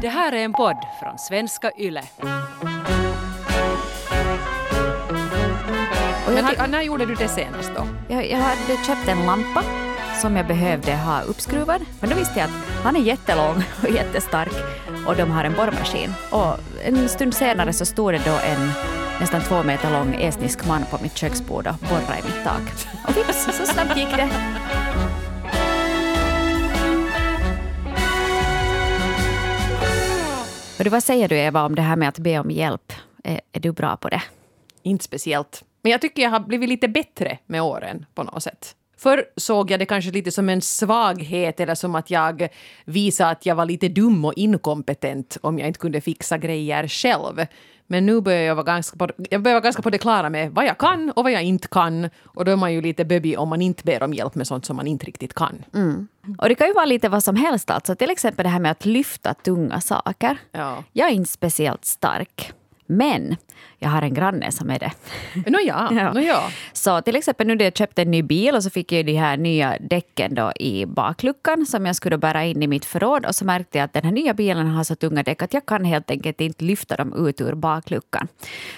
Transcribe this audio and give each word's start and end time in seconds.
Det 0.00 0.08
här 0.08 0.32
är 0.32 0.44
en 0.44 0.52
podd 0.52 0.76
från 1.00 1.18
svenska 1.18 1.70
YLE. 1.78 2.02
Men 6.26 6.44
har, 6.44 6.66
när 6.66 6.82
gjorde 6.82 7.06
du 7.06 7.14
det 7.14 7.28
senast 7.28 7.70
då? 7.76 7.86
jag, 8.08 8.30
jag 8.30 8.38
hade 8.38 8.84
köpt 8.86 9.08
en 9.08 9.26
lampa 9.26 9.62
som 10.20 10.36
jag 10.36 10.46
behövde 10.46 10.96
ha 10.96 11.20
uppskruvad. 11.20 11.80
Men 12.00 12.10
då 12.10 12.16
visste 12.16 12.38
jag 12.38 12.44
att 12.44 12.82
han 12.82 12.96
är 12.96 13.00
jättelång 13.00 13.56
och 13.82 13.90
jättestark 13.90 14.52
och 15.06 15.16
de 15.16 15.30
har 15.30 15.44
en 15.44 15.52
borrmaskin. 15.52 16.14
Och 16.30 16.56
en 16.84 17.08
stund 17.08 17.34
senare 17.34 17.72
så 17.72 17.86
stod 17.86 18.12
det 18.12 18.22
då 18.24 18.30
en 18.30 18.70
nästan 19.20 19.40
två 19.40 19.62
meter 19.62 19.90
lång 19.90 20.14
estnisk 20.14 20.66
man 20.66 20.84
på 20.90 20.98
mitt 21.02 21.16
köksbord 21.16 21.66
och 21.66 21.74
borrade 21.88 22.18
i 22.18 22.22
mitt 22.22 22.44
tak. 22.44 22.86
Och 23.08 23.16
vips, 23.16 23.44
så 23.58 23.66
snabbt 23.66 23.96
gick 23.96 24.16
det. 24.16 24.30
Och 30.78 30.84
du, 30.84 30.90
vad 30.90 31.02
säger 31.02 31.28
du 31.28 31.36
Eva 31.36 31.64
om 31.64 31.74
det 31.74 31.82
här 31.82 31.96
med 31.96 32.08
att 32.08 32.18
be 32.18 32.38
om 32.38 32.50
hjälp? 32.50 32.92
Är, 33.24 33.40
är 33.52 33.60
du 33.60 33.72
bra 33.72 33.96
på 33.96 34.08
det? 34.08 34.22
Inte 34.82 35.04
speciellt. 35.04 35.64
Men 35.82 35.92
jag 35.92 36.00
tycker 36.00 36.22
jag 36.22 36.30
har 36.30 36.40
blivit 36.40 36.68
lite 36.68 36.88
bättre 36.88 37.38
med 37.46 37.62
åren 37.62 38.06
på 38.14 38.22
något 38.22 38.42
sätt. 38.42 38.76
Förr 38.98 39.24
såg 39.36 39.70
jag 39.70 39.80
det 39.80 39.86
kanske 39.86 40.10
lite 40.10 40.30
som 40.30 40.48
en 40.48 40.62
svaghet 40.62 41.60
eller 41.60 41.74
som 41.74 41.94
att 41.94 42.10
jag 42.10 42.48
visade 42.84 43.30
att 43.30 43.46
jag 43.46 43.54
var 43.54 43.64
lite 43.64 43.88
dum 43.88 44.24
och 44.24 44.32
inkompetent 44.36 45.36
om 45.40 45.58
jag 45.58 45.68
inte 45.68 45.80
kunde 45.80 46.00
fixa 46.00 46.38
grejer 46.38 46.88
själv. 46.88 47.46
Men 47.86 48.06
nu 48.06 48.20
börjar 48.20 48.42
jag 48.42 48.54
vara 48.54 48.64
ganska 48.64 48.96
på, 48.96 49.08
jag 49.30 49.42
börjar 49.42 49.54
vara 49.54 49.64
ganska 49.64 49.82
på 49.82 49.90
det 49.90 49.98
klara 49.98 50.30
med 50.30 50.50
vad 50.50 50.64
jag 50.64 50.78
kan 50.78 51.10
och 51.10 51.22
vad 51.22 51.32
jag 51.32 51.42
inte 51.42 51.68
kan. 51.68 52.10
Och 52.24 52.44
då 52.44 52.52
är 52.52 52.56
man 52.56 52.72
ju 52.72 52.80
lite 52.80 53.04
böbig 53.04 53.38
om 53.38 53.48
man 53.48 53.62
inte 53.62 53.84
ber 53.84 54.02
om 54.02 54.14
hjälp 54.14 54.34
med 54.34 54.46
sånt 54.46 54.64
som 54.64 54.76
man 54.76 54.86
inte 54.86 55.06
riktigt 55.06 55.34
kan. 55.34 55.64
Och 56.38 56.48
det 56.48 56.54
kan 56.54 56.66
ju 56.66 56.72
vara 56.72 56.84
lite 56.84 57.08
vad 57.08 57.22
som 57.22 57.36
helst. 57.36 57.70
Alltså. 57.70 57.94
Till 57.96 58.10
exempel 58.10 58.42
det 58.42 58.50
här 58.50 58.60
med 58.60 58.70
att 58.70 58.84
lyfta 58.84 59.34
tunga 59.34 59.80
saker. 59.80 60.38
Ja. 60.52 60.84
Jag 60.92 61.08
är 61.08 61.12
inte 61.12 61.30
speciellt 61.30 61.84
stark. 61.84 62.52
Men 62.86 63.36
jag 63.78 63.88
har 63.88 64.02
en 64.02 64.14
granne 64.14 64.52
som 64.52 64.70
är 64.70 64.78
det. 64.78 64.92
Nåja, 65.50 65.88
Ja. 65.92 66.12
nåja. 66.14 66.38
Så 66.72 67.00
till 67.00 67.16
exempel 67.16 67.46
nu 67.46 67.54
när 67.54 67.64
jag 67.64 67.76
köpte 67.76 68.02
en 68.02 68.10
ny 68.10 68.22
bil 68.22 68.54
och 68.54 68.62
så 68.62 68.70
fick 68.70 68.92
jag 68.92 69.06
de 69.06 69.16
här 69.16 69.36
nya 69.36 69.76
däcken 69.80 70.34
då 70.34 70.52
i 70.60 70.86
bakluckan 70.86 71.66
som 71.66 71.86
jag 71.86 71.96
skulle 71.96 72.18
bära 72.18 72.44
in 72.44 72.62
i 72.62 72.66
mitt 72.66 72.84
förråd 72.84 73.26
och 73.26 73.34
så 73.34 73.44
märkte 73.44 73.78
jag 73.78 73.84
att 73.84 73.92
den 73.92 74.04
här 74.04 74.12
nya 74.12 74.34
bilen 74.34 74.66
har 74.66 74.84
så 74.84 74.94
tunga 74.94 75.22
däck 75.22 75.42
att 75.42 75.54
jag 75.54 75.66
kan 75.66 75.84
helt 75.84 76.10
enkelt 76.10 76.40
inte 76.40 76.64
lyfta 76.64 76.96
dem 76.96 77.26
ut 77.28 77.40
ur 77.40 77.54
bakluckan. 77.54 78.28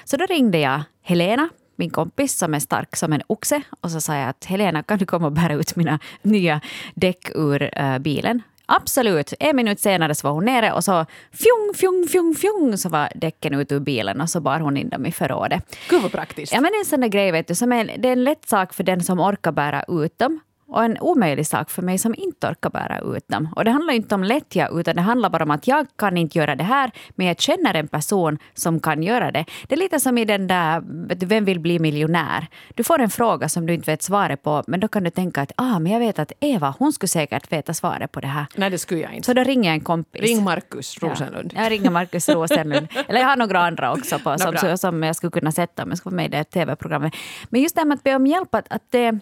Så 0.05 0.16
då 0.16 0.27
ringde 0.27 0.58
jag 0.58 0.83
Helena 1.02 1.48
min 1.77 1.90
kompis 1.90 2.38
som 2.38 2.55
är 2.55 2.58
stark 2.58 2.96
som 2.96 3.12
en 3.12 3.22
oxe 3.27 3.62
och 3.80 3.90
så 3.90 4.00
sa 4.00 4.14
jag 4.14 4.28
att 4.28 4.44
Helena 4.44 4.83
kan 4.83 4.98
du 4.98 5.06
komma 5.06 5.27
och 5.27 5.33
bära 5.33 5.52
ut 5.55 5.77
mina 5.77 5.98
nya 6.22 6.61
däck 6.94 7.30
ur 7.34 7.78
eh, 7.78 7.98
bilen? 7.98 8.42
Absolut. 8.70 9.34
En 9.41 9.56
minut 9.56 9.80
senare 9.80 10.14
så 10.14 10.27
var 10.27 10.34
hon 10.34 10.44
nere 10.44 10.72
och 10.72 10.84
så 10.84 11.06
fjong, 11.33 11.74
fjong, 11.74 12.06
fjong, 12.08 12.34
fjong 12.34 12.78
så 12.78 12.88
var 12.88 13.08
däcken 13.14 13.55
ut 13.55 13.72
ur 13.72 13.80
bilen 13.80 14.20
och 14.20 14.30
så 14.30 14.41
bar 14.41 14.61
hon 14.61 14.77
in 14.77 14.88
dem 14.88 15.06
i 15.06 15.12
förrådet. 15.12 15.77
Gud 15.91 16.02
vad 16.02 16.12
praktiskt. 16.12 16.52
Ja, 16.52 16.61
men 16.61 16.70
en 16.80 16.84
sån 16.84 17.00
där 17.00 17.08
grej, 17.08 17.33
vet 17.33 17.48
du, 17.48 17.55
som 17.55 17.72
är, 17.72 17.96
det 17.98 18.08
är 18.08 18.12
en 18.12 18.24
lätt 18.24 18.48
sak 18.48 18.74
för 18.74 18.84
den 18.84 19.05
som 19.05 19.20
orkar 19.20 19.52
bära 19.52 19.84
ut 19.89 20.19
dem 20.19 20.41
och 20.69 20.84
en 20.84 20.98
omöjlig 21.00 21.47
sak 21.47 21.70
för 21.70 21.83
mig 21.83 21.98
som 21.98 22.14
inte 22.19 22.47
orkar 22.47 22.70
bära 22.70 23.00
ut 23.16 23.28
dem. 23.28 23.48
Och 23.56 23.64
det 23.64 23.70
handlar 23.70 23.94
inte 23.94 24.14
om 24.14 24.24
lättja, 24.24 24.69
utan 24.72 24.97
det 24.97 25.02
handlar 25.02 25.30
bara 25.30 25.42
om 25.42 25.50
att 25.50 25.66
jag 25.66 25.86
kan 25.97 26.16
inte 26.16 26.38
göra 26.38 26.56
det 26.56 26.64
här, 26.64 26.91
men 27.11 27.27
jag 27.27 27.41
känner 27.41 27.74
en 27.74 27.88
person 27.88 28.38
som 28.55 28.80
kan 28.80 29.02
göra 29.02 29.30
det. 29.30 29.44
Det 29.69 29.74
är 29.74 29.78
lite 29.78 30.00
som 30.00 30.19
i 30.19 30.24
den 30.24 30.46
där, 30.46 30.83
Vem 31.27 31.44
vill 31.44 31.61
bli 31.61 31.78
miljonär? 31.78 32.46
Du 32.74 32.84
får 32.84 33.00
en 33.00 33.11
fråga 33.11 33.48
som 33.48 33.66
du 33.66 33.74
inte 33.74 33.91
vet 33.91 34.02
svaret 34.02 34.42
på, 34.42 34.64
men 34.66 34.80
då 34.80 34.89
kan 34.89 35.05
du 35.05 35.11
tänka 35.11 35.42
att 35.42 35.52
ah, 35.56 35.78
men 35.78 35.92
jag 35.92 36.00
vet 36.00 36.19
att 36.19 36.33
Eva, 36.41 36.74
hon 36.78 36.92
skulle 36.92 37.08
säkert 37.08 37.52
veta 37.52 37.74
svaret 37.74 38.12
på 38.12 38.20
det 38.20 38.27
här. 38.27 38.46
Nej, 38.56 38.70
det 38.70 38.78
skulle 38.78 39.00
jag 39.00 39.12
inte. 39.14 39.27
Så 39.27 39.33
då 39.33 39.42
ringer 39.42 39.70
jag 39.70 39.74
en 39.74 39.80
kompis. 39.80 40.22
Ring 40.22 40.44
Markus 40.44 40.98
Rosenlund. 41.02 41.52
Ja, 41.56 41.62
jag 41.62 41.72
ringer 41.72 41.91
Markus 41.91 42.28
Rosenlund. 42.28 42.89
Eller 43.08 43.20
jag 43.20 43.27
har 43.27 43.36
några 43.36 43.61
andra 43.61 43.92
också 43.92 44.19
på, 44.19 44.39
som, 44.39 44.78
som 44.78 45.02
jag 45.02 45.16
skulle 45.16 45.30
kunna 45.30 45.52
sätta 45.52 45.83
om 45.83 45.89
jag 45.89 45.98
skulle 45.98 46.14
vara 46.14 46.22
med 46.22 46.34
i 46.34 46.36
det 46.36 46.44
tv-programmet. 46.44 47.14
Men 47.48 47.62
just 47.62 47.74
det 47.74 47.80
här 47.80 47.86
med 47.86 47.94
att 47.94 48.02
be 48.02 48.14
om 48.14 48.27
hjälp, 48.27 48.55
att, 48.55 48.66
att 48.70 48.83
det, 48.90 49.18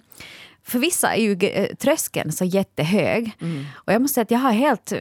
för 0.67 0.79
vissa 0.79 1.15
är 1.15 1.21
ju 1.21 1.49
eh, 1.49 1.75
tröskeln 1.77 2.33
så 2.33 2.45
jättehög. 2.45 3.33
Och 3.75 3.93
jag 3.93 4.03
måste 4.03 4.15
säga 4.15 4.23
att 4.23 4.31
jag 4.31 4.39
har 4.39 4.53
helt 4.53 4.93
eh, 4.93 4.99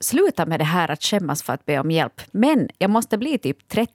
slutat 0.00 0.48
med 0.48 0.60
det 0.60 0.64
här 0.64 0.90
att 0.90 1.02
skämmas 1.02 1.42
för 1.42 1.52
att 1.52 1.66
be 1.66 1.78
om 1.78 1.90
hjälp. 1.90 2.20
Men 2.30 2.68
jag 2.78 2.90
måste 2.90 3.18
bli 3.18 3.38
typ 3.38 3.68
30 3.68 3.92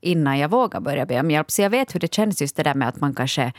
innan 0.00 0.38
jag 0.38 0.48
vågar 0.48 0.80
börja 0.80 1.06
be 1.06 1.20
om 1.20 1.30
hjälp. 1.30 1.50
Så 1.50 1.62
jag 1.62 1.70
vet 1.70 1.94
hur 1.94 2.00
det 2.00 2.14
känns 2.14 2.40
just 2.40 2.56
det 2.56 2.62
där 2.62 2.74
med 2.74 2.88
att 2.88 3.00
man 3.00 3.14
kanske 3.14 3.52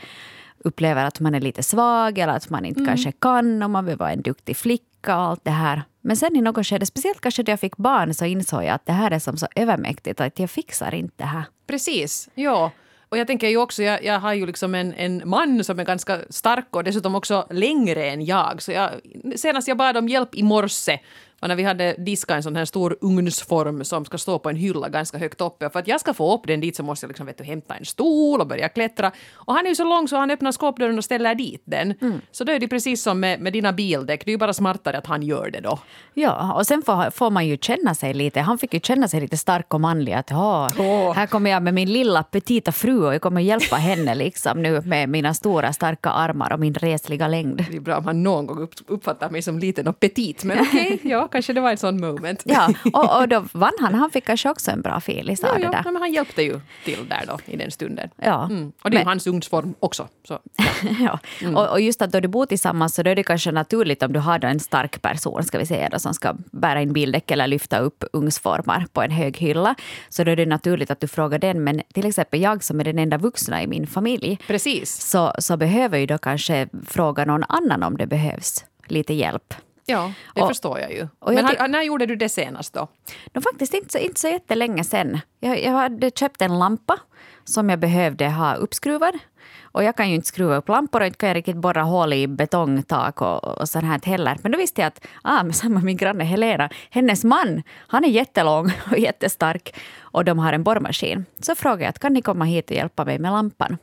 upplever 0.58 1.04
att 1.04 1.20
man 1.20 1.34
är 1.34 1.40
lite 1.40 1.62
svag 1.62 2.18
eller 2.18 2.32
att 2.32 2.50
man 2.50 2.64
inte 2.64 2.84
kanske 2.84 3.12
kan 3.12 3.62
och 3.62 3.70
man 3.70 3.84
vill 3.84 3.96
vara 3.96 4.12
en 4.12 4.22
duktig 4.22 4.56
flicka 4.56 5.16
och 5.16 5.22
allt 5.22 5.44
det 5.44 5.50
här. 5.50 5.82
Men 6.00 6.16
sen 6.16 6.36
i 6.36 6.40
något 6.40 6.66
skede, 6.66 6.86
speciellt 6.86 7.20
kanske 7.20 7.42
när 7.42 7.50
jag 7.50 7.60
fick 7.60 7.76
barn, 7.76 8.14
så 8.14 8.24
insåg 8.24 8.64
jag 8.64 8.70
att 8.70 8.86
det 8.86 8.92
här 8.92 9.10
är 9.10 9.18
som 9.18 9.36
så 9.36 9.46
övermäktigt 9.56 10.20
att 10.20 10.38
jag 10.38 10.50
fixar 10.50 10.94
inte 10.94 11.14
det 11.16 11.24
här. 11.24 11.44
Precis, 11.66 12.28
ja. 12.34 12.70
Och 13.08 13.18
jag 13.18 13.26
tänker 13.26 13.48
ju 13.48 13.56
också, 13.56 13.82
jag, 13.82 14.04
jag 14.04 14.20
har 14.20 14.34
ju 14.34 14.46
liksom 14.46 14.74
en, 14.74 14.94
en 14.94 15.22
man 15.24 15.64
som 15.64 15.78
är 15.78 15.84
ganska 15.84 16.18
stark 16.30 16.76
och 16.76 16.84
dessutom 16.84 17.14
också 17.14 17.46
längre 17.50 18.10
än 18.10 18.24
jag. 18.24 18.62
Så 18.62 18.72
jag, 18.72 18.90
senast 19.36 19.68
jag 19.68 19.76
bad 19.76 19.96
om 19.96 20.08
hjälp 20.08 20.34
i 20.34 20.42
morse 20.42 20.98
var 21.40 21.48
när 21.48 21.56
vi 21.56 21.62
hade 21.62 21.94
diskat 21.98 22.36
en 22.36 22.42
sån 22.42 22.56
här 22.56 22.64
stor 22.64 22.96
ugnsform 23.00 23.84
som 23.84 24.04
ska 24.04 24.18
stå 24.18 24.38
på 24.38 24.50
en 24.50 24.56
hylla 24.56 24.88
ganska 24.88 25.18
högt 25.18 25.40
uppe. 25.40 25.66
Och 25.66 25.72
för 25.72 25.78
att 25.78 25.88
jag 25.88 26.00
ska 26.00 26.14
få 26.14 26.34
upp 26.34 26.46
den 26.46 26.60
dit 26.60 26.76
så 26.76 26.82
måste 26.82 27.04
jag 27.04 27.08
liksom, 27.08 27.26
vet 27.26 27.38
du, 27.38 27.44
hämta 27.44 27.74
en 27.74 27.84
stol 27.84 28.40
och 28.40 28.46
börja 28.46 28.68
klättra. 28.68 29.12
Och 29.34 29.54
han 29.54 29.64
är 29.64 29.68
ju 29.68 29.74
så 29.76 29.84
lång 29.84 30.08
så 30.08 30.16
han 30.16 30.30
öppnar 30.30 30.52
skåpdörren 30.52 30.98
och 30.98 31.04
ställer 31.04 31.34
dit 31.34 31.62
den. 31.64 31.94
Så 32.30 32.44
då 32.44 32.52
är 32.52 32.58
det 32.58 32.68
precis 32.68 33.02
som 33.02 33.20
med, 33.20 33.40
med 33.40 33.52
dina 33.52 33.72
bildäck, 33.72 34.24
det 34.24 34.30
är 34.30 34.32
ju 34.32 34.38
bara 34.38 34.52
smartare 34.52 34.98
att 34.98 35.06
han 35.06 35.22
gör 35.22 35.50
det 35.50 35.60
då. 35.60 35.78
Ja, 36.14 36.52
och 36.54 36.66
sen 36.66 36.82
får, 36.82 37.10
får 37.10 37.30
man 37.30 37.46
ju 37.46 37.58
känna 37.60 37.94
sig 37.94 38.14
lite, 38.14 38.40
han 38.40 38.58
fick 38.58 38.74
ju 38.74 38.80
känna 38.80 39.08
sig 39.08 39.20
lite 39.20 39.36
stark 39.36 39.74
och 39.74 39.80
manlig. 39.80 40.12
Att, 40.12 40.32
"Åh, 40.32 40.68
Åh. 40.78 41.12
Här 41.14 41.26
kommer 41.26 41.50
jag 41.50 41.62
med 41.62 41.74
min 41.74 41.92
lilla 41.92 42.22
petita 42.22 42.72
fru 42.72 43.06
och 43.06 43.14
jag 43.14 43.20
kommer 43.22 43.40
hjälpa 43.40 43.76
henne 43.76 44.14
liksom 44.14 44.62
nu 44.62 44.80
med 44.80 45.08
mina 45.08 45.34
stora 45.34 45.72
starka 45.72 46.10
armar 46.10 46.52
och 46.52 46.60
min 46.60 46.74
resliga 46.74 47.28
längd. 47.28 47.64
Det 47.70 47.76
är 47.76 47.80
bra 47.80 47.96
om 47.96 48.04
han 48.04 48.22
någon 48.22 48.46
gång 48.46 48.58
upp, 48.62 48.74
uppfattar 48.86 49.30
mig 49.30 49.42
som 49.42 49.58
liten 49.58 49.88
och 49.88 50.00
petit, 50.00 50.44
men 50.44 50.60
okej, 50.60 51.00
ja, 51.04 51.25
kanske 51.28 51.52
det 51.52 51.60
var 51.60 51.70
en 51.70 51.76
sån 51.76 52.00
moment. 52.00 52.42
Ja, 52.44 52.68
och, 52.92 53.20
och 53.20 53.28
då 53.28 53.44
vann 53.52 53.72
han. 53.80 53.94
Han 53.94 54.10
fick 54.10 54.24
kanske 54.26 54.50
också 54.50 54.70
en 54.70 54.82
bra 54.82 55.00
filis 55.00 55.44
av 55.44 55.50
Ja, 55.60 55.66
det 55.66 55.76
där. 55.76 55.82
men 55.84 55.96
han 55.96 56.12
hjälpte 56.12 56.42
ju 56.42 56.60
till 56.84 57.08
där 57.08 57.24
då 57.26 57.38
i 57.46 57.56
den 57.56 57.70
stunden. 57.70 58.10
Ja. 58.16 58.44
Mm. 58.44 58.72
Och 58.82 58.90
det 58.90 58.96
är 58.96 58.98
ju 58.98 59.04
Men- 59.04 59.08
hans 59.08 59.26
ugnsform 59.26 59.74
också. 59.80 60.08
Så, 60.28 60.38
Ja. 61.00 61.18
Och, 61.54 61.68
och 61.70 61.80
just 61.80 62.02
att 62.02 62.12
då 62.12 62.20
du 62.20 62.28
bor 62.28 62.46
tillsammans 62.46 62.94
så 62.94 63.02
då 63.02 63.10
är 63.10 63.14
det 63.14 63.22
kanske 63.22 63.52
naturligt 63.52 64.02
om 64.02 64.12
du 64.12 64.18
har 64.20 64.38
då 64.38 64.48
en 64.48 64.60
stark 64.60 65.02
person 65.02 65.42
ska 65.44 65.58
vi 65.58 65.66
säga 65.66 65.88
då, 65.88 65.98
som 65.98 66.14
ska 66.14 66.34
bära 66.52 66.80
in 66.82 66.92
bildäck 66.92 67.30
eller 67.30 67.46
lyfta 67.46 67.78
upp 67.78 68.04
ugnsformar 68.12 68.86
på 68.92 69.02
en 69.02 69.10
hög 69.10 69.36
hylla. 69.36 69.74
Så 70.08 70.24
då 70.24 70.30
är 70.30 70.36
det 70.36 70.46
naturligt 70.46 70.90
att 70.90 71.00
du 71.00 71.08
frågar 71.08 71.38
den. 71.38 71.64
Men 71.64 71.82
till 71.94 72.06
exempel 72.06 72.40
jag 72.40 72.64
som 72.64 72.80
är 72.80 72.84
den 72.84 72.98
enda 72.98 73.18
vuxna 73.18 73.62
i 73.62 73.66
min 73.66 73.86
familj 73.86 74.38
precis. 74.46 75.00
så, 75.10 75.32
så 75.38 75.56
behöver 75.56 75.98
ju 75.98 76.06
då 76.06 76.18
kanske 76.18 76.68
fråga 76.86 77.24
någon 77.24 77.44
annan 77.48 77.82
om 77.82 77.96
det 77.96 78.06
behövs 78.06 78.64
lite 78.86 79.14
hjälp. 79.14 79.54
Ja, 79.86 80.12
det 80.34 80.40
Och- 80.42 80.48
förstår 80.48 80.78
jag 80.78 80.92
ju. 80.92 81.08
jag 81.20 81.34
Men 81.34 81.44
har, 81.44 81.68
när 81.68 81.82
gjorde 81.82 82.06
du 82.06 82.16
det 82.16 82.28
senast 82.28 82.72
då? 82.72 82.88
Var 83.32 83.42
faktiskt 83.42 83.74
inte 83.74 83.92
så, 83.92 83.98
inte 83.98 84.20
så 84.20 84.28
jättelänge 84.28 84.84
sen. 84.84 85.20
Jag, 85.40 85.62
jag 85.62 85.72
hade 85.72 86.10
köpt 86.10 86.42
en 86.42 86.58
lampa 86.58 86.98
som 87.44 87.70
jag 87.70 87.78
behövde 87.78 88.28
ha 88.28 88.54
uppskruvad. 88.54 89.14
Och 89.62 89.84
jag 89.84 89.96
kan 89.96 90.08
ju 90.08 90.14
inte 90.14 90.28
skruva 90.28 90.56
upp 90.56 90.68
lampor 90.68 91.00
och 91.00 91.06
inte 91.06 91.18
kan 91.18 91.28
jag 91.28 91.36
riktigt 91.36 91.56
borra 91.56 91.82
hål 91.82 92.12
i 92.12 92.26
betongtak 92.26 93.20
och, 93.22 93.44
och 93.44 93.68
sånt 93.68 93.84
här 93.84 94.00
heller. 94.04 94.36
Men 94.42 94.52
då 94.52 94.58
visste 94.58 94.80
jag 94.80 94.88
att 94.88 95.06
ah, 95.22 95.42
men 95.42 95.52
samma 95.52 95.80
min 95.80 95.96
granne 95.96 96.24
Helena, 96.24 96.70
hennes 96.90 97.24
man, 97.24 97.62
han 97.88 98.04
är 98.04 98.08
jättelång 98.08 98.72
och 98.90 98.98
jättestark 98.98 99.74
och 100.00 100.24
de 100.24 100.38
har 100.38 100.52
en 100.52 100.62
borrmaskin. 100.64 101.24
Så 101.40 101.54
frågade 101.54 101.82
jag 101.82 101.88
att 101.90 101.98
kan 101.98 102.12
ni 102.12 102.22
komma 102.22 102.44
hit 102.44 102.70
och 102.70 102.76
hjälpa 102.76 103.04
mig 103.04 103.18
med 103.18 103.32
lampan? 103.32 103.78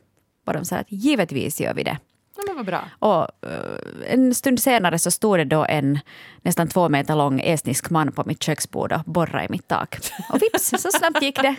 Och 0.47 0.53
de 0.53 0.65
sa 0.65 0.75
att 0.75 0.91
givetvis 0.91 1.61
gör 1.61 1.73
vi 1.73 1.83
det. 1.83 1.97
Ja, 2.35 2.43
men 2.47 2.55
vad 2.55 2.65
bra. 2.65 2.81
Och 2.99 3.21
eh, 3.49 4.13
en 4.13 4.35
stund 4.35 4.59
senare 4.59 4.99
så 4.99 5.11
stod 5.11 5.39
det 5.39 5.45
då 5.45 5.65
en 5.69 5.99
nästan 6.41 6.67
två 6.67 6.89
meter 6.89 7.15
lång 7.15 7.39
estnisk 7.39 7.89
man 7.89 8.11
på 8.11 8.23
mitt 8.25 8.43
köksbord 8.43 8.91
och 8.91 9.03
borrade 9.05 9.45
i 9.45 9.49
mitt 9.49 9.67
tak. 9.67 9.97
Och 10.29 10.41
vips, 10.41 10.69
så 10.69 10.91
snabbt 10.91 11.21
gick 11.21 11.41
det. 11.41 11.55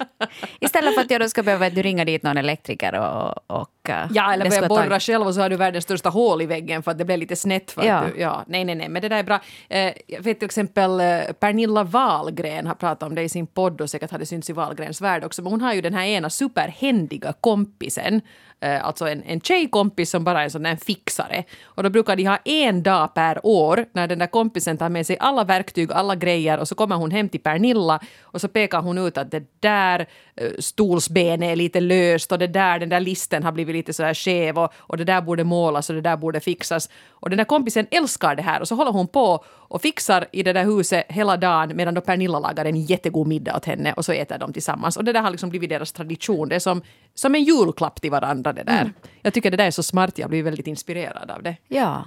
Istället 0.60 0.94
för 0.94 1.00
att 1.00 1.10
jag 1.10 1.20
då 1.20 1.28
ska 1.28 1.42
behöva 1.42 1.68
ringa 1.68 2.04
dit 2.04 2.22
någon 2.22 2.36
elektriker 2.36 2.94
och... 3.00 3.60
och 3.60 3.83
eh, 3.88 4.06
Ja, 4.10 4.32
eller 4.32 4.50
börja 4.50 4.68
borra 4.68 5.00
själv 5.00 5.26
och 5.26 5.34
så 5.34 5.40
har 5.40 5.48
du 5.48 5.56
världens 5.56 5.84
största 5.84 6.08
hål 6.08 6.42
i 6.42 6.46
väggen 6.46 6.82
för 6.82 6.90
att 6.90 6.98
det 6.98 7.04
blev 7.04 7.18
lite 7.18 7.36
snett. 7.36 7.70
För 7.70 7.84
Ja. 7.84 8.02
du, 8.14 8.20
ja, 8.20 8.44
nej, 8.46 8.64
nej, 8.64 8.74
nej, 8.74 8.88
men 8.88 9.02
det 9.02 9.08
där 9.08 9.18
är 9.18 9.22
bra. 9.22 9.40
Eh, 9.68 9.92
jag 10.06 10.22
vet 10.22 10.38
till 10.38 10.46
exempel 10.46 11.00
eh, 11.00 11.32
Pernilla 11.40 11.84
Wahlgren 11.84 12.66
har 12.66 12.74
pratat 12.74 13.02
om 13.02 13.14
det 13.14 13.22
i 13.22 13.28
sin 13.28 13.46
podd 13.46 13.80
och 13.80 13.90
säkert 13.90 14.10
hade 14.10 14.26
synts 14.26 14.50
i 14.50 14.52
Wahlgrens 14.52 15.00
värld 15.00 15.24
också. 15.24 15.42
Men 15.42 15.52
hon 15.52 15.60
har 15.60 15.74
ju 15.74 15.80
den 15.80 15.94
här 15.94 16.04
ena 16.04 16.30
superhändiga 16.30 17.32
kompisen. 17.40 18.20
Eh, 18.60 18.84
alltså 18.84 19.08
en, 19.08 19.22
en 19.22 19.40
tjejkompis 19.40 20.10
som 20.10 20.24
bara 20.24 20.40
är 20.40 20.44
en 20.44 20.50
sån 20.50 20.62
där 20.62 20.76
fixare. 20.76 21.44
Och 21.64 21.82
då 21.82 21.90
brukar 21.90 22.16
de 22.16 22.24
ha 22.26 22.38
en 22.44 22.82
dag 22.82 23.14
per 23.14 23.46
år 23.46 23.86
när 23.92 24.06
den 24.06 24.18
där 24.18 24.26
kompisen 24.26 24.78
tar 24.78 24.88
med 24.88 25.06
sig 25.06 25.16
alla 25.20 25.44
verktyg, 25.44 25.92
alla 25.92 26.14
grejer 26.14 26.58
och 26.58 26.68
så 26.68 26.74
kommer 26.74 26.96
hon 26.96 27.10
hem 27.10 27.28
till 27.28 27.40
Pernilla 27.40 28.00
och 28.22 28.40
så 28.40 28.48
pekar 28.48 28.80
hon 28.80 28.98
ut 28.98 29.18
att 29.18 29.30
det 29.30 29.42
där 29.60 30.06
eh, 30.36 30.50
stolsbenet 30.58 31.52
är 31.52 31.56
lite 31.56 31.80
löst 31.80 32.32
och 32.32 32.38
det 32.38 32.46
där, 32.46 32.78
den 32.78 32.88
där 32.88 33.00
listen 33.00 33.42
har 33.42 33.52
blivit 33.52 33.73
lite 33.74 33.92
så 33.92 34.02
här 34.02 34.14
skev 34.14 34.58
och, 34.58 34.72
och 34.76 34.96
det 34.96 35.04
där 35.04 35.20
borde 35.20 35.44
målas 35.44 35.90
och 35.90 35.94
det 35.94 36.00
där 36.00 36.16
borde 36.16 36.40
fixas. 36.40 36.88
Och 37.10 37.30
den 37.30 37.36
där 37.36 37.44
kompisen 37.44 37.86
älskar 37.90 38.34
det 38.34 38.42
här 38.42 38.60
och 38.60 38.68
så 38.68 38.74
håller 38.74 38.92
hon 38.92 39.08
på 39.08 39.44
och 39.74 39.82
fixar 39.82 40.26
i 40.32 40.42
det 40.42 40.52
där 40.52 40.64
huset 40.64 41.04
hela 41.08 41.36
dagen 41.36 41.76
medan 41.76 41.94
då 41.94 42.00
Pernilla 42.00 42.38
lagar 42.38 42.64
en 42.64 42.80
jättegod 42.80 43.26
middag 43.26 43.56
åt 43.56 43.64
henne 43.64 43.92
och 43.92 44.04
så 44.04 44.12
äter 44.12 44.38
de 44.38 44.52
tillsammans. 44.52 44.96
Och 44.96 45.04
det 45.04 45.12
där 45.12 45.20
har 45.20 45.30
liksom 45.30 45.50
blivit 45.50 45.70
deras 45.70 45.92
tradition. 45.92 46.48
Det 46.48 46.54
är 46.54 46.60
som, 46.60 46.82
som 47.14 47.34
en 47.34 47.44
julklapp 47.44 48.00
till 48.00 48.10
varandra 48.10 48.52
det 48.52 48.62
där. 48.62 48.80
Mm. 48.80 48.92
Jag 49.22 49.34
tycker 49.34 49.50
det 49.50 49.56
där 49.56 49.66
är 49.66 49.70
så 49.70 49.82
smart, 49.82 50.18
jag 50.18 50.30
blir 50.30 50.42
väldigt 50.42 50.66
inspirerad 50.66 51.30
av 51.30 51.42
det. 51.42 51.56
Ja. 51.68 52.04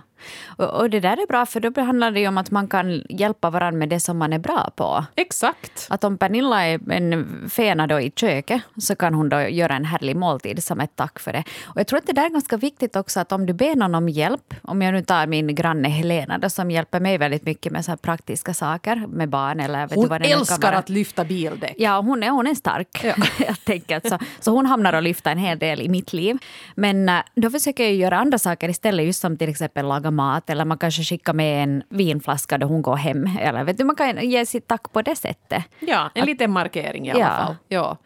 Och, 0.58 0.81
och, 0.81 0.90
det 0.90 1.00
där 1.00 1.24
är 1.24 1.28
bra, 1.28 1.46
för 1.46 1.60
då 1.60 1.81
handlar 1.81 2.12
det 2.12 2.19
ju 2.19 2.28
om 2.28 2.38
att 2.38 2.52
man 2.52 2.68
kan 2.68 3.04
hjälpa 3.10 3.50
varandra 3.50 3.80
med 3.80 3.90
det 3.90 4.00
som 4.00 4.18
man 4.18 4.34
är 4.34 4.40
bra 4.40 4.72
på. 4.75 5.06
Exakt. 5.16 5.88
Att 5.90 6.04
om 6.04 6.18
Pernilla 6.18 6.66
är 6.66 6.92
en 6.92 7.50
fena 7.50 7.88
då 7.88 8.00
i 8.00 8.12
köket 8.16 8.62
så 8.78 8.96
kan 8.96 9.13
hon 9.13 9.30
då 9.30 9.42
göra 9.42 9.75
en 9.75 9.86
härlig 9.86 10.16
måltid 10.16 10.63
som 10.63 10.80
ett 10.80 10.96
tack 10.96 11.20
för 11.20 11.34
det. 11.34 11.44
Och 11.66 11.80
jag 11.80 11.88
tror 11.88 12.00
att 12.00 12.08
det 12.08 12.13
där 12.13 12.25
är 12.25 12.30
ganska 12.30 12.58
viktigt 12.58 12.96
också 12.96 13.20
att 13.20 13.31
om 13.31 13.46
du 13.46 13.54
ber 13.54 13.75
någon 13.75 13.96
om 13.96 14.10
hjälp, 14.10 14.54
om 14.62 14.81
jag 14.81 14.94
nu 14.94 15.02
tar 15.02 15.28
min 15.28 15.56
granne 15.56 15.90
Helena 15.90 16.38
då, 16.38 16.50
som 16.50 16.72
hjälper 16.72 17.00
mig 17.00 17.18
väldigt 17.18 17.46
mycket 17.46 17.56
med 17.65 17.86
så 17.86 17.98
praktiska 17.98 18.54
saker 18.54 19.07
med 19.07 19.30
barn. 19.30 19.59
Eller 19.59 19.88
vet 19.88 19.95
hon 19.95 20.04
du 20.04 20.09
vad 20.09 20.21
det 20.21 20.31
älskar 20.31 20.74
att 20.74 20.89
lyfta 20.89 21.25
bildäck. 21.25 21.75
Ja, 21.77 22.01
hon 22.01 22.24
är, 22.24 22.30
hon 22.30 22.48
är 22.48 22.56
stark. 22.56 23.04
Ja. 23.04 23.15
jag 23.48 23.65
tänker 23.65 24.01
så, 24.09 24.19
så 24.39 24.51
hon 24.51 24.65
hamnar 24.65 24.94
och 24.94 25.01
lyfta 25.01 25.31
en 25.31 25.38
hel 25.38 25.59
del 25.59 25.81
i 25.81 25.89
mitt 25.89 26.13
liv. 26.13 26.38
Men 26.75 27.09
uh, 27.09 27.15
då 27.36 27.50
försöker 27.50 27.83
jag 27.83 27.94
göra 27.94 28.18
andra 28.18 28.38
saker 28.38 28.69
istället, 28.69 29.06
just 29.06 29.21
som 29.21 29.38
till 29.38 29.50
exempel 29.50 29.86
laga 29.86 30.12
mat 30.12 30.50
eller 30.50 30.65
man 30.65 30.77
kanske 30.77 31.04
skickar 31.04 31.33
med 31.33 31.63
en 31.63 31.83
vinflaska 31.89 32.57
då 32.57 32.68
hon 32.68 32.81
går 32.81 32.95
hem. 32.95 33.30
Eller 33.39 33.63
vet 33.63 33.77
du, 33.77 33.83
man 33.83 33.95
kan 33.95 34.30
ge 34.30 34.45
sitt 34.45 34.68
tack 34.68 34.92
på 34.92 35.01
det 35.01 35.15
sättet. 35.15 35.63
Ja, 35.80 36.12
en 36.13 36.21
att, 36.21 36.27
liten 36.27 36.51
markering 36.51 37.07
i 37.07 37.12
alla 37.12 37.19
ja. 37.19 37.27
fall. 37.27 37.56
Ja. 37.68 37.98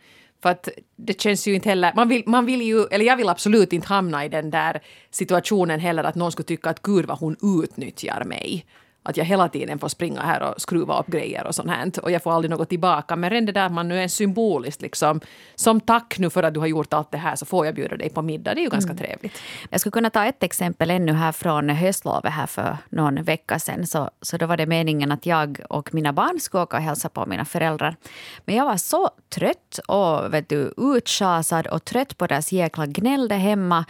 För 0.41 0.49
att 0.49 0.69
det 0.95 1.21
känns 1.21 1.47
ju 1.47 1.55
inte 1.55 1.69
heller... 1.69 1.91
Man 1.95 2.09
vill, 2.09 2.23
man 2.25 2.45
vill 2.45 2.61
ju, 2.61 2.85
eller 2.91 3.05
jag 3.05 3.17
vill 3.17 3.29
absolut 3.29 3.73
inte 3.73 3.87
hamna 3.87 4.25
i 4.25 4.29
den 4.29 4.51
där 4.51 4.81
situationen 5.11 5.79
heller 5.79 6.03
att 6.03 6.15
någon 6.15 6.31
skulle 6.31 6.45
tycka 6.45 6.69
att 6.69 6.81
gud 6.81 7.05
vad 7.05 7.19
hon 7.19 7.63
utnyttjar 7.63 8.23
mig 8.23 8.65
att 9.03 9.17
jag 9.17 9.25
hela 9.25 9.49
tiden 9.49 9.79
får 9.79 9.87
springa 9.87 10.21
här 10.21 10.41
och 10.43 10.61
skruva 10.61 10.99
upp 10.99 11.07
grejer 11.07 11.47
och 11.47 11.55
sånt 11.55 11.69
här. 11.69 11.91
Och 12.01 12.11
jag 12.11 12.23
får 12.23 12.31
aldrig 12.31 12.51
något 12.51 12.69
tillbaka. 12.69 13.15
Men 13.15 13.29
redan 13.29 13.45
det 13.45 13.51
där 13.51 13.65
att 13.65 13.71
man 13.71 13.87
nu 13.87 13.99
är 13.99 14.07
symboliskt 14.07 14.81
liksom, 14.81 15.21
som 15.55 15.79
tack 15.79 16.19
nu 16.19 16.29
för 16.29 16.43
att 16.43 16.53
du 16.53 16.59
har 16.59 16.67
gjort 16.67 16.93
allt 16.93 17.11
det 17.11 17.17
här 17.17 17.35
så 17.35 17.45
får 17.45 17.65
jag 17.65 17.75
bjuda 17.75 17.97
dig 17.97 18.09
på 18.09 18.21
middag. 18.21 18.53
Det 18.53 18.61
är 18.61 18.63
ju 18.63 18.69
ganska 18.69 18.91
mm. 18.91 19.03
trevligt. 19.03 19.41
Jag 19.69 19.79
skulle 19.79 19.91
kunna 19.91 20.09
ta 20.09 20.25
ett 20.25 20.43
exempel 20.43 20.91
ännu 20.91 21.13
här 21.13 21.31
från 21.31 21.69
höstlovet 21.69 22.33
här 22.33 22.47
för 22.47 22.77
någon 22.89 23.23
vecka 23.23 23.59
sedan. 23.59 23.87
Så, 23.87 24.09
så 24.21 24.37
då 24.37 24.45
var 24.45 24.57
det 24.57 24.65
meningen 24.65 25.11
att 25.11 25.25
jag 25.25 25.59
och 25.69 25.93
mina 25.93 26.13
barn 26.13 26.39
skulle 26.39 26.63
åka 26.63 26.77
och 26.77 26.83
hälsa 26.83 27.09
på 27.09 27.25
mina 27.25 27.45
föräldrar. 27.45 27.95
Men 28.45 28.55
jag 28.55 28.65
var 28.65 28.77
så 28.77 29.09
trött 29.29 29.79
och 29.87 30.33
vet 30.33 30.49
du, 30.49 30.73
utschasad 30.77 31.67
och 31.67 31.85
trött 31.85 32.17
på 32.17 32.27
deras 32.27 32.51
jäkla 32.51 32.85
gnäll 32.85 33.27
där 33.27 33.37
hemma 33.37 33.85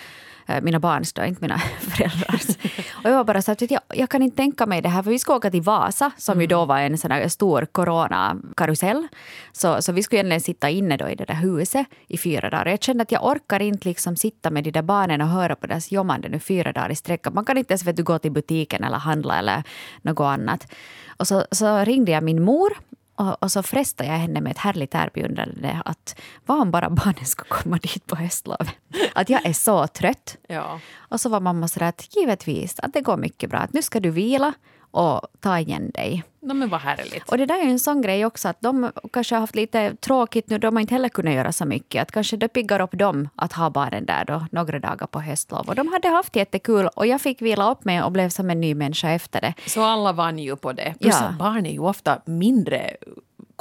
Eh, 0.52 0.62
mina 0.62 0.80
barns, 0.80 1.14
då, 1.14 1.26
inte 1.26 1.42
mina 1.42 1.58
föräldrars. 1.80 2.58
Och 3.04 3.10
jag 3.10 3.16
var 3.16 3.24
bara 3.24 3.42
så 3.42 3.52
att 3.52 3.72
jag, 3.72 3.82
jag 3.90 4.10
kan 4.10 4.22
inte 4.22 4.38
tänka 4.38 4.66
mig 4.66 4.82
det 4.82 4.90
här, 4.90 5.04
för 5.04 5.12
vi 5.12 5.20
skulle 5.20 5.38
åka 5.38 5.52
till 5.52 5.62
Vasa 5.62 6.12
som 6.18 6.34
mm. 6.34 6.42
ju 6.42 6.48
då 6.48 6.66
var 6.66 6.80
en 6.80 6.98
sån 6.98 7.12
här 7.12 7.28
stor 7.28 7.66
coronakarusell. 7.66 9.08
Så, 9.52 9.82
så 9.82 9.92
vi 9.92 10.04
skulle 10.04 10.20
egentligen 10.20 10.42
sitta 10.42 10.70
inne 10.70 10.98
då 10.98 11.10
i 11.10 11.16
det 11.16 11.26
där 11.26 11.34
huset 11.34 11.88
i 12.08 12.18
fyra 12.18 12.50
dagar. 12.50 12.66
Jag 12.66 12.84
kände 12.84 13.02
att 13.02 13.12
jag 13.12 13.26
orkar 13.26 13.62
inte 13.62 13.88
liksom 13.88 14.16
sitta 14.16 14.52
med 14.52 14.64
de 14.64 14.72
där 14.72 14.82
barnen 14.82 15.22
och 15.22 15.28
höra 15.28 15.56
på 15.56 15.68
deras 15.68 15.92
jommande 15.92 16.30
nu 16.30 16.40
fyra 16.40 16.72
dagar 16.72 16.90
i 16.92 16.96
sträck. 16.96 17.34
Man 17.34 17.46
kan 17.46 17.58
inte 17.58 17.74
ens 17.74 17.84
vet 17.84 17.98
du, 17.98 18.04
gå 18.04 18.20
till 18.20 18.32
butiken 18.32 18.84
eller 18.84 18.98
handla 18.98 19.40
eller 19.40 19.64
något 20.02 20.26
annat. 20.26 20.74
Och 21.18 21.28
så, 21.28 21.46
så 21.52 21.84
ringde 21.84 22.12
jag 22.12 22.24
min 22.24 22.44
mor 22.44 22.74
och, 23.16 23.44
och, 23.44 23.52
så 23.52 23.64
frestade 23.64 24.10
jag 24.10 24.18
henne 24.18 24.42
med 24.42 24.52
ett 24.52 24.58
härligt 24.58 24.96
erbjudande 24.96 25.80
att 25.86 26.20
vad 26.46 26.62
om 26.62 26.72
bara 26.72 26.90
barnen 26.90 27.26
skulle 27.26 27.50
komma 27.50 27.78
dit 27.78 28.06
på 28.06 28.16
höstlovet? 28.16 28.70
Att 29.14 29.30
jag 29.30 29.46
är 29.46 29.54
så 29.54 29.88
trött. 29.88 30.38
Ja. 30.48 30.80
Och 30.98 31.22
så 31.22 31.30
var 31.30 31.40
mamma 31.40 31.68
sådär 31.68 31.88
att 31.88 32.16
givetvis, 32.16 32.80
att 32.80 32.94
det 32.94 33.02
går 33.02 33.18
mycket 33.18 33.50
bra. 33.50 33.60
Att 33.60 33.74
nu 33.74 33.82
ska 33.82 34.00
du 34.00 34.10
vila 34.10 34.54
och 34.92 35.22
ta 35.40 35.60
igen 35.60 35.92
dig. 35.94 36.24
No, 36.44 36.54
men 36.54 36.70
vad 36.70 36.82
härligt. 36.82 37.30
Och 37.30 37.38
det 37.38 37.46
där 37.46 37.60
är 37.60 37.70
en 37.70 37.80
sån 37.80 38.02
grej 38.02 38.26
också 38.26 38.48
att 38.48 38.62
de 38.62 38.92
kanske 39.14 39.36
har 39.36 39.40
haft 39.40 39.56
lite 39.56 39.96
tråkigt 39.96 40.50
nu. 40.50 40.58
De 40.58 40.76
har 40.76 40.82
inte 40.82 40.94
heller 40.94 41.10
kunnat 41.10 41.34
göra 41.34 41.52
så 41.52 41.66
mycket. 41.66 42.02
Att 42.02 42.12
kanske 42.12 42.38
det 42.38 42.48
piggar 42.48 42.80
upp 42.82 42.92
dem 42.92 43.30
att 43.36 43.54
ha 43.54 43.70
barnen 43.70 44.06
där 44.06 44.26
då 44.26 44.46
några 44.52 44.80
dagar 44.80 45.08
på 45.08 45.20
höstlov. 45.20 45.70
Och 45.70 45.76
de 45.76 45.88
hade 45.88 46.08
haft 46.08 46.36
jättekul 46.36 46.88
och 46.88 47.08
jag 47.08 47.22
fick 47.22 47.42
vila 47.42 47.72
upp 47.72 47.86
mig 47.86 48.04
och 48.04 48.12
blev 48.12 48.30
som 48.30 48.50
en 48.50 48.62
ny 48.62 48.76
människa 48.76 49.10
efter 49.10 49.42
det. 49.42 49.54
Så 49.68 49.84
alla 49.84 50.14
vann 50.14 50.40
ju 50.40 50.56
på 50.56 50.74
det. 50.74 50.96
Plus 51.00 51.16
ja. 51.22 51.36
barn 51.40 51.66
är 51.66 51.72
ju 51.72 51.80
ofta 51.80 52.22
mindre 52.26 52.98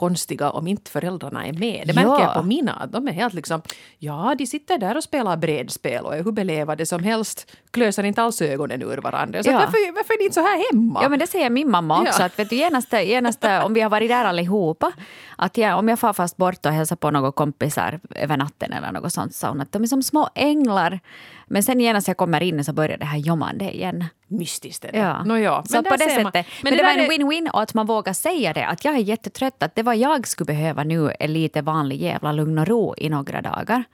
konstiga 0.00 0.50
om 0.50 0.66
inte 0.66 0.90
föräldrarna 0.90 1.46
är 1.46 1.52
med. 1.52 1.86
Det 1.86 1.94
märker 1.94 2.10
ja. 2.10 2.22
jag 2.22 2.34
på 2.34 2.42
mina. 2.42 2.86
De 2.86 3.08
är 3.08 3.12
helt 3.12 3.34
liksom, 3.34 3.62
ja, 3.98 4.34
de 4.38 4.46
sitter 4.46 4.78
där 4.78 4.96
och 4.96 5.04
spelar 5.04 5.36
bredspel 5.36 6.04
och 6.04 6.16
är 6.16 6.24
hur 6.24 6.32
belevade 6.32 6.86
som 6.86 7.04
helst. 7.04 7.50
Klösar 7.70 8.04
inte 8.04 8.22
alls 8.22 8.42
ögonen 8.42 8.82
ur 8.82 8.96
varandra. 8.96 9.42
Så 9.42 9.50
ja. 9.50 9.58
varför, 9.58 9.94
varför 9.94 10.14
är 10.14 10.18
ni 10.18 10.24
inte 10.24 10.34
så 10.34 10.40
här 10.40 10.72
hemma? 10.72 11.00
Ja, 11.02 11.08
men 11.08 11.18
det 11.18 11.26
säger 11.26 11.50
min 11.50 11.70
mamma 11.70 12.00
också. 12.00 12.22
Ja. 12.22 12.26
Att, 12.26 12.38
vet 12.38 12.50
du, 12.50 12.56
genast, 12.56 12.92
genast 12.92 13.44
om 13.64 13.74
vi 13.74 13.80
har 13.80 13.90
varit 13.90 14.08
där 14.08 14.24
allihopa, 14.24 14.92
att 15.36 15.56
jag, 15.56 15.78
om 15.78 15.88
jag 15.88 15.98
far 15.98 16.12
fast 16.12 16.36
bort 16.36 16.66
och 16.66 16.72
hälsar 16.72 16.96
på 16.96 17.10
några 17.10 17.32
kompisar 17.32 18.00
över 18.14 18.36
natten 18.36 18.72
eller 18.72 18.92
något 18.92 19.12
sånt, 19.12 19.34
sa 19.34 19.48
hon 19.48 19.60
att 19.60 19.72
de 19.72 19.82
är 19.82 19.86
som 19.86 20.02
små 20.02 20.28
änglar. 20.34 21.00
Men 21.46 21.62
sen 21.62 21.80
genast 21.80 22.08
jag 22.08 22.16
kommer 22.16 22.40
in 22.40 22.64
så 22.64 22.72
börjar 22.72 22.96
det 22.96 23.04
här 23.04 23.18
jommande 23.18 23.74
igen. 23.74 24.04
Mystiskt 24.28 24.84
är 24.84 24.92
det. 24.92 24.98
Ja. 24.98 25.24
No, 25.24 25.38
ja. 25.38 25.64
Så 25.66 25.82
på 25.82 25.96
det 25.96 26.10
sättet. 26.10 26.34
Men, 26.34 26.44
men 26.62 26.72
det, 26.72 26.78
det 26.78 26.82
var 26.82 26.90
en 26.90 27.10
win-win 27.10 27.50
och 27.50 27.62
att 27.62 27.74
man 27.74 27.86
vågar 27.86 28.12
säga 28.12 28.52
det. 28.52 28.66
Att 28.66 28.84
jag 28.84 28.94
är 28.94 28.98
jättetrött. 28.98 29.62
Att 29.62 29.74
det 29.74 29.82
vad 29.82 29.96
jag 29.96 30.26
skulle 30.26 30.46
behöva 30.46 30.84
nu 30.84 31.12
är 31.20 31.28
lite 31.28 31.62
vanlig 31.62 32.02
jävla 32.02 32.32
lugn 32.32 32.58
och 32.58 32.66
ro 32.66 32.94
i 32.96 33.08
några 33.08 33.42
dagar. 33.42 33.84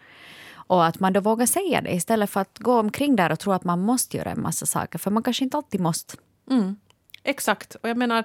Och 0.67 0.85
att 0.85 1.01
man 1.01 1.13
då 1.13 1.21
vågar 1.21 1.47
säga 1.47 1.81
det 1.81 1.95
istället 1.95 2.31
för 2.31 2.41
att 2.41 2.59
gå 2.59 2.79
omkring 2.79 3.17
där 3.17 3.33
och 3.33 3.39
tro 3.39 3.53
att 3.53 3.65
man 3.65 3.81
måste 3.81 4.17
göra 4.17 4.31
en 4.31 4.43
massa 4.43 4.67
saker. 4.67 4.99
För 4.99 5.11
man 5.11 5.23
kanske 5.23 5.45
inte 5.45 5.57
alltid 5.57 5.81
måste. 5.81 6.17
Mm. 6.51 6.77
Exakt. 7.23 7.75
Och 7.75 7.89
jag 7.89 7.97
menar, 7.97 8.25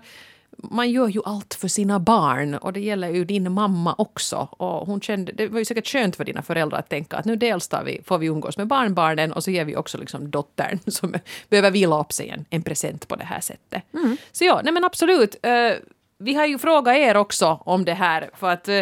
man 0.58 0.92
gör 0.92 1.08
ju 1.08 1.22
allt 1.26 1.54
för 1.54 1.68
sina 1.68 2.00
barn 2.00 2.56
och 2.56 2.74
det 2.74 2.80
gäller 2.80 3.10
ju 3.10 3.26
din 3.26 3.52
mamma 3.52 3.96
också. 3.98 4.48
Och 4.52 4.88
hon 4.88 5.02
kände, 5.02 5.32
det 5.32 5.48
var 5.48 5.60
ju 5.60 5.66
säkert 5.66 5.88
skönt 5.88 6.16
för 6.16 6.26
dina 6.26 6.42
föräldrar 6.42 6.80
att 6.80 6.90
tänka 6.90 7.18
att 7.18 7.26
nu 7.26 7.36
dels 7.36 7.70
vi, 7.86 8.02
får 8.06 8.18
vi 8.18 8.28
umgås 8.28 8.58
med 8.58 8.68
barnbarnen 8.68 9.34
och 9.34 9.44
så 9.44 9.52
ger 9.52 9.66
vi 9.66 9.76
också 9.76 9.98
liksom 9.98 10.32
dottern 10.32 10.80
som 10.88 11.16
behöver 11.50 11.72
vila 11.72 12.00
upp 12.00 12.12
sig 12.12 12.30
en, 12.30 12.46
en 12.50 12.64
present 12.64 13.08
på 13.08 13.16
det 13.16 13.24
här 13.24 13.42
sättet. 13.42 13.84
Mm. 13.94 14.18
Så 14.32 14.46
ja, 14.46 14.62
nej 14.64 14.74
men 14.74 14.84
absolut. 14.84 15.36
Uh, 15.46 15.74
vi 16.18 16.34
har 16.34 16.46
ju 16.46 16.58
frågat 16.58 16.96
er 16.96 17.18
också 17.18 17.60
om 17.66 17.86
det 17.86 17.94
här 17.94 18.30
för 18.34 18.50
att 18.50 18.70
uh, 18.70 18.82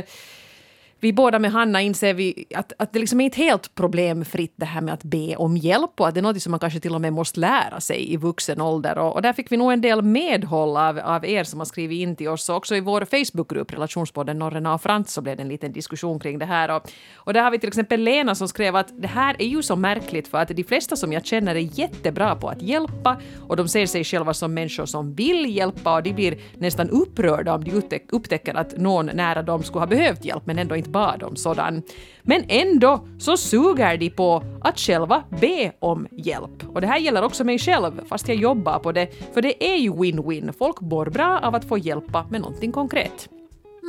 vi 1.02 1.14
båda 1.14 1.40
med 1.40 1.52
Hanna 1.52 1.82
inser 1.82 2.14
vi 2.14 2.46
att, 2.56 2.74
att 2.78 2.94
det 2.94 3.00
liksom 3.00 3.22
är 3.22 3.26
inte 3.26 3.38
helt 3.38 3.76
problemfritt 3.76 4.54
det 4.56 4.66
här 4.66 4.82
med 4.82 4.94
att 4.94 5.04
be 5.04 5.36
om 5.36 5.58
hjälp 5.58 6.00
och 6.00 6.08
att 6.08 6.14
det 6.14 6.20
är 6.20 6.22
något 6.22 6.42
som 6.42 6.52
man 6.52 6.60
kanske 6.60 6.80
till 6.80 6.96
och 6.96 7.02
med 7.02 7.14
måste 7.14 7.40
lära 7.40 7.80
sig 7.80 8.14
i 8.14 8.18
vuxen 8.18 8.62
ålder. 8.62 8.98
Och, 8.98 9.16
och 9.16 9.22
där 9.22 9.34
fick 9.34 9.52
vi 9.52 9.58
nog 9.58 9.72
en 9.72 9.82
del 9.82 10.02
medhåll 10.02 10.78
av, 10.78 11.00
av 11.00 11.26
er 11.26 11.44
som 11.44 11.60
har 11.60 11.66
skrivit 11.66 12.00
in 12.00 12.16
till 12.16 12.28
oss. 12.28 12.50
Och 12.50 12.56
också 12.56 12.76
i 12.76 12.80
vår 12.80 13.06
Facebookgrupp, 13.06 13.74
relationspodden 13.74 14.40
Norrena 14.40 14.74
och 14.74 14.82
Frans, 14.82 15.14
så 15.14 15.22
blev 15.22 15.38
det 15.38 15.44
en 15.44 15.50
liten 15.50 15.72
diskussion 15.72 16.20
kring 16.20 16.40
det 16.40 16.46
här. 16.46 16.76
Och, 16.76 16.92
och 17.16 17.34
där 17.34 17.42
har 17.42 17.52
vi 17.52 17.60
till 17.60 17.70
exempel 17.70 18.02
Lena 18.02 18.36
som 18.36 18.48
skrev 18.48 18.76
att 18.76 19.02
det 19.02 19.08
här 19.08 19.36
är 19.40 19.48
ju 19.48 19.64
så 19.64 19.76
märkligt 19.76 20.28
för 20.28 20.38
att 20.38 20.48
de 20.48 20.64
flesta 20.64 20.96
som 20.96 21.14
jag 21.14 21.26
känner 21.26 21.56
är 21.56 21.80
jättebra 21.80 22.36
på 22.36 22.50
att 22.50 22.62
hjälpa 22.62 23.18
och 23.48 23.56
de 23.56 23.68
ser 23.68 23.86
sig 23.86 24.04
själva 24.04 24.34
som 24.34 24.54
människor 24.54 24.86
som 24.86 25.14
vill 25.14 25.56
hjälpa 25.56 25.96
och 25.96 26.04
de 26.04 26.14
blir 26.14 26.38
nästan 26.58 26.90
upprörda 26.90 27.54
om 27.54 27.64
de 27.64 28.02
upptäcker 28.10 28.56
att 28.56 28.78
någon 28.78 29.06
nära 29.06 29.42
dem 29.42 29.64
skulle 29.64 29.80
ha 29.80 29.88
behövt 29.88 30.26
hjälp 30.26 30.46
men 30.46 30.60
ändå 30.60 30.76
inte 30.76 30.89
inte 30.89 30.89
bad 30.90 31.24
om 31.24 31.36
sådan. 31.36 31.82
Men 32.22 32.46
ändå 32.48 33.08
så 33.20 33.38
suger 33.38 33.98
de 33.98 34.10
på 34.10 34.44
att 34.62 34.80
själva 34.80 35.24
be 35.42 35.72
om 35.80 36.08
hjälp. 36.12 36.64
Och 36.74 36.82
det 36.82 36.88
här 36.88 36.98
gäller 36.98 37.24
också 37.24 37.44
mig 37.44 37.60
själv, 37.60 38.06
fast 38.06 38.28
jag 38.28 38.38
jobbar 38.38 38.80
på 38.80 38.92
det. 38.92 39.34
För 39.34 39.42
det 39.42 39.64
är 39.74 39.78
ju 39.78 39.92
win-win. 39.92 40.52
Folk 40.52 40.82
mår 40.82 41.06
bra 41.06 41.40
av 41.40 41.56
att 41.56 41.66
få 41.66 41.78
hjälpa 41.78 42.26
med 42.30 42.42
någonting 42.42 42.72
konkret. 42.72 43.30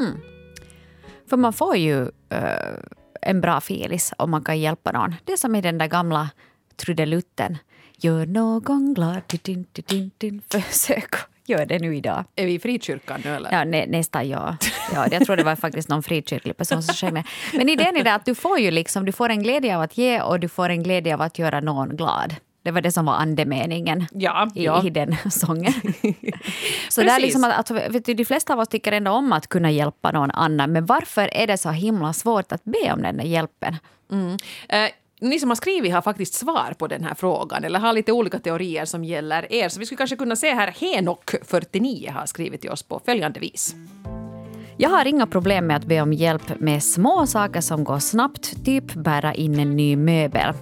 Mm. 0.01 0.21
För 1.31 1.37
man 1.37 1.53
får 1.53 1.77
ju 1.77 2.01
uh, 2.03 2.11
en 3.23 3.41
bra 3.41 3.61
filis 3.61 4.13
om 4.19 4.31
man 4.31 4.45
kan 4.45 4.61
hjälpa 4.61 4.93
någon. 4.93 5.15
Det 5.25 5.33
är 5.33 5.37
som 5.37 5.55
i 5.55 5.61
den 5.61 5.79
där 5.79 5.87
gamla 5.87 6.31
trudelutten. 6.77 7.59
Gör 7.97 8.27
någon 8.27 8.95
glad, 8.95 9.23
din, 9.43 9.67
din, 9.73 10.11
din, 10.19 10.43
försök 10.49 11.15
gör 11.51 11.67
det 11.67 11.79
nu 11.79 11.97
idag. 11.97 12.25
Är 12.37 12.47
vi 12.47 12.55
i 12.55 12.59
frikyrkan 12.59 13.21
nu 13.25 13.35
eller? 13.35 13.53
Ja, 13.53 13.65
nä, 13.65 13.87
nästan 13.87 14.29
ja. 14.29 14.57
ja. 14.95 15.07
Jag 15.11 15.25
tror 15.25 15.37
det 15.37 15.43
var 15.43 15.57
faktiskt 15.57 15.89
någon 15.89 16.03
frikyrklig 16.03 16.57
person 16.57 16.83
som 16.83 16.95
sjöng. 16.95 17.25
Men 17.53 17.69
idén 17.69 17.97
är 17.97 18.05
det 18.05 18.15
att 18.15 18.25
du 18.25 18.35
får 18.35 18.59
ju 18.59 18.71
liksom, 18.71 19.05
du 19.05 19.13
får 19.13 19.29
en 19.29 19.43
glädje 19.43 19.77
av 19.77 19.83
att 19.83 19.99
ge 19.99 20.21
och 20.21 20.41
du 20.41 20.49
får 20.49 20.69
en 20.69 20.83
glädje 20.83 21.15
av 21.15 21.23
att 21.23 21.39
göra 21.39 21.61
någon 21.61 21.97
glad. 21.97 22.35
Det 22.63 22.71
var 22.71 22.81
det 22.81 22.93
som 22.93 23.05
var 23.05 23.15
andemeningen 23.15 24.07
ja, 24.13 24.51
i, 24.55 24.65
ja. 24.65 24.87
i 24.87 24.91
den 24.91 25.17
sången. 25.31 25.73
så 26.89 27.03
det 27.03 27.11
är 27.11 27.21
liksom 27.21 27.45
att, 27.45 27.71
att, 27.71 28.05
du, 28.05 28.15
de 28.15 28.25
flesta 28.25 28.53
av 28.53 28.59
oss 28.59 28.69
tycker 28.69 28.93
ändå 28.93 29.11
om 29.11 29.33
att 29.33 29.47
kunna 29.47 29.71
hjälpa 29.71 30.11
någon 30.11 30.31
annan. 30.31 30.73
Men 30.73 30.87
varför 30.87 31.31
är 31.33 31.47
det 31.47 31.59
så 31.59 31.71
himla 31.71 32.13
svårt 32.13 32.53
att 32.53 32.65
be 32.65 32.93
om 32.93 33.03
den 33.03 33.17
där 33.17 33.25
hjälpen? 33.25 33.77
Mm. 34.13 34.33
Uh, 34.33 34.91
ni 35.21 35.41
som 35.41 35.51
har 35.51 35.57
skrivit 35.57 35.93
har 35.93 36.03
faktiskt 36.03 36.35
svar 36.35 36.75
på 36.79 36.87
den 36.87 37.05
här 37.05 37.15
frågan 37.15 37.65
eller 37.65 37.81
har 37.81 37.93
lite 37.93 38.13
olika 38.13 38.39
teorier 38.39 38.85
som 38.85 39.05
gäller 39.05 39.53
er. 39.53 39.69
Så 39.69 39.81
vi 39.81 39.87
skulle 39.87 39.99
kanske 39.99 40.17
kunna 40.17 40.37
se 40.37 40.55
här 40.55 40.75
Henok, 40.81 41.31
49, 41.43 42.11
har 42.11 42.27
skrivit 42.27 42.61
till 42.61 42.71
oss 42.71 42.83
på 42.83 43.01
följande 43.05 43.41
vis. 43.41 43.75
Jag 44.77 44.91
har 44.91 45.05
inga 45.05 45.27
problem 45.27 45.67
med 45.67 45.77
att 45.77 45.85
be 45.85 46.01
om 46.01 46.13
hjälp 46.13 46.61
med 46.61 46.83
små 46.83 47.27
saker 47.27 47.61
som 47.61 47.85
går 47.85 47.99
snabbt, 47.99 48.65
typ 48.65 48.95
bära 48.95 49.35
in 49.35 49.59
en 49.59 49.77
ny 49.77 49.97
möbel. 49.97 50.55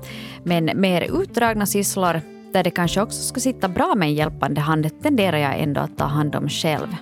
Men 0.45 0.71
mer 0.75 1.23
utdragna 1.23 1.67
sysslor 1.67 2.21
där 2.53 2.65
det 2.65 2.71
kanske 2.71 3.03
också 3.03 3.23
skulle 3.23 3.41
sitta 3.41 3.69
bra 3.69 3.95
med 3.97 4.09
en 4.09 4.15
hjälpande 4.15 4.61
hand 4.61 5.03
tenderar 5.03 5.37
jag 5.37 5.61
ändå 5.61 5.81
att 5.81 5.99
ta 5.99 6.05
hand 6.05 6.37
om 6.37 6.49
själv. 6.49 6.97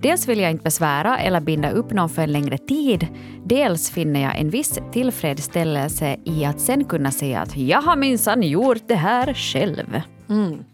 Dels 0.00 0.28
vill 0.28 0.40
jag 0.40 0.50
inte 0.50 0.62
besvära 0.62 1.18
eller 1.18 1.40
binda 1.40 1.70
upp 1.70 1.92
någon 1.92 2.08
för 2.08 2.22
en 2.22 2.32
längre 2.32 2.58
tid. 2.58 3.06
Dels 3.44 3.90
finner 3.90 4.20
jag 4.20 4.38
en 4.38 4.50
viss 4.50 4.78
tillfredsställelse 4.92 6.16
i 6.24 6.44
att 6.44 6.60
sen 6.60 6.84
kunna 6.84 7.10
säga 7.10 7.40
att 7.40 7.56
jag 7.56 7.82
har 7.82 7.96
minsann 7.96 8.42
gjort 8.42 8.88
det 8.88 8.94
här 8.94 9.34
själv. 9.34 10.00
Mm. 10.28 10.64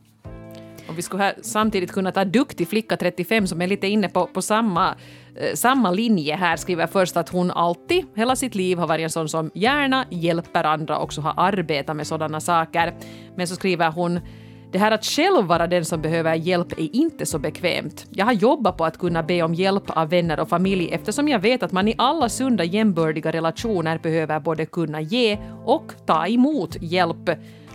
Och 0.90 0.98
vi 0.98 1.02
skulle 1.02 1.22
här 1.22 1.34
samtidigt 1.42 1.92
kunna 1.92 2.12
ta 2.12 2.24
Duktig 2.24 2.68
flicka 2.68 2.96
35 2.96 3.46
som 3.46 3.62
är 3.62 3.66
lite 3.66 3.86
inne 3.86 4.08
på, 4.08 4.26
på 4.26 4.42
samma, 4.42 4.94
eh, 5.36 5.54
samma 5.54 5.90
linje 5.90 6.36
här. 6.36 6.56
Skriver 6.56 6.86
först 6.86 7.16
att 7.16 7.28
hon 7.28 7.50
alltid, 7.50 8.04
hela 8.14 8.36
sitt 8.36 8.54
liv, 8.54 8.78
har 8.78 8.86
varit 8.86 9.04
en 9.04 9.10
sån 9.10 9.28
som 9.28 9.50
gärna 9.54 10.04
hjälper 10.10 10.64
andra 10.64 10.96
och 10.96 11.04
också 11.04 11.20
har 11.20 11.34
arbetat 11.36 11.96
med 11.96 12.06
sådana 12.06 12.40
saker. 12.40 12.94
Men 13.36 13.46
så 13.46 13.54
skriver 13.54 13.90
hon 13.90 14.20
det 14.72 14.78
här 14.78 14.92
att 14.92 15.04
själv 15.04 15.46
vara 15.46 15.66
den 15.66 15.84
som 15.84 16.02
behöver 16.02 16.34
hjälp 16.34 16.72
är 16.72 16.96
inte 16.96 17.26
så 17.26 17.38
bekvämt. 17.38 18.06
Jag 18.10 18.24
har 18.26 18.32
jobbat 18.32 18.76
på 18.76 18.84
att 18.84 18.98
kunna 18.98 19.22
be 19.22 19.42
om 19.42 19.54
hjälp 19.54 19.90
av 19.90 20.08
vänner 20.08 20.40
och 20.40 20.48
familj 20.48 20.88
eftersom 20.92 21.28
jag 21.28 21.38
vet 21.38 21.62
att 21.62 21.72
man 21.72 21.88
i 21.88 21.94
alla 21.98 22.28
sunda 22.28 22.64
jämbördiga 22.64 23.32
relationer 23.32 23.98
behöver 23.98 24.40
både 24.40 24.66
kunna 24.66 25.00
ge 25.00 25.38
och 25.64 25.92
ta 26.06 26.26
emot 26.26 26.76
hjälp. 26.80 27.30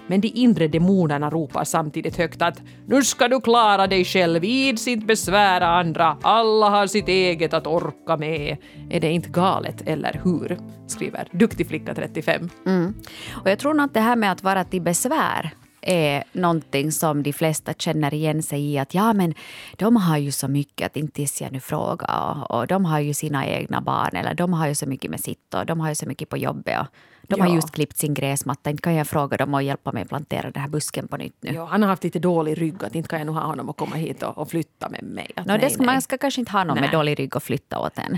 Men 0.07 0.21
de 0.21 0.27
inre 0.27 0.67
demonerna 0.67 1.29
ropar 1.29 1.63
samtidigt 1.63 2.17
högt 2.17 2.41
att 2.41 2.61
nu 2.87 3.03
ska 3.03 3.27
du 3.27 3.41
klara 3.41 3.87
dig 3.87 4.05
själv, 4.05 4.43
ids 4.43 4.87
inte 4.87 5.05
besvära 5.05 5.67
andra, 5.67 6.17
alla 6.21 6.69
har 6.69 6.87
sitt 6.87 7.07
eget 7.07 7.53
att 7.53 7.67
orka 7.67 8.17
med. 8.17 8.57
Är 8.89 8.99
det 8.99 9.11
inte 9.11 9.29
galet, 9.29 9.81
eller 9.85 10.21
hur? 10.23 10.57
skriver 10.87 11.27
Duktig 11.31 11.67
flicka 11.67 11.95
35. 11.95 12.49
Mm. 12.65 12.93
Och 13.31 13.49
jag 13.49 13.59
tror 13.59 13.73
nog 13.73 13.85
att 13.85 13.93
det 13.93 13.99
här 13.99 14.15
med 14.15 14.31
att 14.31 14.43
vara 14.43 14.63
till 14.63 14.81
besvär 14.81 15.53
är 15.81 16.23
någonting 16.31 16.91
som 16.91 17.23
de 17.23 17.33
flesta 17.33 17.73
känner 17.73 18.13
igen 18.13 18.43
sig 18.43 18.71
i. 18.73 18.77
Att 18.77 18.93
ja, 18.93 19.13
men 19.13 19.33
de 19.77 19.95
har 19.95 20.17
ju 20.17 20.31
så 20.31 20.47
mycket 20.47 20.85
att 20.85 20.97
inte 20.97 21.25
jag 21.39 21.51
nu 21.51 21.59
fråga 21.59 22.05
och, 22.05 22.59
och 22.59 22.67
de 22.67 22.85
har 22.85 22.99
ju 22.99 23.13
sina 23.13 23.47
egna 23.47 23.81
barn 23.81 24.15
eller 24.15 24.33
de 24.33 24.53
har 24.53 24.67
ju 24.67 24.75
så 24.75 24.85
mycket 24.85 25.11
med 25.11 25.19
sitt 25.19 25.53
och 25.53 25.65
de 25.65 25.79
har 25.79 25.89
ju 25.89 25.95
så 25.95 26.07
mycket 26.07 26.29
på 26.29 26.37
jobbet. 26.37 26.79
Och 26.79 26.87
de 27.29 27.39
ja. 27.39 27.45
har 27.45 27.55
just 27.55 27.71
klippt 27.71 27.97
sin 27.97 28.13
gräsmatta. 28.13 28.69
Inte 28.69 28.81
kan 28.81 28.95
jag 28.95 29.07
fråga 29.07 29.37
dem 29.37 29.53
och 29.53 29.63
hjälpa 29.63 29.91
mig 29.91 30.05
plantera 30.05 30.51
den 30.51 30.61
här 30.61 30.69
busken 30.69 31.07
på 31.07 31.17
nytt 31.17 31.35
nu. 31.39 31.53
Ja, 31.53 31.65
han 31.65 31.81
har 31.81 31.89
haft 31.89 32.03
lite 32.03 32.19
dålig 32.19 32.61
rygg. 32.61 32.83
Att 32.83 32.95
inte 32.95 33.09
kan 33.09 33.19
jag 33.19 33.25
nu 33.25 33.31
ha 33.31 33.41
honom 33.41 33.69
att 33.69 33.77
komma 33.77 33.95
hit 33.95 34.23
och, 34.23 34.37
och 34.37 34.49
flytta 34.49 34.89
med 34.89 35.03
mig. 35.03 35.31
Att 35.35 35.45
no, 35.45 35.51
nej, 35.51 35.59
det 35.59 35.69
ska, 35.69 35.83
Man 35.83 36.01
ska 36.01 36.17
kanske 36.17 36.41
inte 36.41 36.51
ha 36.51 36.63
någon 36.63 36.75
nej. 36.75 36.81
med 36.81 36.91
dålig 36.91 37.19
rygg 37.19 37.35
och 37.35 37.43
flytta 37.43 37.79
åt 37.79 37.97
en. 37.97 38.17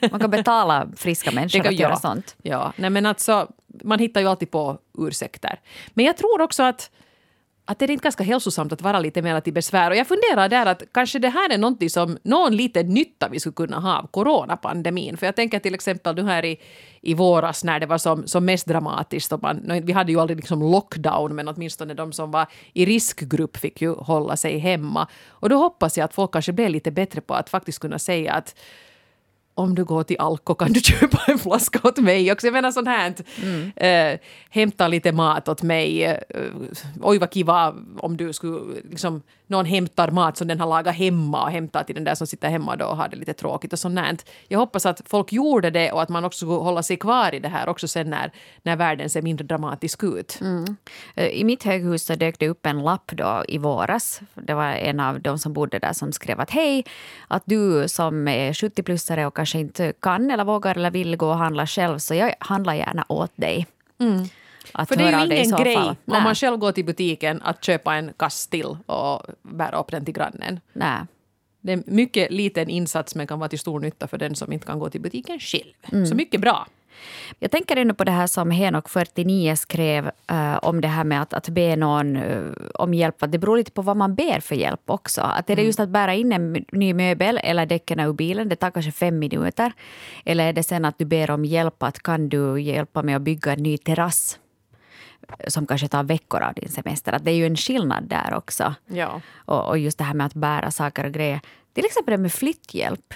man 0.10 0.20
kan 0.20 0.30
betala 0.30 0.88
friska 0.96 1.30
människor 1.30 1.58
kan, 1.58 1.68
att 1.68 1.78
ja. 1.78 1.88
göra 1.88 1.96
sånt. 1.96 2.36
Ja, 2.42 2.72
nej 2.76 2.90
men 2.90 3.06
alltså 3.06 3.48
man 3.84 3.98
hittar 3.98 4.20
ju 4.20 4.26
alltid 4.26 4.50
på 4.50 4.78
ursäkter. 4.98 5.60
Men 5.94 6.04
jag 6.04 6.16
tror 6.16 6.40
också 6.40 6.62
att 6.62 6.90
att 7.68 7.78
det 7.78 7.84
är 7.84 7.90
inte 7.90 8.02
ganska 8.02 8.24
hälsosamt 8.24 8.72
att 8.72 8.82
vara 8.82 8.98
lite 8.98 9.22
mer 9.22 9.40
till 9.40 9.52
besvär. 9.52 9.90
Och 9.90 9.96
jag 9.96 10.06
funderar 10.06 10.48
där 10.48 10.66
att 10.66 10.82
kanske 10.92 11.18
det 11.18 11.28
här 11.28 11.50
är 11.50 11.58
någonting 11.58 11.90
som 11.90 12.18
någon 12.22 12.56
liten 12.56 12.94
nytta 12.94 13.28
vi 13.28 13.40
skulle 13.40 13.54
kunna 13.54 13.80
ha 13.80 13.98
av 13.98 14.06
coronapandemin. 14.06 15.16
För 15.16 15.26
jag 15.26 15.36
tänker 15.36 15.58
till 15.58 15.74
exempel 15.74 16.14
nu 16.14 16.22
här 16.22 16.44
i, 16.44 16.60
i 17.00 17.14
våras 17.14 17.64
när 17.64 17.80
det 17.80 17.86
var 17.86 17.98
som, 17.98 18.26
som 18.26 18.44
mest 18.44 18.66
dramatiskt. 18.66 19.32
Och 19.32 19.42
man, 19.42 19.80
vi 19.82 19.92
hade 19.92 20.12
ju 20.12 20.20
aldrig 20.20 20.36
liksom 20.36 20.62
lockdown 20.62 21.34
men 21.34 21.48
åtminstone 21.48 21.94
de 21.94 22.12
som 22.12 22.30
var 22.30 22.46
i 22.72 22.86
riskgrupp 22.86 23.56
fick 23.56 23.82
ju 23.82 23.94
hålla 23.94 24.36
sig 24.36 24.58
hemma. 24.58 25.08
Och 25.28 25.48
då 25.48 25.56
hoppas 25.56 25.98
jag 25.98 26.04
att 26.04 26.14
folk 26.14 26.32
kanske 26.32 26.52
blir 26.52 26.68
lite 26.68 26.90
bättre 26.90 27.20
på 27.20 27.34
att 27.34 27.50
faktiskt 27.50 27.78
kunna 27.78 27.98
säga 27.98 28.32
att 28.32 28.54
om 29.58 29.74
du 29.74 29.84
går 29.84 30.02
till 30.02 30.16
Alko 30.18 30.54
kan 30.54 30.72
du 30.72 30.80
köpa 30.90 31.18
en 31.26 31.38
flaska 31.38 31.88
åt 31.88 31.98
mig 31.98 32.32
också. 32.32 32.46
Jag 32.46 32.52
menar 32.52 32.70
sånt 32.70 32.88
här, 32.88 33.14
mm. 33.42 33.72
äh, 33.76 34.20
hämta 34.50 34.88
lite 34.88 35.12
mat 35.12 35.48
åt 35.48 35.62
mig. 35.62 36.04
Äh, 36.04 36.16
oj 37.02 37.18
vad 37.18 37.32
kiva 37.32 37.74
om 37.98 38.16
du 38.16 38.32
skulle 38.32 38.60
liksom 38.90 39.22
någon 39.48 39.64
hämtar 39.64 40.10
mat 40.10 40.36
som 40.36 40.48
den 40.48 40.60
har 40.60 40.66
lagat 40.66 40.94
hemma 40.94 41.42
och 41.42 41.50
hämtar 41.50 41.84
till 41.84 41.94
den 41.94 42.04
där 42.04 42.14
som 42.14 42.26
sitter 42.26 42.48
hemma 42.48 42.76
då 42.76 42.86
och 42.86 42.96
har 42.96 43.08
det 43.08 43.16
lite 43.16 43.32
tråkigt 43.32 43.72
och 43.72 43.78
sånt. 43.78 44.24
Jag 44.48 44.58
hoppas 44.58 44.86
att 44.86 45.02
folk 45.06 45.32
gjorde 45.32 45.70
det 45.70 45.92
och 45.92 46.02
att 46.02 46.08
man 46.08 46.24
också 46.24 46.36
skulle 46.36 46.52
hålla 46.52 46.82
sig 46.82 46.96
kvar 46.96 47.34
i 47.34 47.40
det 47.40 47.48
här 47.48 47.68
också 47.68 47.88
sen 47.88 48.10
när, 48.10 48.32
när 48.62 48.76
världen 48.76 49.10
ser 49.10 49.22
mindre 49.22 49.46
dramatisk 49.46 50.04
ut. 50.04 50.38
Mm. 50.40 50.76
Eh, 51.14 51.26
I 51.26 51.44
mitt 51.44 51.64
höghus 51.64 52.04
så 52.04 52.14
dök 52.14 52.38
det 52.38 52.48
upp 52.48 52.66
en 52.66 52.82
lapp 52.82 53.10
då 53.14 53.44
i 53.48 53.58
våras. 53.58 54.20
Det 54.34 54.54
var 54.54 54.72
en 54.72 55.00
av 55.00 55.20
de 55.20 55.38
som 55.38 55.52
bodde 55.52 55.78
där 55.78 55.92
som 55.92 56.12
skrev 56.12 56.40
att 56.40 56.50
hej, 56.50 56.84
att 57.28 57.42
du 57.46 57.88
som 57.88 58.28
är 58.28 58.52
70-plussare 58.52 59.24
och 59.24 59.36
kanske 59.36 59.47
inte 59.54 59.92
kan 60.00 60.30
eller 60.30 60.44
vågar 60.44 60.76
eller 60.76 60.90
vill 60.90 61.16
gå 61.16 61.28
och 61.28 61.38
handla 61.38 61.66
själv 61.66 61.98
så 61.98 62.14
jag 62.14 62.34
handlar 62.38 62.74
gärna 62.74 63.04
åt 63.08 63.32
dig. 63.36 63.66
Mm. 63.98 64.24
Att 64.72 64.88
För 64.88 64.96
det 64.96 65.04
är 65.04 65.26
ju 65.26 65.36
ingen 65.36 65.62
grej 65.62 65.74
fall. 65.74 65.96
om 66.06 66.22
man 66.22 66.34
själv 66.34 66.56
går 66.56 66.72
till 66.72 66.84
butiken 66.84 67.42
att 67.42 67.64
köpa 67.64 67.94
en 67.94 68.12
kass 68.16 68.46
till 68.46 68.76
och 68.86 69.22
bära 69.42 69.80
upp 69.80 69.90
den 69.90 70.04
till 70.04 70.14
grannen. 70.14 70.60
Nej. 70.72 71.00
Det 71.60 71.72
är 71.72 71.82
mycket 71.86 72.32
liten 72.32 72.68
insats 72.68 73.14
men 73.14 73.26
kan 73.26 73.38
vara 73.38 73.48
till 73.48 73.58
stor 73.58 73.80
nytta 73.80 74.08
för 74.08 74.18
den 74.18 74.34
som 74.34 74.52
inte 74.52 74.66
kan 74.66 74.78
gå 74.78 74.90
till 74.90 75.00
butiken 75.00 75.40
själv. 75.40 75.72
Mm. 75.92 76.06
Så 76.06 76.14
mycket 76.14 76.40
bra. 76.40 76.66
Jag 77.38 77.50
tänker 77.50 77.76
ännu 77.76 77.94
på 77.94 78.04
det 78.04 78.12
här 78.12 78.26
som 78.26 78.50
Henok 78.50 78.88
49 78.88 79.56
skrev 79.56 80.10
uh, 80.32 80.58
om 80.62 80.80
det 80.80 80.88
här 80.88 81.04
med 81.04 81.22
att, 81.22 81.34
att 81.34 81.48
be 81.48 81.76
någon 81.76 82.16
uh, 82.16 82.52
om 82.74 82.94
hjälp. 82.94 83.22
Att 83.22 83.32
det 83.32 83.38
beror 83.38 83.56
lite 83.56 83.70
på 83.70 83.82
vad 83.82 83.96
man 83.96 84.14
ber 84.14 84.40
för 84.40 84.54
hjälp 84.54 84.82
också. 84.86 85.20
Att 85.20 85.50
är 85.50 85.56
det 85.56 85.62
mm. 85.62 85.66
just 85.66 85.80
att 85.80 85.88
bära 85.88 86.14
in 86.14 86.32
en 86.32 86.64
ny 86.72 86.94
möbel 86.94 87.40
eller 87.42 87.66
däcken 87.66 88.00
ur 88.00 88.12
bilen, 88.12 88.48
det 88.48 88.56
tar 88.56 88.70
kanske 88.70 88.92
fem 88.92 89.18
minuter. 89.18 89.72
Eller 90.24 90.48
är 90.48 90.52
det 90.52 90.62
sen 90.62 90.84
att 90.84 90.98
du 90.98 91.04
ber 91.04 91.30
om 91.30 91.44
hjälp, 91.44 91.82
att 91.82 92.02
kan 92.02 92.28
du 92.28 92.60
hjälpa 92.60 93.02
mig 93.02 93.14
att 93.14 93.22
bygga 93.22 93.52
en 93.52 93.62
ny 93.62 93.78
terrass? 93.78 94.38
som 95.48 95.66
kanske 95.66 95.88
tar 95.88 96.02
veckor 96.02 96.42
av 96.42 96.54
din 96.54 96.68
semester. 96.68 97.12
Att 97.12 97.24
det 97.24 97.30
är 97.30 97.34
ju 97.34 97.46
en 97.46 97.56
skillnad 97.56 98.04
där 98.04 98.34
också. 98.34 98.74
Ja. 98.86 99.20
Och, 99.34 99.68
och 99.68 99.78
just 99.78 99.98
det 99.98 100.04
här 100.04 100.14
med 100.14 100.26
att 100.26 100.34
bära 100.34 100.70
saker 100.70 101.04
och 101.04 101.12
grejer. 101.12 101.40
Till 101.72 101.84
exempel 101.84 102.12
det 102.12 102.18
med 102.18 102.32
flytthjälp. 102.32 103.14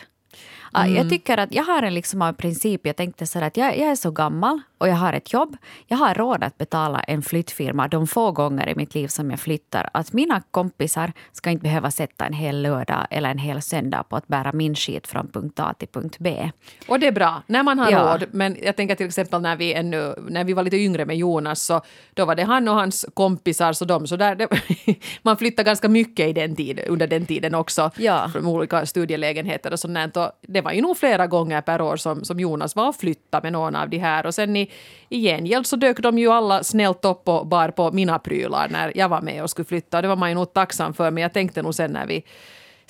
Mm. 0.74 0.96
Jag 0.96 1.10
tycker 1.10 1.38
att 1.38 1.54
jag 1.54 1.64
har 1.64 1.82
en 1.82 1.94
liksom 1.94 2.34
princip. 2.38 2.86
Jag 2.86 2.96
tänkte 2.96 3.26
så 3.26 3.38
att 3.38 3.56
jag, 3.56 3.78
jag, 3.78 3.90
är 3.90 3.96
så 3.96 4.10
gammal 4.10 4.60
och 4.82 4.88
jag 4.88 4.94
har 4.94 5.12
ett 5.12 5.32
jobb. 5.32 5.56
Jag 5.86 5.96
har 5.96 6.14
råd 6.14 6.44
att 6.44 6.58
betala 6.58 7.00
en 7.00 7.22
flyttfirma 7.22 7.88
de 7.88 8.06
få 8.06 8.32
gånger 8.32 8.68
i 8.68 8.74
mitt 8.74 8.94
liv 8.94 9.08
som 9.08 9.30
jag 9.30 9.40
flyttar. 9.40 9.90
Att 9.94 10.12
mina 10.12 10.42
kompisar 10.50 11.12
ska 11.32 11.50
inte 11.50 11.62
behöva 11.62 11.90
sätta 11.90 12.26
en 12.26 12.32
hel 12.32 12.62
lördag 12.62 13.06
eller 13.10 13.30
en 13.30 13.38
hel 13.38 13.62
söndag 13.62 14.02
på 14.02 14.16
att 14.16 14.28
bära 14.28 14.52
min 14.52 14.74
skit 14.74 15.06
från 15.06 15.28
punkt 15.28 15.60
A 15.60 15.74
till 15.78 15.88
punkt 15.88 16.16
B. 16.18 16.50
Och 16.88 17.00
det 17.00 17.06
är 17.06 17.12
bra, 17.12 17.42
när 17.46 17.62
man 17.62 17.78
har 17.78 17.90
ja. 17.90 17.98
råd. 17.98 18.24
Men 18.30 18.56
jag 18.62 18.76
tänker 18.76 18.94
till 18.94 19.06
exempel 19.06 19.40
när 19.40 19.56
vi, 19.56 19.74
ännu, 19.74 20.14
när 20.28 20.44
vi 20.44 20.52
var 20.52 20.62
lite 20.62 20.76
yngre 20.76 21.04
med 21.04 21.16
Jonas 21.16 21.62
så 21.62 21.80
då 22.14 22.24
var 22.24 22.34
det 22.34 22.42
han 22.42 22.68
och 22.68 22.74
hans 22.74 23.06
kompisar 23.14 23.72
så 23.72 23.84
de 23.84 24.06
så 24.06 24.16
där, 24.16 24.34
det, 24.34 24.48
man 25.22 25.36
flyttade 25.36 25.66
ganska 25.66 25.88
mycket 25.88 26.28
i 26.28 26.32
den 26.32 26.56
tid, 26.56 26.80
under 26.88 27.06
den 27.06 27.26
tiden 27.26 27.54
också. 27.54 27.90
Ja. 27.96 28.28
Från 28.32 28.46
olika 28.46 28.86
studielägenheter 28.86 29.72
och 29.72 29.80
sånt. 29.80 30.16
Och 30.16 30.30
det 30.48 30.60
var 30.60 30.72
ju 30.72 30.80
nog 30.80 30.96
flera 30.96 31.26
gånger 31.26 31.60
per 31.60 31.80
år 31.80 31.96
som, 31.96 32.24
som 32.24 32.40
Jonas 32.40 32.76
var 32.76 32.88
och 32.88 32.96
flyttade 32.96 33.42
med 33.42 33.52
någon 33.52 33.76
av 33.76 33.88
de 33.88 33.98
här. 33.98 34.26
Och 34.26 34.34
sen 34.34 34.56
i, 34.56 34.71
i 35.08 35.22
gengäld 35.22 35.66
så 35.66 35.76
dök 35.76 35.98
de 35.98 36.18
ju 36.18 36.28
alla 36.28 36.64
snällt 36.64 37.04
upp 37.04 37.28
och 37.28 37.46
bar 37.46 37.68
på 37.68 37.92
mina 37.92 38.18
prylar 38.18 38.68
när 38.68 38.92
jag 38.94 39.08
var 39.08 39.20
med 39.20 39.42
och 39.42 39.50
skulle 39.50 39.66
flytta. 39.66 40.02
Det 40.02 40.08
var 40.08 40.16
man 40.16 40.28
ju 40.28 40.34
nog 40.34 40.52
tacksam 40.52 40.94
för. 40.94 41.10
Men 41.10 41.22
jag 41.22 41.32
tänkte 41.32 41.62
nog 41.62 41.74
sen 41.74 41.90
när 41.90 42.06
vi 42.06 42.24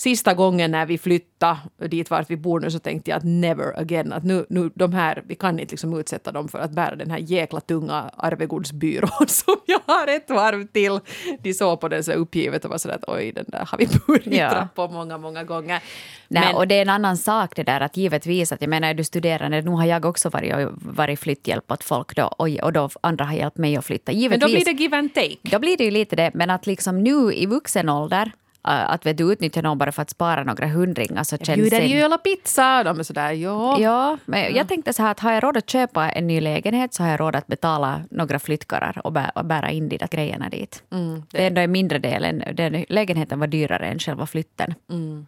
sista 0.02 0.34
gången 0.34 0.70
när 0.70 0.86
vi 0.86 0.98
flyttade 0.98 1.58
dit 1.88 2.10
vart 2.10 2.30
vi 2.30 2.36
bor 2.36 2.60
nu 2.60 2.70
så 2.70 2.78
tänkte 2.78 3.10
jag 3.10 3.18
att 3.18 3.24
never 3.24 3.80
again. 3.80 4.12
Att 4.12 4.24
nu, 4.24 4.46
nu 4.48 4.70
de 4.74 4.92
här, 4.92 5.22
vi 5.26 5.34
kan 5.34 5.58
inte 5.58 5.72
liksom 5.72 5.98
utsätta 5.98 6.32
dem 6.32 6.48
för 6.48 6.58
att 6.58 6.70
bära 6.70 6.96
den 6.96 7.10
här 7.10 7.18
jäkla 7.18 7.60
tunga 7.60 8.10
arvegodsbyrån 8.16 9.10
som 9.28 9.56
jag 9.66 9.80
har 9.86 10.06
ett 10.06 10.30
varv 10.30 10.66
till. 10.66 11.00
De 11.42 11.54
såg 11.54 11.80
på 11.80 11.88
den 11.88 12.04
så 12.04 12.12
uppgivet 12.12 12.64
och 12.64 12.70
var 12.70 12.78
sådär 12.78 12.94
att 12.94 13.08
oj, 13.08 13.32
den 13.32 13.44
där 13.48 13.66
har 13.70 13.78
vi 13.78 13.86
burit 14.06 14.26
ja. 14.26 14.68
på 14.74 14.88
många, 14.88 15.18
många 15.18 15.44
gånger. 15.44 15.82
Nej, 16.28 16.44
Men, 16.46 16.54
och 16.54 16.68
det 16.68 16.74
är 16.74 16.82
en 16.82 16.88
annan 16.88 17.16
sak 17.16 17.56
det 17.56 17.62
där 17.62 17.80
att 17.80 17.96
givetvis 17.96 18.52
att 18.52 18.60
jag 18.60 18.70
menar 18.70 18.88
är 18.88 18.94
du 18.94 19.04
studerande, 19.04 19.62
nu 19.62 19.70
har 19.70 19.84
jag 19.84 20.04
också 20.04 20.28
varit, 20.28 20.68
varit 20.74 21.20
flytthjälp 21.20 21.72
åt 21.72 21.84
folk 21.84 22.16
då 22.16 22.24
och, 22.24 22.48
och 22.48 22.72
då 22.72 22.90
andra 23.00 23.24
har 23.24 23.34
hjälpt 23.34 23.56
mig 23.56 23.76
att 23.76 23.84
flytta. 23.84 24.12
Givetvis, 24.12 24.40
men 24.40 24.50
då 24.50 24.56
blir 24.56 24.64
det 24.64 24.82
give 24.82 24.96
and 24.96 25.14
take. 25.14 25.36
Då 25.42 25.58
blir 25.58 25.76
det 25.76 25.84
ju 25.84 25.90
lite 25.90 26.16
det, 26.16 26.30
men 26.34 26.50
att 26.50 26.66
liksom 26.66 27.02
nu 27.02 27.32
i 27.34 27.46
vuxen 27.46 27.88
ålder 27.88 28.32
att 28.62 29.06
vet 29.06 29.18
du, 29.18 29.32
utnyttja 29.32 29.62
någon 29.62 29.78
bara 29.78 29.92
för 29.92 30.02
att 30.02 30.10
spara 30.10 30.44
några 30.44 30.66
hundringar 30.66 31.24
så 31.24 31.38
känns 31.38 31.70
det... 31.70 31.86
ju 31.86 32.04
och 32.04 32.22
pizza. 32.22 32.84
De 32.84 32.98
är 32.98 33.02
sådär, 33.02 33.32
ja. 33.32 33.80
Ja, 33.80 34.18
men 34.24 34.40
ja. 34.40 34.48
jag 34.48 34.68
tänkte 34.68 34.92
så 34.92 35.02
här 35.02 35.10
att 35.10 35.20
har 35.20 35.32
jag 35.32 35.44
råd 35.44 35.56
att 35.56 35.70
köpa 35.70 36.10
en 36.10 36.26
ny 36.26 36.40
lägenhet 36.40 36.94
så 36.94 37.02
har 37.02 37.10
jag 37.10 37.20
råd 37.20 37.36
att 37.36 37.46
betala 37.46 38.02
några 38.10 38.38
flyttkarlar 38.38 39.00
och, 39.04 39.12
bä, 39.12 39.30
och 39.34 39.44
bära 39.44 39.70
in 39.70 39.88
de 39.88 39.96
där 39.96 40.08
grejerna 40.08 40.48
dit. 40.48 40.82
Mm, 40.92 41.14
det. 41.14 41.38
det 41.38 41.42
är 41.42 41.46
ändå 41.46 41.60
en 41.60 41.72
mindre 41.72 41.98
del. 41.98 42.44
Den, 42.54 42.84
lägenheten 42.88 43.40
var 43.40 43.46
dyrare 43.46 43.86
än 43.86 43.98
själva 43.98 44.26
flytten. 44.26 44.74
Mm. 44.90 45.26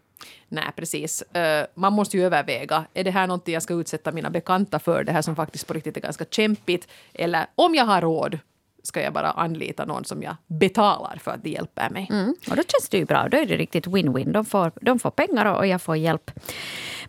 Nej, 0.48 0.64
precis. 0.76 1.24
Uh, 1.36 1.66
man 1.74 1.92
måste 1.92 2.16
ju 2.16 2.24
överväga. 2.24 2.84
Är 2.94 3.04
det 3.04 3.10
här 3.10 3.26
någonting 3.26 3.54
jag 3.54 3.62
ska 3.62 3.74
utsätta 3.74 4.12
mina 4.12 4.30
bekanta 4.30 4.78
för? 4.78 5.04
Det 5.04 5.12
här 5.12 5.22
som 5.22 5.36
faktiskt 5.36 5.66
på 5.66 5.74
riktigt 5.74 5.96
är 5.96 6.00
ganska 6.00 6.24
kämpigt. 6.24 6.88
Eller 7.14 7.46
om 7.54 7.74
jag 7.74 7.84
har 7.84 8.00
råd 8.00 8.38
ska 8.86 9.02
jag 9.02 9.12
bara 9.12 9.30
anlita 9.30 9.84
någon 9.84 10.04
som 10.04 10.22
jag 10.22 10.36
betalar 10.46 11.18
för 11.20 11.30
att 11.30 11.42
de 11.42 11.50
hjälper 11.50 11.90
mig. 11.90 12.08
Mm. 12.10 12.34
Och 12.50 12.56
då 12.56 12.62
känns 12.62 12.88
det 12.90 12.98
ju 12.98 13.04
bra. 13.04 13.28
Då 13.28 13.36
är 13.36 13.46
det 13.46 13.56
riktigt 13.56 13.86
win-win. 13.86 14.32
De 14.32 14.44
får, 14.44 14.72
de 14.80 14.98
får 14.98 15.10
pengar 15.10 15.54
och 15.54 15.66
jag 15.66 15.82
får 15.82 15.96
hjälp. 15.96 16.30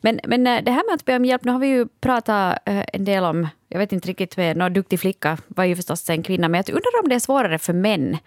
Men, 0.01 0.19
men 0.23 0.47
eh, 0.47 0.63
det 0.63 0.71
här 0.71 0.89
med 0.89 0.95
att 0.95 1.05
be 1.05 1.15
om 1.15 1.25
hjälp, 1.25 1.43
nu 1.43 1.51
har 1.51 1.59
vi 1.59 1.67
ju 1.67 1.87
pratat 1.87 2.59
eh, 2.65 2.85
en 2.93 3.05
del 3.05 3.23
om 3.23 3.47
jag 3.69 3.79
vet 3.79 3.91
inte 3.91 4.07
riktigt, 4.07 4.37
någon 4.57 4.73
duktig 4.73 4.99
flicka 4.99 5.37
var 5.47 5.63
ju 5.63 5.75
förstås 5.75 6.09
en 6.09 6.23
kvinna, 6.23 6.47
men 6.47 6.63
jag 6.67 6.69
undrar 6.69 7.03
om 7.03 7.09
det 7.09 7.15
är 7.15 7.19
svårare 7.19 7.59
för 7.59 7.73
män 7.73 8.17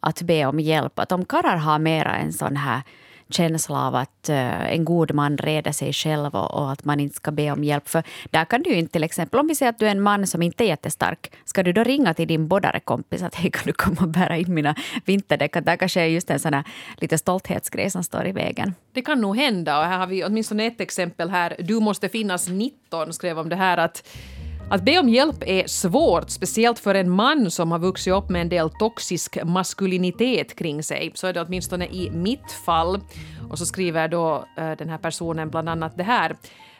att 0.00 0.22
be 0.22 0.46
om 0.46 0.60
hjälp. 0.60 0.98
Att 0.98 1.12
om 1.12 1.24
karlar 1.24 1.56
har 1.56 1.78
mera 1.78 2.16
en 2.16 2.32
sån 2.32 2.56
här 2.56 2.82
känsla 3.30 3.86
av 3.86 3.94
att 3.94 4.26
uh, 4.28 4.72
en 4.72 4.84
god 4.84 5.14
man 5.14 5.36
reder 5.36 5.72
sig 5.72 5.92
själv 5.92 6.34
och, 6.34 6.54
och, 6.54 6.72
att 6.72 6.84
man 6.84 7.00
inte 7.00 7.16
ska 7.16 7.30
be 7.30 7.50
om 7.50 7.64
hjälp. 7.64 7.88
För 7.88 8.02
där 8.30 8.44
kan 8.44 8.62
du 8.62 8.74
inte 8.74 8.92
till 8.92 9.04
exempel, 9.04 9.40
om 9.40 9.46
vi 9.46 9.54
säger 9.54 9.70
att 9.70 9.78
du 9.78 9.86
är 9.86 9.90
en 9.90 10.02
man 10.02 10.26
som 10.26 10.42
inte 10.42 10.64
är 10.64 10.66
jättestark, 10.66 11.32
ska 11.44 11.62
du 11.62 11.72
då 11.72 11.84
ringa 11.84 12.14
till 12.14 12.28
din 12.28 12.48
bådare 12.48 12.80
kompis 12.80 13.22
att 13.22 13.34
hej 13.34 13.50
kan 13.50 13.62
du 13.66 13.72
komma 13.72 13.96
och 14.00 14.08
bära 14.08 14.36
in 14.36 14.54
mina 14.54 14.74
vinterdäck? 15.04 15.52
Där 15.52 15.76
kanske 15.76 16.00
är 16.00 16.06
just 16.06 16.30
en 16.30 16.38
sån 16.38 16.54
här 16.54 16.64
lite 16.96 17.18
stolthetsgrej 17.18 17.90
som 17.90 18.04
står 18.04 18.26
i 18.26 18.32
vägen. 18.32 18.74
Det 18.92 19.02
kan 19.02 19.20
nog 19.20 19.36
hända 19.36 19.78
och 19.78 19.84
här 19.84 19.98
har 19.98 20.06
vi 20.06 20.24
åtminstone 20.24 20.66
ett 20.66 20.80
exempel 20.80 21.30
här. 21.30 21.56
Du 21.58 21.80
måste 21.80 22.08
finnas 22.08 22.48
19 22.48 23.12
skrev 23.12 23.38
om 23.38 23.48
det 23.48 23.56
här 23.56 23.76
att 23.76 24.08
att 24.70 24.82
be 24.82 24.98
om 24.98 25.08
hjälp 25.08 25.42
är 25.46 25.66
svårt, 25.66 26.30
speciellt 26.30 26.78
för 26.78 26.94
en 26.94 27.10
man 27.10 27.50
som 27.50 27.72
har 27.72 27.78
vuxit 27.78 28.12
upp 28.12 28.28
med 28.28 28.42
en 28.42 28.48
del 28.48 28.70
toxisk 28.70 29.38
maskulinitet 29.44 30.58
kring 30.58 30.82
sig. 30.82 31.12
Så 31.14 31.26
är 31.26 31.32
det 31.32 31.40
åtminstone 31.42 31.86
i 31.86 32.10
mitt 32.10 32.52
fall. 32.66 33.00
Och 33.50 33.58
så 33.58 33.66
skriver 33.66 34.08
då 34.08 34.44
eh, 34.56 34.70
den 34.70 34.88
här 34.88 34.98
personen 34.98 35.50
bland 35.50 35.68
annat 35.68 35.96
det 35.96 36.02
här. 36.02 36.36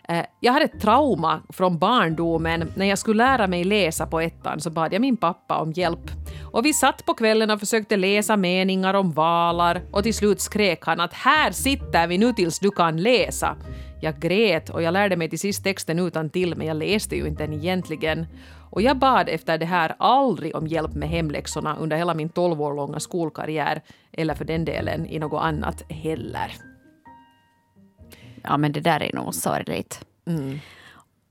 Eh, 0.08 0.24
jag 0.40 0.52
hade 0.52 0.64
ett 0.64 0.80
trauma 0.80 1.42
från 1.48 1.78
barndomen. 1.78 2.72
När 2.76 2.86
jag 2.86 2.98
skulle 2.98 3.24
lära 3.24 3.46
mig 3.46 3.64
läsa 3.64 4.06
på 4.06 4.20
ettan 4.20 4.60
så 4.60 4.70
bad 4.70 4.92
jag 4.92 5.00
min 5.00 5.16
pappa 5.16 5.58
om 5.58 5.72
hjälp. 5.72 6.10
Och 6.52 6.64
vi 6.64 6.72
satt 6.72 7.04
på 7.04 7.14
kvällen 7.14 7.50
och 7.50 7.60
försökte 7.60 7.96
läsa 7.96 8.36
meningar 8.36 8.94
om 8.94 9.12
valar 9.12 9.82
och 9.92 10.02
till 10.02 10.14
slut 10.14 10.40
skrek 10.40 10.84
han 10.84 11.00
att 11.00 11.12
här 11.12 11.50
sitter 11.50 12.06
vi 12.06 12.18
nu 12.18 12.32
tills 12.32 12.58
du 12.58 12.70
kan 12.70 12.96
läsa. 12.96 13.56
Jag 14.00 14.20
grät 14.20 14.70
och 14.70 14.82
jag 14.82 14.92
lärde 14.92 15.16
mig 15.16 15.30
till 15.30 15.38
sist 15.38 15.64
texten 15.64 15.98
utan 15.98 16.30
till 16.30 16.56
men 16.56 16.66
jag 16.66 16.76
läste 16.76 17.16
ju 17.16 17.26
inte 17.26 17.42
den 17.42 17.52
egentligen. 17.52 18.26
Och 18.70 18.82
jag 18.82 18.98
bad 18.98 19.28
efter 19.28 19.58
det 19.58 19.66
här 19.66 19.94
aldrig 19.98 20.56
om 20.56 20.66
hjälp 20.66 20.94
med 20.94 21.08
hemläxorna 21.08 21.76
under 21.76 21.96
hela 21.96 22.14
min 22.14 22.28
12 22.28 22.62
år 22.62 22.74
långa 22.74 23.00
skolkarriär, 23.00 23.82
eller 24.12 24.34
för 24.34 24.44
den 24.44 24.64
delen 24.64 25.06
i 25.06 25.18
något 25.18 25.42
annat 25.42 25.82
heller. 25.88 26.52
Ja, 28.42 28.56
men 28.56 28.72
det 28.72 28.80
där 28.80 29.02
är 29.02 29.12
nog 29.14 29.34
sorgligt. 29.34 30.04
Mm. 30.26 30.58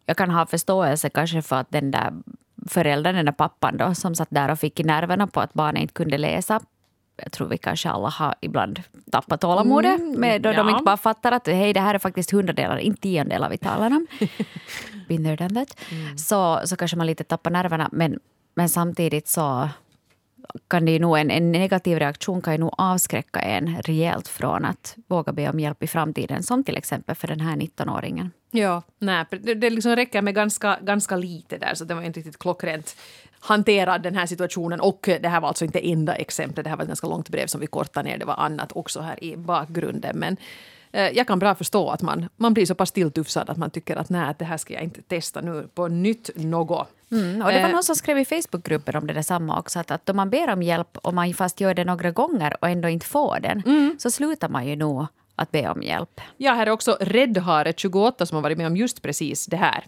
Jag 0.05 0.17
kan 0.17 0.29
ha 0.29 0.45
förståelse 0.45 1.09
kanske 1.09 1.41
för 1.41 1.55
att 1.55 1.71
den 1.71 1.91
där 1.91 2.13
föräldern, 2.69 3.15
den 3.15 3.25
där 3.25 3.31
pappan 3.31 3.77
då, 3.77 3.93
som 3.93 4.15
satt 4.15 4.27
där 4.31 4.51
och 4.51 4.59
fick 4.59 4.79
i 4.79 4.83
nerverna 4.83 5.27
på 5.27 5.41
att 5.41 5.53
barnet 5.53 5.81
inte 5.81 5.93
kunde 5.93 6.17
läsa 6.17 6.61
jag 7.17 7.31
tror 7.31 7.47
vi 7.47 7.57
kanske 7.57 7.89
alla 7.89 8.09
har 8.09 8.35
ibland 8.41 8.81
tappat 9.11 9.41
tålamodet 9.41 9.99
mm, 9.99 10.19
med 10.19 10.41
då 10.41 10.49
ja. 10.49 10.53
de 10.53 10.69
inte 10.69 10.83
bara 10.83 10.97
fattar 10.97 11.31
att 11.31 11.47
hej, 11.47 11.73
det 11.73 11.79
här 11.79 11.95
är 11.95 11.99
faktiskt 11.99 12.31
hundradelar, 12.31 12.77
inte 12.77 13.01
tiondelar 13.01 13.49
vi 13.49 13.57
talar 13.57 13.87
om. 13.87 14.07
Been 15.07 15.23
there, 15.23 15.35
done 15.35 15.65
that. 15.65 15.79
Mm. 15.91 16.17
Så, 16.17 16.61
så 16.65 16.75
kanske 16.75 16.97
man 16.97 17.07
lite 17.07 17.23
tappar 17.23 17.51
nerverna. 17.51 17.89
Men, 17.91 18.19
men 18.55 18.69
samtidigt 18.69 19.27
så 19.27 19.69
kan 20.67 20.85
det 20.85 20.91
ju 20.91 20.99
nog, 20.99 21.19
en, 21.19 21.31
en 21.31 21.51
negativ 21.51 21.99
reaktion 21.99 22.41
kan 22.41 22.53
ju 22.53 22.59
nog 22.59 22.73
avskräcka 22.77 23.39
en 23.39 23.77
rejält 23.81 24.27
från 24.27 24.65
att 24.65 24.95
våga 25.07 25.33
be 25.33 25.49
om 25.49 25.59
hjälp 25.59 25.83
i 25.83 25.87
framtiden. 25.87 26.43
Som 26.43 26.63
till 26.63 26.77
exempel 26.77 27.15
för 27.15 27.27
den 27.27 27.39
här 27.39 27.55
19-åringen. 27.55 28.31
Ja, 28.51 28.81
nej, 28.99 29.25
det, 29.29 29.53
det 29.53 29.69
liksom 29.69 29.95
räcker 29.95 30.21
med 30.21 30.35
ganska, 30.35 30.79
ganska 30.81 31.15
lite 31.15 31.57
där, 31.57 31.73
så 31.73 31.85
det 31.85 31.93
var 31.93 32.01
inte 32.01 32.19
riktigt 32.19 32.39
klockrent 32.39 32.95
hanterad 33.39 34.01
den 34.01 34.15
här 34.15 34.25
situationen. 34.25 34.79
Och 34.79 35.09
det 35.21 35.27
här 35.27 35.41
var 35.41 35.47
alltså 35.47 35.65
inte 35.65 35.79
enda 35.79 36.15
exemplet, 36.15 36.63
det 36.63 36.69
här 36.69 36.77
var 36.77 36.83
ett 36.83 36.89
ganska 36.89 37.07
långt 37.07 37.29
brev 37.29 37.47
som 37.47 37.61
vi 37.61 37.67
kortade 37.67 38.09
ner. 38.09 38.17
Det 38.17 38.25
var 38.25 38.35
annat 38.35 38.71
också 38.75 39.01
här 39.01 39.23
i 39.23 39.37
bakgrunden. 39.37 40.17
Men 40.17 40.37
eh, 40.91 41.09
jag 41.09 41.27
kan 41.27 41.39
bra 41.39 41.55
förstå 41.55 41.89
att 41.89 42.01
man, 42.01 42.29
man 42.35 42.53
blir 42.53 42.65
så 42.65 42.75
pass 42.75 42.91
tilltufsad 42.91 43.49
att 43.49 43.57
man 43.57 43.69
tycker 43.69 43.95
att 43.95 44.09
nej, 44.09 44.35
det 44.39 44.45
här 44.45 44.57
ska 44.57 44.73
jag 44.73 44.83
inte 44.83 45.01
testa 45.01 45.41
nu 45.41 45.67
på 45.73 45.87
nytt 45.87 46.29
något. 46.35 46.87
Mm, 47.11 47.41
och 47.41 47.51
det 47.51 47.61
var 47.61 47.69
eh, 47.69 47.73
någon 47.73 47.83
som 47.83 47.95
skrev 47.95 48.17
i 48.17 48.25
Facebookgruppen 48.25 48.95
om 48.95 49.07
det 49.07 49.13
där 49.13 49.21
samma 49.21 49.59
också, 49.59 49.79
att, 49.79 49.91
att 49.91 50.05
då 50.05 50.13
man 50.13 50.29
ber 50.29 50.49
om 50.49 50.63
hjälp 50.63 50.97
och 50.97 51.13
man 51.13 51.33
fast 51.33 51.61
gör 51.61 51.73
det 51.73 51.85
några 51.85 52.11
gånger 52.11 52.55
och 52.61 52.69
ändå 52.69 52.89
inte 52.89 53.05
får 53.05 53.39
den, 53.39 53.63
mm. 53.65 53.95
så 53.99 54.11
slutar 54.11 54.49
man 54.49 54.67
ju 54.67 54.75
nog 54.75 55.05
att 55.35 55.51
be 55.51 55.69
om 55.69 55.83
hjälp. 55.83 56.21
Ja, 56.37 56.53
här 56.53 56.67
är 56.67 56.71
också 56.71 56.97
Redhare, 56.99 57.73
28, 57.77 58.25
som 58.25 58.35
har 58.35 58.41
varit 58.41 58.57
med 58.57 58.67
om 58.67 58.77
just 58.77 59.01
precis 59.01 59.45
det 59.45 59.57
här. 59.57 59.85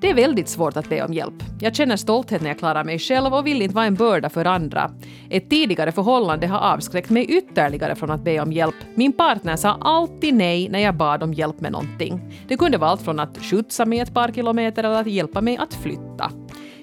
Det 0.00 0.10
är 0.10 0.14
väldigt 0.14 0.48
svårt 0.48 0.76
att 0.76 0.88
be 0.88 1.02
om 1.02 1.14
hjälp. 1.14 1.34
Jag 1.60 1.76
känner 1.76 1.96
stolthet 1.96 2.42
när 2.42 2.48
jag 2.48 2.58
klarar 2.58 2.84
mig 2.84 2.98
själv 2.98 3.34
och 3.34 3.46
vill 3.46 3.62
inte 3.62 3.74
vara 3.74 3.84
en 3.84 3.94
börda 3.94 4.30
för 4.30 4.44
andra. 4.44 4.90
Ett 5.30 5.50
tidigare 5.50 5.92
förhållande 5.92 6.46
har 6.46 6.58
avskräckt 6.58 7.10
mig 7.10 7.24
ytterligare 7.24 7.94
från 7.94 8.10
att 8.10 8.24
be 8.24 8.40
om 8.40 8.52
hjälp. 8.52 8.74
Min 8.94 9.12
partner 9.12 9.56
sa 9.56 9.78
alltid 9.80 10.34
nej 10.34 10.68
när 10.68 10.78
jag 10.78 10.94
bad 10.94 11.22
om 11.22 11.34
hjälp 11.34 11.60
med 11.60 11.72
någonting. 11.72 12.20
Det 12.48 12.56
kunde 12.56 12.78
vara 12.78 12.90
allt 12.90 13.02
från 13.02 13.20
att 13.20 13.38
skjutsa 13.38 13.86
mig 13.86 13.98
ett 13.98 14.14
par 14.14 14.32
kilometer 14.32 14.84
eller 14.84 15.00
att 15.00 15.06
hjälpa 15.06 15.40
mig 15.40 15.56
att 15.56 15.74
flytta. 15.74 16.30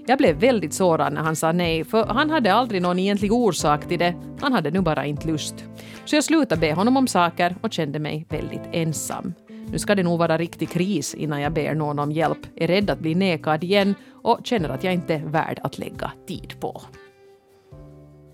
Jag 0.07 0.17
blev 0.17 0.39
väldigt 0.39 0.73
sårad 0.73 1.13
när 1.13 1.21
han 1.21 1.35
sa 1.35 1.51
nej, 1.51 1.83
för 1.83 2.05
han 2.05 2.29
hade 2.29 2.53
aldrig 2.53 2.81
någon 2.81 2.99
egentlig 2.99 3.33
orsak 3.33 3.87
till 3.87 3.99
det. 3.99 4.15
Han 4.41 4.53
hade 4.53 4.71
nu 4.71 4.81
bara 4.81 5.05
inte 5.05 5.27
lust. 5.27 5.65
Så 6.05 6.15
jag 6.15 6.23
slutade 6.23 6.61
be 6.61 6.73
honom 6.73 6.97
om 6.97 7.07
saker 7.07 7.55
och 7.61 7.73
kände 7.73 7.99
mig 7.99 8.25
väldigt 8.29 8.69
ensam. 8.71 9.33
Nu 9.75 9.79
ska 9.79 9.95
det 9.95 10.03
nog 10.03 10.19
vara 10.19 10.37
riktig 10.37 10.69
kris 10.69 11.13
innan 11.13 11.41
jag 11.41 11.53
ber 11.53 11.75
någon 11.75 11.99
om 11.99 12.11
hjälp, 12.11 12.37
är 12.55 12.67
rädd 12.67 12.89
att 12.89 12.99
bli 12.99 13.15
nekad 13.15 13.63
igen 13.63 13.95
och 14.23 14.39
känner 14.43 14.69
att 14.69 14.83
jag 14.83 14.93
inte 14.93 15.13
är 15.13 15.25
värd 15.25 15.59
att 15.63 15.77
lägga 15.77 16.11
tid 16.27 16.53
på. 16.59 16.81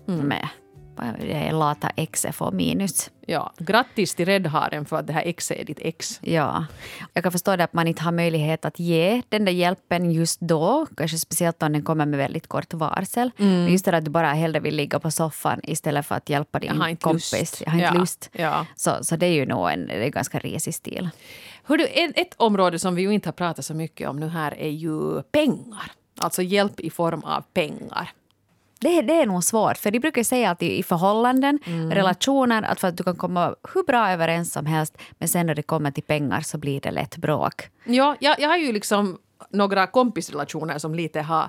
Mm. 0.08 0.28
Med. 0.28 0.48
Det 1.20 1.52
lata 1.52 1.88
exet 1.96 2.34
får 2.34 2.52
minus. 2.52 3.10
Ja, 3.26 3.52
grattis 3.58 4.14
till 4.14 4.26
räddharen 4.26 4.84
för 4.84 4.96
att 4.96 5.06
det 5.06 5.12
här 5.12 5.22
exet 5.22 5.60
är 5.60 5.64
ditt 5.64 5.78
ex. 5.80 6.20
Ja, 6.22 6.66
jag 7.12 7.22
kan 7.22 7.32
förstå 7.32 7.50
att 7.50 7.72
man 7.72 7.88
inte 7.88 8.02
har 8.02 8.12
möjlighet 8.12 8.64
att 8.64 8.78
ge 8.78 9.22
den 9.28 9.44
där 9.44 9.52
hjälpen 9.52 10.10
just 10.10 10.40
då. 10.40 10.86
Kanske 10.96 11.18
speciellt 11.18 11.62
om 11.62 11.72
den 11.72 11.82
kommer 11.82 12.06
med 12.06 12.18
väldigt 12.18 12.46
kort 12.46 12.74
varsel. 12.74 13.30
Mm. 13.38 13.52
Men 13.52 13.72
just 13.72 13.84
det 13.84 13.96
att 13.96 14.04
du 14.04 14.10
bara 14.10 14.32
hellre 14.32 14.60
vill 14.60 14.76
ligga 14.76 15.00
på 15.00 15.10
soffan 15.10 15.60
istället 15.62 16.06
för 16.06 16.14
att 16.14 16.28
hjälpa 16.28 16.58
din 16.58 16.96
kompis. 16.96 17.32
Lust. 17.32 17.62
Jag 17.64 17.72
har 17.72 17.78
inte 17.78 17.94
ja. 17.94 18.00
lust. 18.00 18.30
Ja. 18.32 18.66
Så, 18.76 18.96
så 19.02 19.16
det 19.16 19.26
är 19.26 19.32
ju 19.32 19.46
nog 19.46 19.70
en, 19.70 19.86
det 19.86 20.06
är 20.06 20.10
ganska 20.10 20.38
resig 20.38 20.74
stil. 20.74 21.10
Hördu, 21.64 21.84
ett, 21.84 22.18
ett 22.18 22.34
område 22.36 22.78
som 22.78 22.94
vi 22.94 23.02
ju 23.02 23.10
inte 23.14 23.28
har 23.28 23.32
pratat 23.32 23.64
så 23.64 23.74
mycket 23.74 24.08
om 24.08 24.20
nu 24.20 24.28
här 24.28 24.54
är 24.58 24.70
ju 24.70 25.22
pengar. 25.22 25.92
Alltså 26.18 26.42
hjälp 26.42 26.80
i 26.80 26.90
form 26.90 27.24
av 27.24 27.44
pengar. 27.54 28.10
Det, 28.82 29.02
det 29.02 29.22
är 29.22 29.26
nog 29.26 29.44
svårt, 29.44 29.76
för 29.76 29.90
de 29.90 29.98
brukar 29.98 30.22
säga 30.22 30.50
att 30.50 30.62
i, 30.62 30.78
i 30.78 30.82
förhållanden, 30.82 31.58
mm. 31.66 31.90
relationer, 31.90 32.62
att, 32.62 32.80
för 32.80 32.88
att 32.88 32.96
du 32.96 33.04
kan 33.04 33.16
komma 33.16 33.54
hur 33.74 33.82
bra 33.82 34.10
överens 34.10 34.52
som 34.52 34.66
helst, 34.66 34.98
men 35.18 35.28
sen 35.28 35.46
när 35.46 35.54
det 35.54 35.62
kommer 35.62 35.90
till 35.90 36.02
pengar 36.02 36.40
så 36.40 36.58
blir 36.58 36.80
det 36.80 36.90
lätt 36.90 37.16
bråk. 37.16 37.68
Ja, 37.84 38.16
jag, 38.20 38.40
jag 38.40 38.48
har 38.48 38.56
ju 38.56 38.72
liksom 38.72 39.18
några 39.50 39.86
kompisrelationer 39.86 40.78
som 40.78 40.94
lite 40.94 41.20
har 41.20 41.48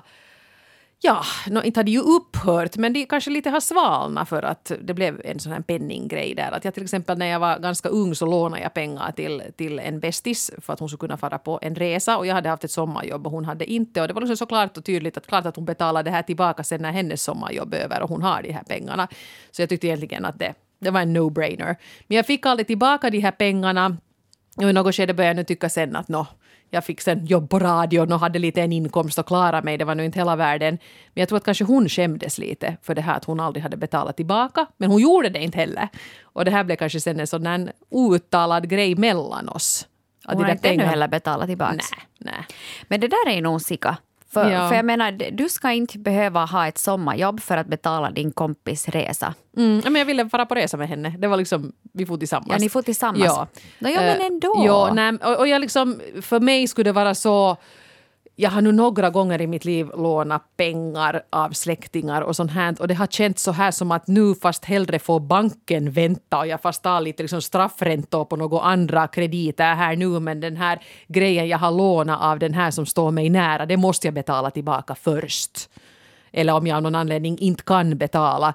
Ja, 1.06 1.22
no, 1.50 1.62
inte 1.62 1.80
hade 1.80 1.90
ju 1.90 2.00
upphört, 2.00 2.76
men 2.76 2.92
de 2.92 3.06
kanske 3.06 3.30
lite 3.30 3.50
har 3.50 3.60
svalnat 3.60 4.28
för 4.28 4.42
att 4.42 4.72
det 4.82 4.94
blev 4.94 5.20
en 5.24 5.40
sån 5.40 5.52
här 5.52 5.60
penninggrej 5.60 6.34
där. 6.34 6.52
Att 6.52 6.64
jag 6.64 6.74
till 6.74 6.82
exempel 6.82 7.18
när 7.18 7.26
jag 7.26 7.40
var 7.40 7.58
ganska 7.58 7.88
ung 7.88 8.14
så 8.14 8.26
lånade 8.26 8.62
jag 8.62 8.74
pengar 8.74 9.12
till, 9.12 9.42
till 9.56 9.78
en 9.78 10.00
bästis 10.00 10.50
för 10.58 10.72
att 10.72 10.80
hon 10.80 10.88
skulle 10.88 10.98
kunna 10.98 11.16
fara 11.16 11.38
på 11.38 11.58
en 11.62 11.74
resa 11.74 12.18
och 12.18 12.26
jag 12.26 12.34
hade 12.34 12.48
haft 12.48 12.64
ett 12.64 12.70
sommarjobb 12.70 13.26
och 13.26 13.32
hon 13.32 13.44
hade 13.44 13.72
inte. 13.72 14.00
Och 14.00 14.08
det 14.08 14.14
var 14.14 14.20
liksom 14.20 14.36
så 14.36 14.46
klart 14.46 14.76
och 14.76 14.84
tydligt 14.84 15.16
att 15.16 15.26
klart 15.26 15.46
att 15.46 15.56
hon 15.56 15.64
betalade 15.64 16.10
det 16.10 16.14
här 16.14 16.22
tillbaka 16.22 16.64
sen 16.64 16.82
när 16.82 16.92
hennes 16.92 17.22
sommarjobb 17.22 17.74
är 17.74 17.78
över 17.78 18.02
och 18.02 18.08
hon 18.08 18.22
har 18.22 18.42
de 18.42 18.52
här 18.52 18.64
pengarna. 18.64 19.08
Så 19.50 19.62
jag 19.62 19.68
tyckte 19.68 19.86
egentligen 19.86 20.24
att 20.24 20.38
det, 20.38 20.54
det 20.78 20.90
var 20.90 21.00
en 21.00 21.16
no-brainer. 21.16 21.76
Men 22.06 22.16
jag 22.16 22.26
fick 22.26 22.46
aldrig 22.46 22.66
tillbaka 22.66 23.10
de 23.10 23.20
här 23.20 23.30
pengarna 23.30 23.96
och 24.56 24.62
i 24.62 24.72
något 24.72 24.94
skede 24.94 25.14
började 25.14 25.30
jag 25.30 25.36
nu 25.36 25.44
tycka 25.44 25.68
sen 25.68 25.96
att 25.96 26.08
no, 26.08 26.26
jag 26.74 26.84
fick 26.84 27.00
sen 27.00 27.26
jobb 27.26 27.50
på 27.50 27.58
radion 27.58 28.12
och 28.12 28.20
hade 28.20 28.38
lite 28.38 28.62
en 28.62 28.72
inkomst 28.72 29.18
och 29.18 29.26
klarade 29.26 29.62
mig. 29.62 29.78
Det 29.78 29.84
var 29.84 29.94
nu 29.94 30.04
inte 30.04 30.18
hela 30.18 30.36
världen. 30.36 30.78
Men 31.14 31.20
jag 31.20 31.28
tror 31.28 31.38
att 31.38 31.44
kanske 31.44 31.64
hon 31.64 31.88
skämdes 31.88 32.38
lite 32.38 32.76
för 32.82 32.94
det 32.94 33.02
här 33.02 33.16
att 33.16 33.24
hon 33.24 33.40
aldrig 33.40 33.62
hade 33.62 33.76
betalat 33.76 34.16
tillbaka. 34.16 34.66
Men 34.76 34.90
hon 34.90 35.02
gjorde 35.02 35.28
det 35.28 35.42
inte 35.42 35.58
heller. 35.58 35.88
Och 36.22 36.44
det 36.44 36.50
här 36.50 36.64
blev 36.64 36.76
kanske 36.76 37.00
sen 37.00 37.20
en 37.20 37.26
sån 37.26 37.42
där 37.42 37.72
outtalad 37.90 38.68
grej 38.68 38.94
mellan 38.96 39.48
oss. 39.48 39.88
Att 40.24 40.34
hon 40.34 40.44
har 40.44 40.52
inte 40.52 40.68
ännu 40.68 40.84
heller 40.84 41.08
betalat 41.08 41.48
tillbaka. 41.48 41.72
Nej, 41.74 42.06
nej. 42.18 42.44
Men 42.88 43.00
det 43.00 43.08
där 43.08 43.28
är 43.28 43.42
nog 43.42 43.62
sika. 43.62 43.96
För, 44.34 44.50
ja. 44.50 44.68
för 44.68 44.76
jag 44.76 44.84
menar, 44.84 45.12
du 45.32 45.48
ska 45.48 45.72
inte 45.72 45.98
behöva 45.98 46.44
ha 46.44 46.68
ett 46.68 46.78
sommarjobb 46.78 47.40
för 47.40 47.56
att 47.56 47.66
betala 47.66 48.10
din 48.10 48.32
kompis 48.32 48.88
resa. 48.88 49.34
Mm, 49.56 49.82
men 49.84 49.94
jag 49.94 50.06
ville 50.06 50.28
fara 50.28 50.46
på 50.46 50.54
resa 50.54 50.76
med 50.76 50.88
henne. 50.88 51.14
Det 51.18 51.26
var 51.26 51.36
liksom, 51.36 51.72
vi 51.92 52.06
får 52.06 52.16
tillsammans. 52.16 52.52
Ja, 52.52 52.58
ni 52.58 52.68
får 52.68 52.82
tillsammans. 52.82 53.24
Ja, 53.24 53.46
no, 53.78 53.88
ja 53.88 54.00
men 54.00 54.20
ändå. 54.20 54.62
Ja, 54.66 54.92
nej, 54.94 55.12
och, 55.22 55.38
och 55.38 55.48
jag 55.48 55.60
liksom, 55.60 56.00
för 56.22 56.40
mig 56.40 56.68
skulle 56.68 56.88
det 56.88 56.92
vara 56.92 57.14
så 57.14 57.56
jag 58.36 58.50
har 58.50 58.60
nu 58.60 58.72
några 58.72 59.10
gånger 59.10 59.40
i 59.40 59.46
mitt 59.46 59.64
liv 59.64 59.90
lånat 59.96 60.56
pengar 60.56 61.22
av 61.30 61.50
släktingar 61.50 62.22
och 62.22 62.36
sånt 62.36 62.50
här. 62.50 62.76
Och 62.80 62.88
det 62.88 62.94
har 62.94 63.06
känts 63.06 63.42
så 63.42 63.52
här 63.52 63.70
som 63.70 63.92
att 63.92 64.06
nu 64.06 64.34
fast 64.34 64.64
hellre 64.64 64.98
får 64.98 65.20
banken 65.20 65.90
vänta 65.90 66.38
och 66.38 66.46
jag 66.46 66.60
fast 66.60 66.82
tar 66.82 67.00
lite 67.00 67.22
liksom 67.22 67.42
straffräntor 67.42 68.24
på 68.24 68.36
några 68.36 68.60
andra 68.60 69.06
krediter 69.06 69.74
här 69.74 69.96
nu. 69.96 70.20
Men 70.20 70.40
den 70.40 70.56
här 70.56 70.82
grejen 71.08 71.48
jag 71.48 71.58
har 71.58 71.70
lånat 71.70 72.22
av 72.22 72.38
den 72.38 72.54
här 72.54 72.70
som 72.70 72.86
står 72.86 73.10
mig 73.10 73.30
nära 73.30 73.66
det 73.66 73.76
måste 73.76 74.06
jag 74.06 74.14
betala 74.14 74.50
tillbaka 74.50 74.94
först. 74.94 75.70
Eller 76.32 76.54
om 76.54 76.66
jag 76.66 76.76
av 76.76 76.82
någon 76.82 76.94
anledning 76.94 77.38
inte 77.38 77.62
kan 77.62 77.98
betala 77.98 78.54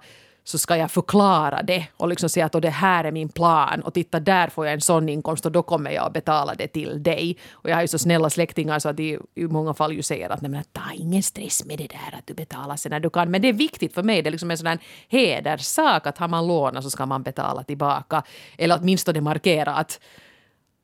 så 0.50 0.58
ska 0.58 0.78
jag 0.78 0.92
förklara 0.92 1.64
det 1.64 1.88
och 1.98 2.08
liksom 2.08 2.30
säga 2.30 2.46
att 2.46 2.56
och 2.56 2.62
det 2.62 2.70
här 2.70 3.04
är 3.04 3.12
min 3.12 3.30
plan 3.30 3.82
och 3.82 3.94
titta 3.94 4.20
där 4.20 4.48
får 4.48 4.66
jag 4.66 4.74
en 4.74 4.82
sån 4.82 5.10
inkomst 5.10 5.46
och 5.46 5.52
då 5.52 5.64
kommer 5.64 5.92
jag 5.92 6.06
att 6.06 6.14
betala 6.14 6.56
det 6.56 6.68
till 6.68 7.04
dig. 7.04 7.38
Och 7.52 7.70
jag 7.70 7.76
har 7.76 7.82
ju 7.82 7.88
så 7.88 8.00
snälla 8.00 8.30
släktingar 8.30 8.80
så 8.80 8.90
att 8.90 8.98
de 8.98 9.20
i 9.36 9.48
många 9.48 9.74
fall 9.74 9.94
ju 9.94 10.02
säger 10.02 10.30
att 10.30 10.42
nej 10.42 10.52
men 10.52 10.64
ta 10.72 10.94
ingen 10.94 11.24
stress 11.24 11.66
med 11.66 11.78
det 11.78 11.88
där 11.88 12.18
att 12.18 12.28
du 12.28 12.34
betalar 12.34 12.76
sen 12.76 12.90
när 12.90 13.00
du 13.00 13.10
kan. 13.10 13.32
Men 13.32 13.42
det 13.42 13.48
är 13.48 13.54
viktigt 13.54 13.94
för 13.94 14.04
mig, 14.04 14.22
det 14.22 14.30
är 14.30 14.32
liksom 14.32 14.52
en 14.52 14.58
sån 14.58 14.68
här 14.68 14.80
hederssak 15.10 16.08
att 16.08 16.18
har 16.18 16.28
man 16.28 16.48
lånat 16.48 16.84
så 16.84 16.90
ska 16.90 17.06
man 17.06 17.24
betala 17.24 17.64
tillbaka. 17.64 18.24
Eller 18.58 18.80
åtminstone 18.82 19.22
markera 19.22 19.76
att 19.76 20.00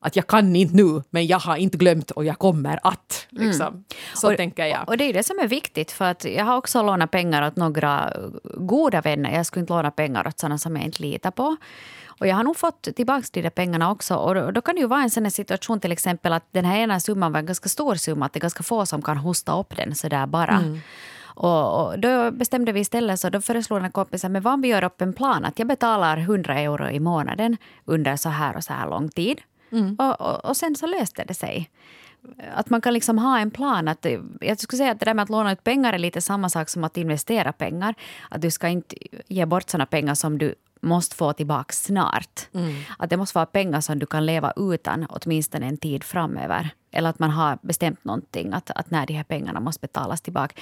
att 0.06 0.16
jag 0.16 0.26
kan 0.26 0.56
inte 0.56 0.76
nu, 0.76 1.02
men 1.10 1.26
jag 1.26 1.38
har 1.38 1.56
inte 1.56 1.78
glömt 1.78 2.10
och 2.10 2.24
jag 2.24 2.38
kommer 2.38 2.78
att. 2.82 3.26
Liksom. 3.30 3.66
Mm. 3.66 3.84
Så 4.14 4.30
och, 4.30 4.36
tänker 4.36 4.66
jag. 4.66 4.88
Och 4.88 4.96
det 4.96 5.04
är 5.04 5.12
det 5.12 5.22
som 5.22 5.38
är 5.38 5.46
viktigt, 5.48 5.92
för 5.92 6.04
att 6.04 6.24
jag 6.24 6.44
har 6.44 6.56
också 6.56 6.82
lånat 6.82 7.10
pengar 7.10 7.46
åt 7.46 7.56
några 7.56 8.12
goda 8.54 9.00
vänner. 9.00 9.34
Jag 9.36 9.46
skulle 9.46 9.60
inte 9.60 9.72
låna 9.72 9.90
pengar 9.90 10.28
åt 10.28 10.38
sådana 10.38 10.58
som 10.58 10.76
jag 10.76 10.84
inte 10.84 11.02
litar 11.02 11.30
på. 11.30 11.56
Och 12.20 12.26
jag 12.26 12.36
har 12.36 12.44
nog 12.44 12.56
fått 12.56 12.82
tillbaka 12.96 13.26
de 13.32 13.42
där 13.42 13.50
pengarna 13.50 13.90
också. 13.90 14.14
Och 14.14 14.52
då, 14.52 14.60
kan 14.60 14.74
det 14.74 14.80
ju 14.80 14.86
vara 14.86 15.02
en 15.02 15.10
sån 15.10 15.30
situation 15.30 15.80
till 15.80 15.92
exempel 15.92 16.32
att 16.32 16.48
den 16.50 16.64
här 16.64 16.78
ena 16.78 17.00
summan 17.00 17.32
var 17.32 17.40
en 17.40 17.46
ganska 17.46 17.68
stor 17.68 17.94
summa, 17.94 18.26
att 18.26 18.32
det 18.32 18.38
är 18.38 18.40
ganska 18.40 18.62
få 18.62 18.86
som 18.86 19.02
kan 19.02 19.16
hosta 19.16 19.60
upp 19.60 19.76
den 19.76 19.94
sådär 19.94 20.26
bara. 20.26 20.56
Mm. 20.56 20.80
Och, 21.36 21.86
och, 21.86 21.98
då 21.98 22.30
bestämde 22.30 22.72
vi 22.72 22.80
istället 22.80 23.20
så 23.20 23.30
då 23.30 23.40
föreslog 23.40 23.84
en 23.84 23.90
kompis 23.90 24.24
att 24.24 24.42
vad 24.42 24.54
om 24.54 24.60
vi 24.60 24.68
gör 24.68 24.84
upp 24.84 25.00
en 25.00 25.12
plan 25.12 25.44
att 25.44 25.58
jag 25.58 25.68
betalar 25.68 26.18
100 26.18 26.58
euro 26.58 26.88
i 26.88 27.00
månaden 27.00 27.56
under 27.84 28.16
så 28.16 28.28
här 28.28 28.56
och 28.56 28.64
så 28.64 28.72
här 28.72 28.90
lång 28.90 29.08
tid. 29.08 29.40
Mm. 29.76 29.96
Och, 29.98 30.20
och, 30.20 30.44
och, 30.44 30.56
sen 30.56 30.74
så 30.74 30.86
löste 30.86 31.24
det 31.24 31.34
sig. 31.34 31.70
Att 32.54 32.70
man 32.70 32.80
kan 32.80 32.94
liksom 32.94 33.18
ha 33.18 33.38
en 33.38 33.50
plan. 33.50 33.88
Att, 33.88 34.06
jag 34.40 34.58
skulle 34.58 34.78
säga 34.78 34.92
att 34.92 35.00
det 35.00 35.04
där 35.04 35.14
med 35.14 35.22
att 35.22 35.30
låna 35.30 35.52
ut 35.52 35.64
pengar 35.64 35.92
är 35.92 35.98
lite 35.98 36.20
samma 36.20 36.48
sak 36.48 36.68
som 36.68 36.84
att 36.84 36.96
investera 36.96 37.52
pengar. 37.52 37.94
Att 38.30 38.42
du 38.42 38.50
ska 38.50 38.68
inte 38.68 38.96
ge 39.28 39.46
bort 39.46 39.70
såna 39.70 39.86
pengar 39.86 40.14
som 40.14 40.38
du 40.38 40.54
måste 40.80 41.16
få 41.16 41.32
tillbaka 41.32 41.72
snart. 41.72 42.40
Mm. 42.54 42.74
Att 42.98 43.10
det 43.10 43.16
måste 43.16 43.38
vara 43.38 43.46
pengar 43.46 43.80
som 43.80 43.98
du 43.98 44.06
kan 44.06 44.26
leva 44.26 44.52
utan 44.56 45.06
åtminstone 45.10 45.66
en 45.66 45.76
tid 45.76 46.04
framöver. 46.04 46.70
Eller 46.90 47.10
att 47.10 47.18
man 47.18 47.30
har 47.30 47.58
bestämt 47.62 48.04
någonting, 48.04 48.52
att, 48.52 48.70
att 48.70 48.90
när 48.90 49.06
de 49.06 49.14
här 49.14 49.24
pengarna 49.24 49.60
måste 49.60 49.80
betalas 49.80 50.20
tillbaka. 50.20 50.54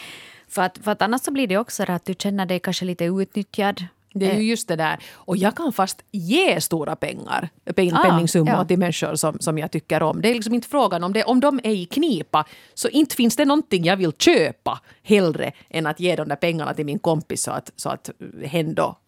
För 0.48 0.62
att, 0.62 0.78
för 0.78 0.90
att 0.90 1.02
annars 1.02 1.20
så 1.20 1.30
blir 1.30 1.46
det 1.46 1.58
också 1.58 1.84
att 1.88 2.04
du 2.04 2.14
känner 2.14 2.46
dig 2.46 2.60
kanske 2.60 2.84
lite 2.84 3.04
utnyttjad. 3.04 3.86
Det 4.14 4.26
är 4.26 4.34
ju 4.34 4.40
eh. 4.40 4.48
just 4.48 4.68
det 4.68 4.76
där. 4.76 4.98
Och 5.14 5.36
jag 5.36 5.56
kan 5.56 5.72
fast 5.72 6.04
ge 6.12 6.60
stora 6.60 6.96
pengar, 6.96 7.48
pen, 7.74 7.96
ah, 7.96 8.02
penningsummor 8.02 8.54
ja. 8.54 8.64
till 8.64 8.78
människor 8.78 9.14
som, 9.14 9.38
som 9.40 9.58
jag 9.58 9.70
tycker 9.70 10.02
om. 10.02 10.20
Det 10.20 10.28
är 10.28 10.34
liksom 10.34 10.54
inte 10.54 10.68
frågan 10.68 11.04
om 11.04 11.12
det. 11.12 11.24
Om 11.24 11.40
de 11.40 11.60
är 11.64 11.72
i 11.72 11.84
knipa 11.84 12.44
så 12.74 12.88
inte 12.88 13.16
finns 13.16 13.36
det 13.36 13.44
någonting 13.44 13.84
jag 13.84 13.96
vill 13.96 14.12
köpa 14.12 14.80
hellre 15.02 15.52
än 15.70 15.86
att 15.86 16.00
ge 16.00 16.16
de 16.16 16.28
där 16.28 16.36
pengarna 16.36 16.74
till 16.74 16.86
min 16.86 16.98
kompis 16.98 17.42
så 17.42 17.50
att, 17.50 17.72
så 17.76 17.88
att 17.88 18.10
hen 18.44 18.74
då 18.74 18.98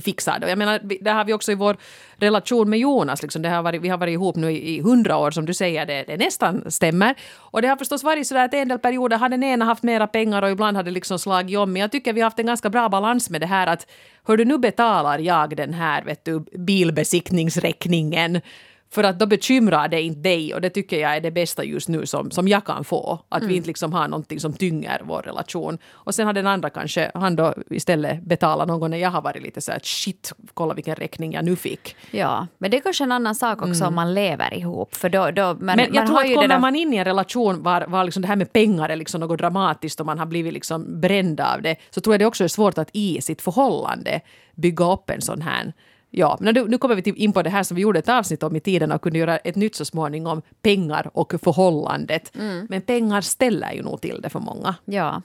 fixar 0.00 0.38
det. 0.38 0.48
Jag 0.48 0.58
menar, 0.58 0.80
det 1.00 1.10
har 1.10 1.24
vi 1.24 1.32
också 1.32 1.52
i 1.52 1.54
vår 1.54 1.76
relation 2.16 2.70
med 2.70 2.78
Jonas. 2.78 3.22
Liksom, 3.22 3.42
det 3.42 3.48
har 3.48 3.62
varit, 3.62 3.82
vi 3.82 3.88
har 3.88 3.98
varit 3.98 4.12
ihop 4.12 4.36
nu 4.36 4.52
i 4.52 4.80
hundra 4.80 5.16
år 5.16 5.30
som 5.30 5.46
du 5.46 5.54
säger, 5.54 5.86
det, 5.86 6.04
det 6.06 6.16
nästan 6.16 6.70
stämmer. 6.70 7.14
Och 7.36 7.62
det 7.62 7.68
har 7.68 7.76
förstås 7.76 8.04
varit 8.04 8.26
så 8.26 8.34
där 8.34 8.44
att 8.44 8.54
en 8.54 8.68
del 8.68 8.78
perioder 8.78 9.18
har 9.18 9.28
den 9.28 9.42
ena 9.42 9.64
haft 9.64 9.82
mera 9.82 10.06
pengar 10.06 10.42
och 10.42 10.50
ibland 10.50 10.76
har 10.76 10.84
det 10.84 10.90
liksom 10.90 11.18
slagit 11.18 11.58
om. 11.58 11.72
Men 11.72 11.82
jag 11.82 11.92
tycker 11.92 12.12
vi 12.12 12.20
har 12.20 12.26
haft 12.26 12.38
en 12.38 12.46
ganska 12.46 12.70
bra 12.70 12.88
balans 12.88 13.30
med 13.30 13.40
det 13.40 13.46
här 13.46 13.66
att 13.66 13.86
hördu 14.24 14.44
nu 14.52 14.58
betalar 14.58 15.18
jag 15.18 15.56
den 15.56 15.74
här 15.74 16.04
vet 16.04 16.24
du, 16.24 16.40
bilbesiktningsräkningen 16.40 18.40
för 18.92 19.04
att 19.04 19.18
då 19.18 19.26
bekymrar 19.26 19.88
det 19.88 20.02
inte 20.02 20.20
dig 20.20 20.54
och 20.54 20.60
det 20.60 20.70
tycker 20.70 21.00
jag 21.00 21.16
är 21.16 21.20
det 21.20 21.30
bästa 21.30 21.64
just 21.64 21.88
nu 21.88 22.06
som, 22.06 22.30
som 22.30 22.48
jag 22.48 22.64
kan 22.64 22.84
få. 22.84 23.20
Att 23.28 23.40
mm. 23.40 23.48
vi 23.48 23.56
inte 23.56 23.66
liksom 23.66 23.92
har 23.92 24.08
någonting 24.08 24.40
som 24.40 24.52
tynger 24.52 25.02
vår 25.04 25.22
relation. 25.22 25.78
Och 25.92 26.14
sen 26.14 26.26
har 26.26 26.32
den 26.32 26.46
andra 26.46 26.70
kanske, 26.70 27.10
han 27.14 27.36
då 27.36 27.54
istället 27.70 28.22
betalat 28.22 28.68
någon 28.68 28.80
gång 28.80 28.90
när 28.90 28.98
jag 28.98 29.10
har 29.10 29.22
varit 29.22 29.42
lite 29.42 29.60
så 29.60 29.72
här 29.72 29.80
shit, 29.82 30.32
kolla 30.54 30.74
vilken 30.74 30.94
räkning 30.94 31.32
jag 31.32 31.44
nu 31.44 31.56
fick. 31.56 31.96
Ja, 32.10 32.46
men 32.58 32.70
det 32.70 32.76
är 32.76 32.80
kanske 32.80 33.04
en 33.04 33.12
annan 33.12 33.34
sak 33.34 33.62
också 33.62 33.84
mm. 33.84 33.88
om 33.88 33.94
man 33.94 34.14
lever 34.14 34.54
ihop. 34.54 34.94
För 34.94 35.08
då, 35.08 35.30
då, 35.30 35.56
men, 35.60 35.76
men 35.76 35.94
jag 35.94 36.06
tror 36.06 36.20
att 36.20 36.34
kommer 36.34 36.48
där... 36.48 36.58
man 36.58 36.76
in 36.76 36.92
i 36.92 36.96
en 36.96 37.04
relation 37.04 37.62
var, 37.62 37.84
var 37.88 38.04
liksom 38.04 38.22
det 38.22 38.28
här 38.28 38.36
med 38.36 38.52
pengar 38.52 38.88
är 38.88 38.96
liksom 38.96 39.20
något 39.20 39.38
dramatiskt 39.38 40.00
och 40.00 40.06
man 40.06 40.18
har 40.18 40.26
blivit 40.26 40.52
liksom 40.52 41.00
bränd 41.00 41.40
av 41.40 41.62
det, 41.62 41.76
så 41.90 42.00
tror 42.00 42.14
jag 42.14 42.20
det 42.20 42.26
också 42.26 42.44
är 42.44 42.48
svårt 42.48 42.78
att 42.78 42.90
i 42.92 43.20
sitt 43.20 43.42
förhållande 43.42 44.20
bygga 44.54 44.92
upp 44.92 45.10
en 45.10 45.20
sån 45.20 45.42
här 45.42 45.72
Ja, 46.14 46.36
men 46.40 46.54
nu, 46.54 46.68
nu 46.68 46.78
kommer 46.78 46.94
vi 46.94 47.02
in 47.10 47.32
på 47.32 47.42
det 47.42 47.50
här 47.50 47.62
som 47.62 47.74
vi 47.74 47.82
gjorde 47.82 47.98
ett 47.98 48.08
avsnitt 48.08 48.42
om 48.42 48.56
i 48.56 48.60
tiden 48.60 48.92
och 48.92 49.02
kunde 49.02 49.18
göra 49.18 49.38
ett 49.38 49.56
nytt 49.56 49.74
så 49.74 49.84
småningom, 49.84 50.42
pengar 50.62 51.10
och 51.14 51.34
förhållandet. 51.42 52.36
Mm. 52.36 52.66
Men 52.70 52.82
pengar 52.82 53.20
ställer 53.20 53.72
ju 53.72 53.82
nog 53.82 54.00
till 54.00 54.20
det 54.22 54.28
för 54.28 54.40
många. 54.40 54.74
Ja. 54.84 55.22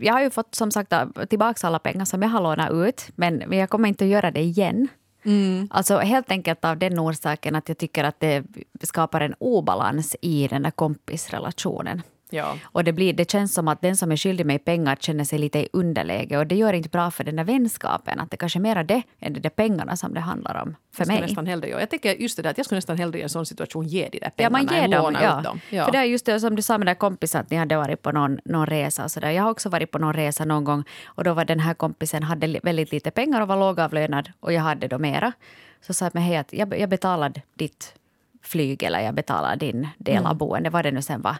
Jag 0.00 0.12
har 0.12 0.22
ju 0.22 0.30
fått 0.30 0.54
som 0.54 0.70
sagt 0.70 0.92
tillbaka 1.28 1.66
alla 1.66 1.78
pengar 1.78 2.04
som 2.04 2.22
jag 2.22 2.28
har 2.28 2.42
lånat 2.42 2.72
ut, 2.72 3.08
men 3.16 3.52
jag 3.52 3.70
kommer 3.70 3.88
inte 3.88 4.04
att 4.04 4.10
göra 4.10 4.30
det 4.30 4.40
igen. 4.40 4.88
Mm. 5.24 5.68
Alltså 5.70 5.98
helt 5.98 6.30
enkelt 6.30 6.64
av 6.64 6.78
den 6.78 6.98
orsaken 6.98 7.56
att 7.56 7.68
jag 7.68 7.78
tycker 7.78 8.04
att 8.04 8.20
det 8.20 8.44
skapar 8.82 9.20
en 9.20 9.34
obalans 9.38 10.16
i 10.22 10.48
den 10.48 10.62
där 10.62 10.70
kompisrelationen. 10.70 12.02
Ja. 12.30 12.56
Och 12.62 12.84
det, 12.84 12.92
blir, 12.92 13.12
det 13.12 13.30
känns 13.30 13.54
som 13.54 13.68
att 13.68 13.82
den 13.82 13.96
som 13.96 14.12
är 14.12 14.16
skyldig 14.16 14.46
mig 14.46 14.58
pengar 14.58 14.96
känner 15.00 15.24
sig 15.24 15.38
lite 15.38 15.58
i 15.58 15.68
underläge 15.72 16.38
och 16.38 16.46
det 16.46 16.54
gör 16.54 16.72
inte 16.72 16.88
bra 16.88 17.10
för 17.10 17.24
den 17.24 17.36
där 17.36 17.44
vänskapen. 17.44 18.20
Att 18.20 18.30
det 18.30 18.36
kanske 18.36 18.58
är 18.58 18.60
mer 18.60 18.84
det 18.84 19.02
än 19.18 19.32
de 19.32 19.40
där 19.40 19.50
pengarna 19.50 19.96
som 19.96 20.14
det 20.14 20.20
handlar 20.20 20.62
om 20.62 20.76
för 20.92 21.02
jag 21.02 21.08
mig. 21.08 21.20
Nästan 21.20 21.46
hellre, 21.46 21.68
ja. 21.68 21.80
Jag 21.80 21.90
tänker 21.90 22.14
just 22.14 22.36
det 22.36 22.42
där 22.42 22.50
att 22.50 22.58
jag 22.58 22.66
skulle 22.66 22.76
nästan 22.76 22.98
hellre 22.98 23.18
i 23.18 23.22
en 23.22 23.28
sån 23.28 23.46
situation 23.46 23.86
ge 23.86 24.08
de 24.12 24.18
där 24.18 24.30
pengarna 24.30 24.58
ja, 24.58 24.64
man 24.64 24.76
ger 24.76 24.84
än 24.84 24.90
låna 24.90 25.22
ja. 25.22 25.38
ut 25.38 25.44
dem. 25.44 25.60
Ja. 25.70 25.84
För 25.84 25.92
det 25.92 25.98
är 25.98 26.04
just 26.04 26.26
det 26.26 26.40
som 26.40 26.56
du 26.56 26.62
sa 26.62 26.78
med 26.78 26.86
den 26.86 26.96
kompisen 26.96 27.40
att 27.40 27.50
ni 27.50 27.56
hade 27.56 27.76
varit 27.76 28.02
på 28.02 28.12
någon, 28.12 28.40
någon 28.44 28.66
resa 28.66 29.04
och 29.04 29.10
så 29.10 29.20
där. 29.20 29.30
Jag 29.30 29.42
har 29.42 29.50
också 29.50 29.68
varit 29.68 29.90
på 29.90 29.98
någon 29.98 30.12
resa 30.12 30.44
någon 30.44 30.64
gång 30.64 30.84
och 31.04 31.24
då 31.24 31.34
var 31.34 31.44
den 31.44 31.60
här 31.60 31.74
kompisen 31.74 32.22
hade 32.22 32.60
väldigt 32.62 32.92
lite 32.92 33.10
pengar 33.10 33.40
och 33.40 33.48
var 33.48 33.56
lågavlönad 33.56 34.32
och 34.40 34.52
jag 34.52 34.62
hade 34.62 34.88
då 34.88 34.98
mera. 34.98 35.32
Så 35.80 35.94
sa 35.94 36.10
jag 36.12 36.20
hej 36.20 36.36
att 36.36 36.52
jag, 36.52 36.78
jag 36.78 36.88
betalade 36.88 37.42
ditt 37.54 37.94
flyg 38.42 38.82
eller 38.82 39.00
jag 39.00 39.14
betalar 39.14 39.56
din 39.56 39.88
del 39.98 40.18
av 40.18 40.24
mm. 40.24 40.38
boende, 40.38 40.70
vad 40.70 40.84
det 40.84 40.90
nu 40.90 41.02
sen 41.02 41.22
var 41.22 41.36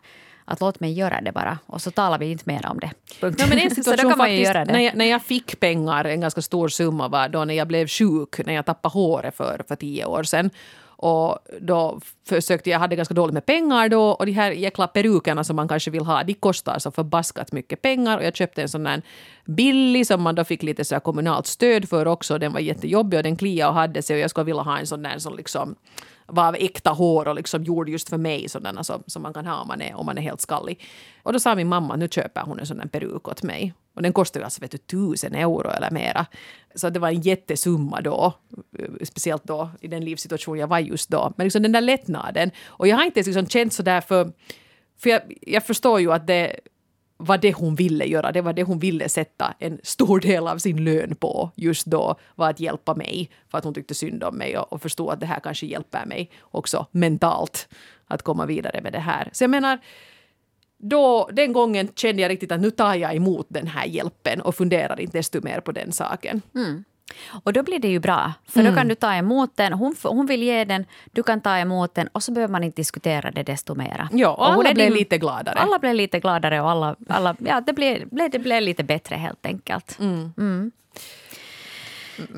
att 0.50 0.60
låt 0.60 0.80
mig 0.80 0.92
göra 0.92 1.20
det 1.20 1.32
bara 1.32 1.58
och 1.66 1.82
så 1.82 1.90
talar 1.90 2.18
vi 2.18 2.30
inte 2.30 2.44
mer 2.46 2.66
om 2.66 2.78
det. 2.80 2.90
Punkt. 3.20 3.40
Ja, 3.40 3.46
men 3.48 3.58
en 3.58 3.70
situation 3.70 4.14
faktiskt, 4.16 4.54
när, 4.54 4.78
jag, 4.78 4.96
när 4.96 5.04
jag 5.04 5.22
fick 5.22 5.60
pengar, 5.60 6.04
en 6.04 6.20
ganska 6.20 6.42
stor 6.42 6.68
summa 6.68 7.08
var 7.08 7.28
då 7.28 7.44
när 7.44 7.54
jag 7.54 7.68
blev 7.68 7.86
sjuk, 7.86 8.46
när 8.46 8.54
jag 8.54 8.66
tappade 8.66 8.92
håret 8.92 9.36
för, 9.36 9.62
för 9.68 9.76
tio 9.76 10.04
år 10.04 10.22
sedan. 10.22 10.50
Och 11.02 11.38
då 11.60 12.00
försökte 12.28 12.70
jag, 12.70 12.78
hade 12.78 12.96
ganska 12.96 13.14
dåligt 13.14 13.34
med 13.34 13.46
pengar 13.46 13.88
då 13.88 14.10
och 14.10 14.26
de 14.26 14.32
här 14.32 14.50
jäkla 14.50 14.86
perukerna 14.86 15.44
som 15.44 15.56
man 15.56 15.68
kanske 15.68 15.90
vill 15.90 16.04
ha, 16.04 16.22
de 16.22 16.34
kostar 16.34 16.78
så 16.78 16.90
förbaskat 16.90 17.52
mycket 17.52 17.82
pengar 17.82 18.18
och 18.18 18.24
jag 18.24 18.36
köpte 18.36 18.62
en 18.62 18.68
sån 18.68 18.84
där 18.84 19.02
billig 19.44 20.06
som 20.06 20.22
man 20.22 20.34
då 20.34 20.44
fick 20.44 20.62
lite 20.62 20.84
så 20.84 21.00
kommunalt 21.00 21.46
stöd 21.46 21.88
för 21.88 22.06
också. 22.06 22.38
Den 22.38 22.52
var 22.52 22.60
jättejobbig 22.60 23.18
och 23.18 23.22
den 23.22 23.36
kliade 23.36 23.68
och 23.68 23.74
hade 23.74 24.02
sig 24.02 24.14
och 24.14 24.20
jag 24.20 24.30
skulle 24.30 24.44
vilja 24.44 24.62
ha 24.62 24.78
en 24.78 24.86
sån 24.86 25.02
där 25.02 25.18
som 25.18 25.36
liksom 25.36 25.76
var 26.30 26.48
av 26.48 26.54
äkta 26.54 26.90
hår 26.90 27.28
och 27.28 27.34
liksom 27.34 27.64
gjord 27.64 27.88
just 27.88 28.08
för 28.08 28.18
mig, 28.18 28.48
sådana 28.48 28.84
som, 28.84 29.02
som 29.06 29.22
man 29.22 29.32
kan 29.32 29.46
ha 29.46 29.60
om 29.60 29.68
man, 29.68 29.80
är, 29.82 29.94
om 29.94 30.06
man 30.06 30.18
är 30.18 30.22
helt 30.22 30.40
skallig. 30.40 30.82
Och 31.22 31.32
då 31.32 31.40
sa 31.40 31.54
min 31.54 31.68
mamma 31.68 31.94
att 31.94 32.00
nu 32.00 32.08
köper 32.08 32.40
hon 32.40 32.58
en 32.58 32.66
sån 32.66 32.78
där 32.78 32.86
peruk 32.86 33.28
åt 33.28 33.42
mig. 33.42 33.74
Och 33.94 34.02
den 34.02 34.12
kostade 34.12 34.44
alltså 34.44 34.60
vet 34.60 34.70
du, 34.70 34.78
tusen 34.78 35.34
euro 35.34 35.70
eller 35.70 35.90
mera. 35.90 36.26
Så 36.74 36.90
det 36.90 36.98
var 36.98 37.08
en 37.08 37.20
jättesumma 37.20 38.00
då. 38.00 38.32
Speciellt 39.02 39.44
då 39.44 39.70
i 39.80 39.88
den 39.88 40.04
livssituation 40.04 40.58
jag 40.58 40.66
var 40.66 40.78
just 40.78 41.10
då. 41.10 41.32
Men 41.36 41.46
liksom 41.46 41.62
den 41.62 41.72
där 41.72 41.80
lättnaden. 41.80 42.50
Och 42.66 42.88
jag 42.88 42.96
har 42.96 43.04
inte 43.04 43.18
ens 43.18 43.26
liksom 43.26 43.46
känt 43.46 43.72
sådär 43.72 44.00
för... 44.00 44.32
För 44.98 45.10
jag, 45.10 45.22
jag 45.40 45.66
förstår 45.66 46.00
ju 46.00 46.12
att 46.12 46.26
det 46.26 46.60
vad 47.20 47.40
det 47.40 47.52
hon 47.52 47.74
ville 47.74 48.04
göra, 48.04 48.32
det 48.32 48.40
var 48.40 48.52
det 48.52 48.62
hon 48.62 48.78
ville 48.78 49.08
sätta 49.08 49.54
en 49.58 49.80
stor 49.82 50.20
del 50.20 50.48
av 50.48 50.58
sin 50.58 50.84
lön 50.84 51.14
på 51.14 51.50
just 51.54 51.86
då, 51.86 52.14
var 52.34 52.50
att 52.50 52.60
hjälpa 52.60 52.94
mig. 52.94 53.30
För 53.48 53.58
att 53.58 53.64
hon 53.64 53.74
tyckte 53.74 53.94
synd 53.94 54.24
om 54.24 54.36
mig 54.36 54.58
och, 54.58 54.72
och 54.72 54.82
förstod 54.82 55.10
att 55.10 55.20
det 55.20 55.26
här 55.26 55.40
kanske 55.40 55.66
hjälper 55.66 56.06
mig 56.06 56.30
också 56.40 56.86
mentalt 56.90 57.68
att 58.06 58.22
komma 58.22 58.46
vidare 58.46 58.80
med 58.82 58.92
det 58.92 58.98
här. 58.98 59.28
Så 59.32 59.44
jag 59.44 59.50
menar, 59.50 59.78
då, 60.78 61.28
den 61.32 61.52
gången 61.52 61.88
kände 61.96 62.22
jag 62.22 62.28
riktigt 62.28 62.52
att 62.52 62.60
nu 62.60 62.70
tar 62.70 62.94
jag 62.94 63.16
emot 63.16 63.46
den 63.48 63.66
här 63.66 63.86
hjälpen 63.86 64.40
och 64.40 64.54
funderar 64.54 65.00
inte 65.00 65.18
desto 65.18 65.40
mer 65.42 65.60
på 65.60 65.72
den 65.72 65.92
saken. 65.92 66.42
Mm. 66.54 66.84
Och 67.44 67.52
då 67.52 67.62
blir 67.62 67.78
det 67.78 67.88
ju 67.88 67.98
bra, 67.98 68.32
för 68.46 68.60
mm. 68.60 68.72
då 68.72 68.78
kan 68.78 68.88
du 68.88 68.94
ta 68.94 69.14
emot 69.14 69.56
den. 69.56 69.72
Hon, 69.72 69.96
hon 70.02 70.26
vill 70.26 70.42
ge 70.42 70.64
den, 70.64 70.84
du 71.12 71.22
kan 71.22 71.40
ta 71.40 71.58
emot 71.58 71.94
den 71.94 72.08
och 72.12 72.22
så 72.22 72.32
behöver 72.32 72.52
man 72.52 72.64
inte 72.64 72.76
diskutera 72.76 73.30
det 73.30 73.42
desto 73.42 73.74
mera. 73.74 74.08
Ja, 74.12 74.28
och, 74.28 74.38
och 74.38 74.52
alla 74.52 74.74
blev 74.74 74.92
lite 74.92 75.18
gladare. 75.18 75.58
Alla 75.58 75.78
blev 75.78 75.94
lite 75.94 76.20
gladare 76.20 76.60
och 76.60 76.70
alla, 76.70 76.96
alla, 77.08 77.36
ja, 77.38 77.60
det, 77.60 77.72
blev, 77.72 78.08
det 78.30 78.38
blev 78.38 78.62
lite 78.62 78.84
bättre 78.84 79.16
helt 79.16 79.46
enkelt. 79.46 79.98
Mm. 80.00 80.32
Mm. 80.38 80.72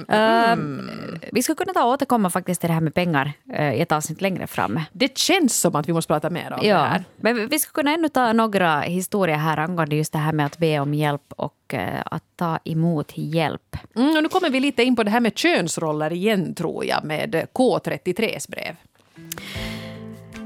Mm. 0.07 0.79
Uh, 0.79 1.19
vi 1.33 1.43
skulle 1.43 1.57
kunna 1.57 1.73
ta 1.73 1.85
och 1.85 1.91
återkomma 1.91 2.31
faktiskt 2.31 2.61
till 2.61 2.69
det 2.69 2.75
här 2.75 2.81
med 2.81 2.95
pengar 2.95 3.33
uh, 3.59 3.75
i 3.75 3.81
ett 3.81 3.93
avsnitt 3.93 4.21
längre 4.21 4.47
fram. 4.47 4.81
Det 4.93 5.19
känns 5.19 5.61
som 5.61 5.77
att 5.77 5.89
vi 5.89 5.93
måste 5.93 6.09
prata 6.09 6.31
mer 6.31 6.53
om 6.53 6.67
ja, 6.67 6.77
det 6.77 6.83
här. 6.83 7.05
Men 7.17 7.49
vi 7.49 7.59
skulle 7.59 7.73
kunna 7.73 7.95
ännu 7.95 8.09
ta 8.09 8.33
några 8.33 8.81
historier 8.81 9.37
här 9.37 9.57
angående 9.57 9.97
just 9.97 10.13
det 10.13 10.19
här 10.19 10.33
med 10.33 10.47
att 10.47 10.59
be 10.59 10.81
om 10.81 10.95
hjälp 10.95 11.33
och 11.37 11.75
uh, 11.75 11.81
att 12.05 12.25
ta 12.37 12.59
emot 12.65 13.13
hjälp. 13.15 13.77
Mm, 13.97 14.17
och 14.17 14.23
nu 14.23 14.29
kommer 14.29 14.51
vi 14.51 14.61
lite 14.61 14.83
in 14.83 14.97
på 14.97 15.03
det 15.03 15.11
här 15.11 15.21
med 15.21 15.39
könsroller 15.39 16.13
igen, 16.13 16.55
tror 16.55 16.85
jag, 16.85 17.05
med 17.05 17.47
K33s 17.55 18.51
brev. 18.51 18.77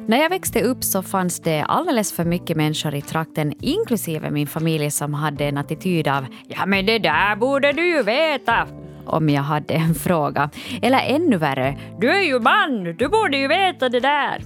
När 0.08 0.22
jag 0.22 0.30
växte 0.30 0.62
upp 0.62 0.84
så 0.84 1.02
fanns 1.02 1.40
det 1.40 1.62
alldeles 1.62 2.12
för 2.12 2.24
mycket 2.24 2.56
människor 2.56 2.94
i 2.94 3.02
trakten, 3.02 3.52
inklusive 3.60 4.30
min 4.30 4.46
familj, 4.46 4.90
som 4.90 5.14
hade 5.14 5.44
en 5.44 5.58
attityd 5.58 6.08
av 6.08 6.26
”ja 6.48 6.66
men 6.66 6.86
det 6.86 6.98
där 6.98 7.36
borde 7.36 7.72
du 7.72 7.86
ju 7.86 8.02
veta” 8.02 8.66
om 9.06 9.28
jag 9.28 9.42
hade 9.42 9.74
en 9.74 9.94
fråga. 10.04 10.50
Eller 10.82 10.98
ännu 10.98 11.36
värre, 11.36 11.78
du 12.00 12.10
är 12.10 12.22
ju 12.22 12.40
man, 12.40 12.84
du 12.84 13.08
borde 13.08 13.36
ju 13.36 13.48
veta 13.48 13.88
det 13.88 14.00
där. 14.00 14.42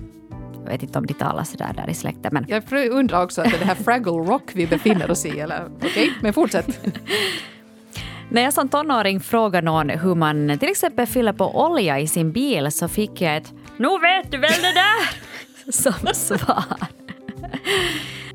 Jag 0.64 0.72
vet 0.72 0.82
inte 0.82 0.98
om 0.98 1.06
de 1.06 1.14
talar 1.14 1.44
sådär 1.44 1.72
där 1.76 1.90
i 1.90 1.94
släkten. 1.94 2.30
Men... 2.32 2.46
Jag 2.48 2.90
undrar 2.90 3.22
också 3.22 3.40
att 3.42 3.50
det 3.50 3.56
är 3.56 3.58
det 3.58 3.64
här 3.64 3.74
Fraggle 3.74 4.12
Rock 4.12 4.50
vi 4.52 4.66
befinner 4.66 5.10
oss 5.10 5.26
i. 5.26 5.30
Okej, 5.30 5.46
okay, 5.80 6.10
men 6.22 6.32
fortsätt. 6.32 6.80
När 8.28 8.42
jag 8.42 8.52
som 8.52 8.68
tonåring 8.68 9.20
frågade 9.20 9.64
någon 9.64 9.90
hur 9.90 10.14
man 10.14 10.58
till 10.58 10.68
exempel 10.68 11.06
fyller 11.06 11.32
på 11.32 11.64
olja 11.64 11.98
i 11.98 12.06
sin 12.06 12.32
bil 12.32 12.72
så 12.72 12.88
fick 12.88 13.20
jag 13.20 13.36
ett 13.36 13.52
”Nu 13.76 13.88
vet 13.88 14.32
du 14.32 14.38
väl 14.38 14.62
det 14.62 14.72
där” 14.74 15.29
som 15.72 15.92
svar. 16.14 16.64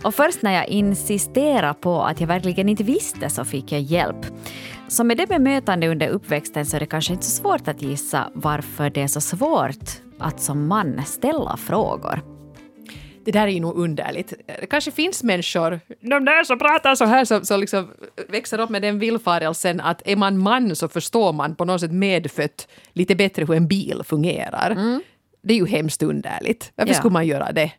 Och 0.04 0.16
först 0.16 0.42
när 0.42 0.52
jag 0.52 0.68
insisterade 0.68 1.74
på 1.74 2.02
att 2.02 2.20
jag 2.20 2.28
verkligen 2.28 2.70
inte 2.70 2.84
visste 2.84 3.30
så 3.30 3.46
fick 3.46 3.72
jag 3.72 3.82
hjälp. 3.82 4.26
Så 4.88 5.04
med 5.04 5.18
det 5.18 5.28
bemötande 5.28 5.88
under 5.88 6.08
uppväxten 6.08 6.66
så 6.66 6.76
är 6.76 6.80
det 6.80 6.86
kanske 6.86 7.14
inte 7.14 7.26
så 7.26 7.42
svårt 7.42 7.68
att 7.68 7.82
gissa 7.82 8.30
varför 8.34 8.90
det 8.90 9.02
är 9.02 9.08
så 9.08 9.22
svårt 9.22 10.02
att 10.20 10.42
som 10.42 10.68
man 10.68 11.06
ställa 11.06 11.58
frågor. 11.58 12.22
Det 13.26 13.32
där 13.32 13.48
är 13.48 13.52
ju 13.52 13.60
nog 13.60 13.78
underligt. 13.78 14.34
Det 14.62 14.66
kanske 14.66 14.92
finns 14.92 15.24
människor, 15.24 15.80
de 16.02 16.26
där 16.26 16.44
som 16.44 16.60
pratar 16.60 16.96
så 16.96 17.06
här, 17.06 17.26
som, 17.26 17.46
som 17.46 17.60
liksom 17.60 17.92
växer 18.30 18.60
upp 18.60 18.70
med 18.70 18.82
den 18.82 19.00
villfarelsen 19.00 19.82
att 19.82 20.02
är 20.06 20.16
man 20.16 20.38
man 20.38 20.76
så 20.76 20.88
förstår 20.88 21.34
man 21.34 21.56
på 21.56 21.66
något 21.66 21.82
sätt 21.82 21.92
medfött 21.92 22.68
lite 22.94 23.16
bättre 23.16 23.46
hur 23.46 23.56
en 23.56 23.68
bil 23.68 24.02
fungerar. 24.06 24.72
Mm. 24.72 25.02
Det 25.46 25.54
är 25.54 25.58
ju 25.58 25.68
hemskt 25.68 26.04
underligt. 26.04 26.72
Varför 26.76 26.94
ja. 26.94 26.98
skulle 26.98 27.14
man 27.14 27.28
göra 27.28 27.52
det? 27.52 27.72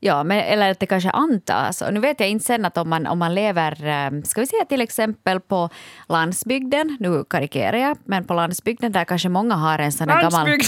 Ja, 0.00 0.24
men, 0.24 0.38
eller 0.38 0.70
att 0.70 0.80
det 0.80 0.86
kanske 0.86 1.10
antas. 1.10 1.82
Och 1.82 1.94
nu 1.94 2.00
vet 2.00 2.20
jag 2.20 2.28
inte 2.28 2.44
sen 2.44 2.64
att 2.64 2.76
om 2.76 2.88
man, 2.88 3.06
om 3.06 3.18
man 3.18 3.34
lever, 3.34 3.86
eh, 3.86 4.22
ska 4.22 4.40
vi 4.40 4.46
säga 4.46 4.64
till 4.64 4.80
exempel 4.80 5.40
på 5.40 5.68
landsbygden, 6.08 6.96
nu 7.00 7.24
karikerar 7.30 7.76
jag, 7.76 7.98
men 8.04 8.24
på 8.24 8.34
landsbygden 8.34 8.92
där 8.92 9.04
kanske 9.04 9.28
många 9.28 9.54
har 9.54 9.78
en 9.78 9.92
sån 9.92 10.08
här 10.08 10.22
gammal... 10.22 10.58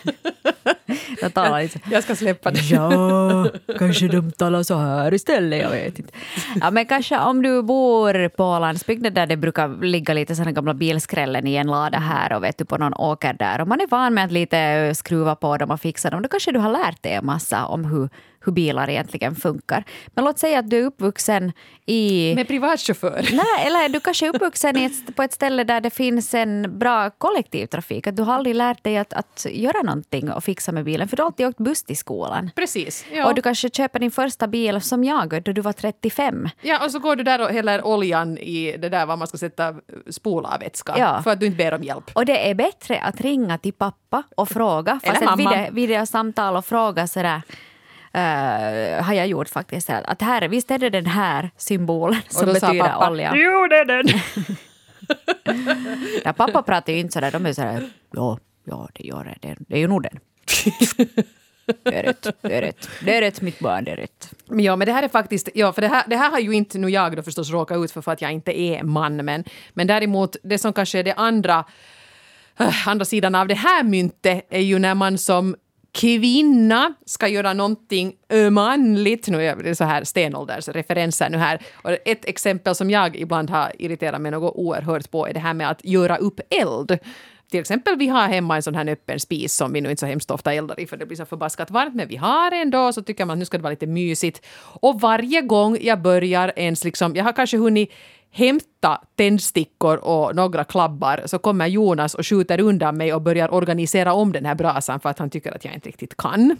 jag, 1.20 1.34
talar 1.34 1.60
inte. 1.60 1.80
jag 1.90 2.02
ska 2.02 2.16
släppa 2.16 2.50
det. 2.50 2.60
Ja, 2.60 3.46
kanske 3.78 4.08
de 4.08 4.32
talar 4.32 4.62
så 4.62 4.74
här 4.74 5.14
istället, 5.14 5.62
jag 5.62 5.70
vet 5.70 5.98
inte. 5.98 6.12
Ja, 6.60 6.70
men 6.70 6.86
kanske 6.86 7.18
om 7.18 7.42
du 7.42 7.62
bor 7.62 8.28
på 8.28 8.58
landsbygden 8.58 9.14
där 9.14 9.26
det 9.26 9.36
brukar 9.36 9.84
ligga 9.84 10.14
lite 10.14 10.36
sådana 10.36 10.52
gamla 10.52 10.74
bilskrällen 10.74 11.46
i 11.46 11.54
en 11.54 11.66
lada 11.66 11.98
här 11.98 12.32
och 12.32 12.44
vet 12.44 12.58
du 12.58 12.64
på 12.64 12.76
någon 12.76 12.94
åker 12.94 13.32
där 13.32 13.60
och 13.60 13.68
man 13.68 13.80
är 13.80 13.86
van 13.86 14.14
med 14.14 14.24
att 14.24 14.32
lite 14.32 14.92
skruva 14.94 15.34
på 15.36 15.56
dem 15.56 15.70
och 15.70 15.80
fixa 15.80 16.10
dem, 16.10 16.22
då 16.22 16.28
kanske 16.28 16.52
du 16.52 16.58
har 16.58 16.72
lärt 16.72 17.02
dig 17.02 17.12
en 17.12 17.26
massa 17.26 17.66
om 17.66 17.84
hur 17.84 18.08
hur 18.44 18.52
bilar 18.52 18.90
egentligen 18.90 19.36
funkar. 19.36 19.84
Men 20.06 20.24
låt 20.24 20.38
säga 20.38 20.58
att 20.58 20.70
du 20.70 20.78
är 20.78 20.84
uppvuxen 20.84 21.52
i... 21.86 22.34
Med 22.34 22.48
privatchaufför? 22.48 23.28
Nej, 23.32 23.66
eller 23.66 23.88
du 23.88 24.00
kanske 24.00 24.26
är 24.26 24.34
uppvuxen 24.34 24.76
ett, 24.76 25.16
på 25.16 25.22
ett 25.22 25.32
ställe 25.32 25.64
där 25.64 25.80
det 25.80 25.90
finns 25.90 26.34
en 26.34 26.78
bra 26.78 27.10
kollektivtrafik. 27.10 28.06
Att 28.06 28.16
du 28.16 28.22
har 28.22 28.34
aldrig 28.34 28.56
lärt 28.56 28.84
dig 28.84 28.98
att, 28.98 29.12
att 29.12 29.46
göra 29.50 29.82
någonting 29.82 30.32
och 30.32 30.44
fixa 30.44 30.72
med 30.72 30.84
bilen, 30.84 31.08
för 31.08 31.16
du 31.16 31.22
har 31.22 31.26
alltid 31.26 31.46
åkt 31.46 31.58
buss 31.58 31.82
till 31.82 31.96
skolan. 31.96 32.50
Precis. 32.54 33.06
Ja. 33.12 33.26
Och 33.26 33.34
du 33.34 33.42
kanske 33.42 33.70
köper 33.70 33.98
din 33.98 34.10
första 34.10 34.46
bil 34.46 34.80
som 34.80 35.04
jag, 35.04 35.42
då 35.42 35.52
du 35.52 35.60
var 35.60 35.72
35. 35.72 36.48
Ja, 36.62 36.84
och 36.84 36.90
så 36.90 36.98
går 36.98 37.16
du 37.16 37.24
där 37.24 37.40
och 37.40 37.48
häller 37.48 37.86
oljan 37.86 38.38
i 38.38 38.76
det 38.78 38.88
där 38.88 39.06
vad 39.06 39.18
man 39.18 39.28
ska 39.28 39.38
sätta 39.38 39.74
spolarvätska 40.10 40.94
ja. 40.98 41.22
för 41.22 41.30
att 41.30 41.40
du 41.40 41.46
inte 41.46 41.56
ber 41.56 41.74
om 41.74 41.82
hjälp. 41.82 42.10
Och 42.14 42.26
det 42.26 42.50
är 42.50 42.54
bättre 42.54 43.00
att 43.00 43.20
ringa 43.20 43.58
till 43.58 43.72
pappa 43.72 44.22
och 44.36 44.48
fråga, 44.48 45.00
fast 45.04 45.22
ett 45.22 45.38
video, 45.38 45.72
videosamtal 45.72 46.56
och 46.56 46.64
fråga 46.64 47.06
sådär 47.06 47.42
Uh, 48.14 49.02
har 49.02 49.14
jag 49.14 49.26
gjort 49.26 49.48
faktiskt. 49.48 49.90
Att 49.90 50.22
här, 50.22 50.48
visst 50.48 50.70
är 50.70 50.78
det 50.78 50.90
den 50.90 51.06
här 51.06 51.50
symbolen 51.56 52.20
som 52.28 52.46
betyder 52.46 52.78
pappa, 52.78 53.10
olja? 53.10 53.32
Jo, 53.34 53.66
det 53.70 53.76
är 53.76 53.84
den! 53.84 54.06
ja, 56.24 56.32
pappa 56.32 56.62
pratar 56.62 56.92
ju 56.92 56.98
inte 56.98 57.12
sådär. 57.12 57.30
De 57.30 57.46
är 57.46 57.52
sådär, 57.52 57.90
ja, 58.12 58.38
ja 58.64 58.88
det 58.92 59.04
gör 59.04 59.24
det. 59.24 59.56
Det, 59.68 59.74
är 59.74 59.78
ju 59.78 59.86
nog 59.86 60.02
den. 60.02 60.20
Det 61.82 61.98
är 61.98 62.02
rätt, 62.02 62.26
det 62.40 62.56
är 62.56 62.62
rätt. 62.62 62.88
Det 63.04 63.16
är 63.16 63.20
rätt 63.20 63.40
mitt 63.40 63.58
barn, 63.58 63.84
det 63.84 63.90
är 63.90 63.96
rätt. 63.96 64.34
Ja, 64.48 64.76
men 64.76 64.86
det 64.86 64.92
här 64.92 65.02
är 65.02 65.08
faktiskt, 65.08 65.48
ja, 65.54 65.72
för 65.72 65.82
det 65.82 65.88
här, 65.88 66.04
det 66.06 66.16
här 66.16 66.30
har 66.30 66.38
ju 66.38 66.52
inte 66.52 66.78
nu 66.78 66.88
jag 66.88 67.16
då 67.16 67.22
förstås 67.22 67.50
råkat 67.50 67.84
ut 67.84 67.90
för, 67.90 68.00
för 68.00 68.12
att 68.12 68.22
jag 68.22 68.32
inte 68.32 68.60
är 68.60 68.82
man, 68.82 69.16
men, 69.16 69.44
men 69.74 69.86
däremot 69.86 70.36
det 70.42 70.58
som 70.58 70.72
kanske 70.72 70.98
är 70.98 71.04
det 71.04 71.14
andra, 71.14 71.64
äh, 72.58 72.88
andra 72.88 73.04
sidan 73.04 73.34
av 73.34 73.48
det 73.48 73.54
här 73.54 73.84
myntet 73.84 74.46
är 74.50 74.60
ju 74.60 74.78
när 74.78 74.94
man 74.94 75.18
som 75.18 75.56
kvinna 75.92 76.94
ska 77.06 77.28
göra 77.28 77.52
någonting 77.52 78.12
manligt. 78.50 79.28
Nu 79.28 79.44
är 79.44 79.56
det 79.56 79.74
så 79.74 79.84
här 79.84 80.04
stenåldersreferenser 80.04 81.30
nu 81.30 81.38
här. 81.38 81.62
Och 81.72 81.90
ett 82.04 82.24
exempel 82.24 82.74
som 82.74 82.90
jag 82.90 83.16
ibland 83.16 83.50
har 83.50 83.72
irriterat 83.78 84.20
mig 84.20 84.30
något 84.30 84.54
oerhört 84.56 85.10
på 85.10 85.28
är 85.28 85.34
det 85.34 85.40
här 85.40 85.54
med 85.54 85.70
att 85.70 85.84
göra 85.84 86.16
upp 86.16 86.40
eld. 86.50 86.98
Till 87.50 87.60
exempel 87.60 87.96
vi 87.96 88.08
har 88.08 88.28
hemma 88.28 88.56
en 88.56 88.62
sån 88.62 88.74
här 88.74 88.88
öppen 88.88 89.20
spis 89.20 89.54
som 89.54 89.72
vi 89.72 89.80
nu 89.80 89.90
inte 89.90 90.00
så 90.00 90.06
hemskt 90.06 90.30
ofta 90.30 90.52
eldar 90.52 90.80
i 90.80 90.86
för 90.86 90.96
det 90.96 91.06
blir 91.06 91.16
så 91.16 91.26
förbaskat 91.26 91.70
varmt 91.70 91.94
men 91.94 92.08
vi 92.08 92.16
har 92.16 92.52
ändå 92.52 92.92
så 92.92 93.02
tycker 93.02 93.24
man 93.24 93.34
att 93.34 93.38
nu 93.38 93.44
ska 93.44 93.56
det 93.56 93.62
vara 93.62 93.70
lite 93.70 93.86
mysigt. 93.86 94.46
Och 94.80 95.00
varje 95.00 95.42
gång 95.42 95.78
jag 95.80 96.02
börjar 96.02 96.52
ens 96.56 96.84
liksom, 96.84 97.16
jag 97.16 97.24
har 97.24 97.32
kanske 97.32 97.56
hunnit 97.56 97.90
hämta 98.30 99.00
tändstickor 99.16 99.96
och 99.96 100.36
några 100.36 100.64
klabbar 100.64 101.22
så 101.26 101.38
kommer 101.38 101.66
Jonas 101.66 102.14
och 102.14 102.26
skjuter 102.26 102.60
undan 102.60 102.96
mig 102.96 103.14
och 103.14 103.22
börjar 103.22 103.54
organisera 103.54 104.12
om 104.12 104.32
den 104.32 104.44
här 104.44 104.54
brasan 104.54 105.00
för 105.00 105.08
att 105.08 105.18
han 105.18 105.30
tycker 105.30 105.54
att 105.54 105.64
jag 105.64 105.74
inte 105.74 105.88
riktigt 105.88 106.16
kan. 106.16 106.56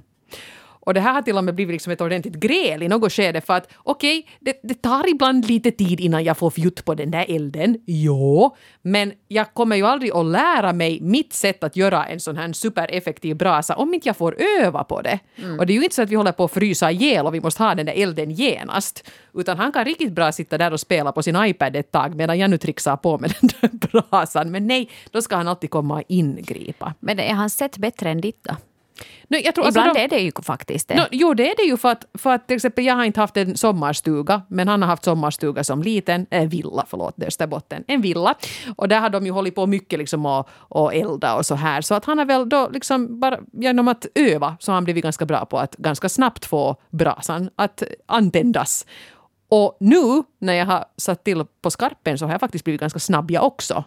Och 0.81 0.95
det 0.95 1.01
här 1.01 1.13
har 1.13 1.23
till 1.23 1.37
och 1.37 1.45
med 1.45 1.55
blivit 1.55 1.73
liksom 1.73 1.93
ett 1.93 2.01
ordentligt 2.01 2.35
gräl 2.35 2.83
i 2.83 2.89
något 2.89 3.13
skede 3.13 3.41
för 3.41 3.55
att 3.55 3.69
okej, 3.77 4.19
okay, 4.19 4.33
det, 4.41 4.61
det, 4.63 4.83
tar 4.83 5.11
ibland 5.11 5.49
lite 5.49 5.71
tid 5.71 6.01
innan 6.01 6.25
jag 6.25 6.39
får 6.39 6.51
fjutt 6.51 6.85
på 6.85 6.95
den 6.95 7.11
där 7.11 7.27
elden, 7.29 7.79
jo, 7.87 8.57
men 8.83 9.13
jag 9.29 9.55
kommer 9.55 9.77
ju 9.77 9.87
aldrig 9.87 10.13
att 10.13 10.27
lära 10.27 10.73
mig 10.73 10.99
mitt 11.01 11.33
sätt 11.33 11.65
att 11.65 11.77
göra 11.77 12.05
en 12.05 12.21
sån 12.21 12.37
här 12.37 12.53
supereffektiv 12.53 13.37
brasa 13.37 13.77
om 13.77 13.95
inte 13.95 14.09
jag 14.09 14.17
får 14.17 14.37
öva 14.61 14.85
på 14.85 15.01
det. 15.01 15.19
Mm. 15.37 15.59
Och 15.59 15.67
det 15.67 15.73
är 15.73 15.75
ju 15.75 15.83
inte 15.83 15.95
så 15.95 16.03
att 16.03 16.11
vi 16.11 16.15
håller 16.15 16.33
på 16.33 16.45
att 16.45 16.53
frysa 16.53 16.91
ihjäl 16.91 17.27
och 17.27 17.35
vi 17.35 17.41
måste 17.41 17.63
ha 17.63 17.75
den 17.75 17.87
där 17.87 18.03
elden 18.03 18.31
genast, 18.31 19.11
utan 19.35 19.59
han 19.59 19.73
kan 19.73 19.85
riktigt 19.85 20.13
bra 20.13 20.33
sitta 20.33 20.59
där 20.59 20.73
och 20.73 20.81
spela 20.81 21.13
på 21.13 21.23
sin 21.23 21.37
iPad 21.45 21.77
ett 21.77 21.93
tag 21.93 22.15
medan 22.15 22.39
jag 22.39 22.51
nu 22.51 22.59
trixar 22.59 22.97
på 22.97 23.19
med 23.19 23.35
den 23.41 23.51
där 23.61 23.89
brasan. 23.89 24.51
Men 24.51 24.67
nej, 24.67 24.91
då 25.11 25.23
ska 25.23 25.37
han 25.37 25.49
alltid 25.49 25.71
komma 25.71 25.95
och 25.95 26.03
ingripa. 26.09 26.95
Men 27.01 27.19
är 27.19 27.35
hans 27.35 27.55
sätt 27.55 27.77
bättre 27.77 28.11
än 28.11 28.21
ditt 28.21 28.45
då? 28.45 28.55
No, 29.29 29.37
jag 29.37 29.55
tror, 29.55 29.69
Ibland 29.69 29.89
alltså, 29.89 29.95
de, 29.99 30.05
är 30.05 30.09
det 30.09 30.19
ju 30.19 30.33
faktiskt 30.43 30.89
det. 30.89 30.95
No, 30.95 31.03
jo, 31.11 31.35
det 31.35 31.51
är 31.51 31.57
det 31.57 31.63
ju 31.63 31.77
för 31.77 31.89
att, 31.89 32.05
för 32.19 32.31
att 32.31 32.47
till 32.47 32.57
exempel 32.57 32.85
jag 32.85 32.95
har 32.95 33.05
inte 33.05 33.21
haft 33.21 33.37
en 33.37 33.57
sommarstuga, 33.57 34.43
men 34.49 34.69
han 34.69 34.83
har 34.83 34.89
haft 34.89 35.05
sommarstuga 35.05 35.65
som 35.65 35.83
liten, 35.83 36.27
äh, 36.31 36.49
villa, 36.49 36.85
förlåt, 36.89 37.15
det 37.17 37.25
är 37.25 37.29
Österbotten, 37.29 37.85
en 37.87 38.01
villa. 38.01 38.35
Och 38.77 38.89
där 38.89 39.01
har 39.01 39.11
de 39.11 39.27
ju 39.27 39.33
hållit 39.33 39.55
på 39.55 39.67
mycket 39.67 39.99
liksom 39.99 40.27
och, 40.27 40.49
och 40.53 40.95
elda 40.95 41.35
och 41.35 41.47
så 41.47 41.55
här. 41.55 41.81
Så 41.81 41.95
att 41.95 42.05
han 42.05 42.19
har 42.19 42.25
väl 42.25 42.49
då 42.49 42.69
liksom 42.73 43.21
bara 43.21 43.39
genom 43.53 43.89
att 43.89 44.07
öva 44.15 44.57
så 44.61 44.73
har 44.73 44.75
han 44.75 44.85
blivit 44.85 45.05
ganska 45.05 45.27
bra 45.27 45.47
på 45.47 45.59
att 45.59 45.77
ganska 45.77 46.09
snabbt 46.09 46.47
få 46.47 46.77
brasan 46.91 47.51
att 47.57 47.83
antändas. 48.07 48.87
Och 49.49 49.77
nu 49.81 50.23
när 50.39 50.53
jag 50.53 50.67
har 50.67 50.85
satt 50.97 51.25
till 51.25 51.45
på 51.63 51.71
skarpen 51.71 52.19
så 52.19 52.25
har 52.25 52.33
jag 52.33 52.41
faktiskt 52.41 52.65
blivit 52.65 52.81
ganska 52.81 52.99
snabb 52.99 53.31
jag 53.31 53.45
också. 53.45 53.85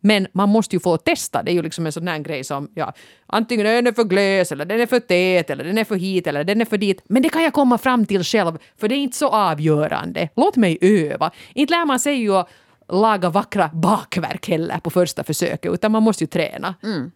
Men 0.00 0.26
man 0.32 0.48
måste 0.48 0.76
ju 0.76 0.80
få 0.80 0.96
testa. 0.96 1.42
Det 1.42 1.50
är 1.50 1.54
ju 1.54 1.62
liksom 1.62 1.86
en 1.86 1.92
sån 1.92 2.08
här 2.08 2.18
grej 2.18 2.44
som, 2.44 2.70
ja, 2.74 2.92
antingen 3.26 3.66
den 3.66 3.86
är 3.86 3.92
för 3.92 4.04
gles 4.04 4.52
eller 4.52 4.64
den 4.64 4.80
är 4.80 4.86
för 4.86 5.00
tät 5.00 5.50
eller 5.50 5.64
den 5.64 5.78
är 5.78 5.84
för 5.84 5.96
hit 5.96 6.26
eller 6.26 6.44
den 6.44 6.60
är 6.60 6.64
för 6.64 6.78
dit. 6.78 7.02
Men 7.08 7.22
det 7.22 7.28
kan 7.28 7.42
jag 7.42 7.52
komma 7.52 7.78
fram 7.78 8.06
till 8.06 8.24
själv, 8.24 8.58
för 8.76 8.88
det 8.88 8.94
är 8.94 8.98
inte 8.98 9.16
så 9.16 9.28
avgörande. 9.28 10.28
Låt 10.36 10.56
mig 10.56 10.78
öva. 10.80 11.30
Inte 11.54 11.74
lär 11.74 11.84
man 11.84 12.00
sig 12.00 12.14
ju 12.14 12.34
att 12.34 12.48
laga 12.88 13.30
vackra 13.30 13.70
bakverk 13.72 14.48
heller 14.48 14.78
på 14.78 14.90
första 14.90 15.24
försöket, 15.24 15.72
utan 15.72 15.92
man 15.92 16.02
måste 16.02 16.24
ju 16.24 16.28
träna. 16.28 16.74
Mm. 16.82 17.10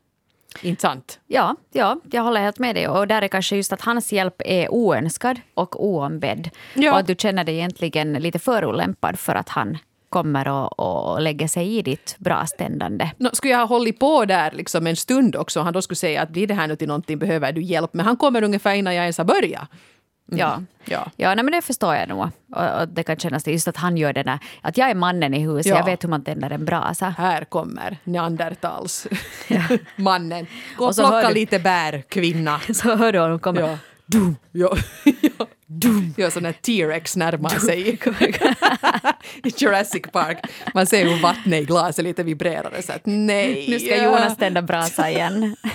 Inte 0.63 0.83
sant? 0.83 1.21
Ja, 1.27 1.57
ja, 1.73 1.97
jag 2.11 2.23
håller 2.23 2.41
helt 2.41 2.59
med 2.59 2.75
dig. 2.75 2.89
Och 2.89 3.09
där 3.09 3.23
är 3.23 3.29
kanske 3.29 3.57
just 3.57 3.73
att 3.73 3.81
hans 3.81 4.13
hjälp 4.13 4.43
är 4.45 4.73
oönskad 4.73 5.41
och 5.55 5.85
oombedd. 5.85 6.51
Ja. 6.75 6.93
Och 6.93 6.99
att 6.99 7.07
du 7.07 7.15
känner 7.19 7.45
dig 7.45 7.55
egentligen 7.55 8.13
lite 8.13 8.39
förolämpad 8.39 9.19
för 9.19 9.35
att 9.35 9.49
han 9.49 9.79
kommer 10.13 10.49
och, 10.49 10.81
och 10.81 11.21
lägger 11.21 11.49
sig 11.49 11.79
i 11.79 11.83
ditt 11.83 12.17
braständande. 12.19 13.11
No, 13.19 13.29
skulle 13.33 13.53
jag 13.53 13.59
ha 13.59 13.67
hållit 13.67 13.99
på 13.99 14.25
där 14.25 14.51
liksom 14.51 14.87
en 14.87 14.97
stund 14.97 15.37
också, 15.37 15.61
han 15.61 15.73
då 15.73 15.83
skulle 15.83 15.97
säga 15.97 16.23
att 16.23 16.31
blir 16.31 16.47
det 16.47 16.55
här 16.55 16.67
nu 16.67 16.77
till 16.77 16.89
någonting 16.89 17.19
behöver 17.19 17.53
du 17.53 17.63
hjälp, 17.63 17.95
men 17.95 18.07
han 18.07 18.17
kommer 18.17 18.43
ungefär 18.43 18.75
innan 18.75 18.95
jag 18.95 19.03
ens 19.03 19.19
har 19.19 19.25
börjat. 19.25 19.69
Mm. 20.33 20.41
Ja, 20.41 20.63
ja. 20.85 21.11
ja 21.17 21.35
nej, 21.35 21.45
men 21.45 21.53
det 21.53 21.63
förstår 21.63 21.95
jag 21.95 22.09
nog. 22.09 22.29
Och, 22.53 22.81
och, 22.81 22.89
det 22.89 23.03
kan 23.03 23.17
kännas 23.17 23.47
just 23.47 23.69
att 23.69 23.77
han 23.77 23.97
gör 23.97 24.13
det 24.13 24.23
där, 24.23 24.39
att 24.61 24.77
jag 24.77 24.91
är 24.91 24.95
mannen 24.95 25.35
i 25.35 25.39
huset, 25.39 25.71
ja. 25.71 25.77
jag 25.77 25.85
vet 25.85 26.05
hur 26.05 26.09
man 26.09 26.25
tänder 26.25 26.51
en 26.51 26.65
brasa. 26.65 27.15
Här 27.19 27.45
kommer 27.45 27.97
neandertals 28.05 29.07
mannen. 29.97 30.47
Gå 30.77 30.85
och, 30.85 30.91
och 30.91 30.97
plocka 30.97 31.31
lite 31.31 31.59
bär, 31.59 32.03
kvinna. 32.09 32.61
Så 32.75 32.97
hör 32.97 33.13
du 33.13 33.19
honom 33.19 33.39
komma. 33.39 33.61
Ja. 33.61 33.79
Dum. 34.07 34.37
Ja. 34.53 34.77
ja. 35.05 35.47
Dum. 35.67 36.15
Gör 36.17 36.31
sån 36.31 36.45
här 36.45 36.53
T-rex 36.53 37.17
närmar 37.17 37.51
sig 37.51 37.89
i 39.45 39.53
Jurassic 39.57 40.03
Park. 40.13 40.39
Man 40.75 40.87
ser 40.87 41.05
hur 41.05 41.23
vattnet 41.23 41.63
i 41.63 41.65
glaset 41.65 42.05
lite 42.05 42.23
vibrerar. 42.23 42.81
Så 42.83 42.93
att 42.93 43.03
nej. 43.05 43.67
Nu 43.69 43.79
ska 43.79 44.05
Jonas 44.05 44.37
tända 44.37 44.63
brasa 44.63 45.11
igen. 45.11 45.57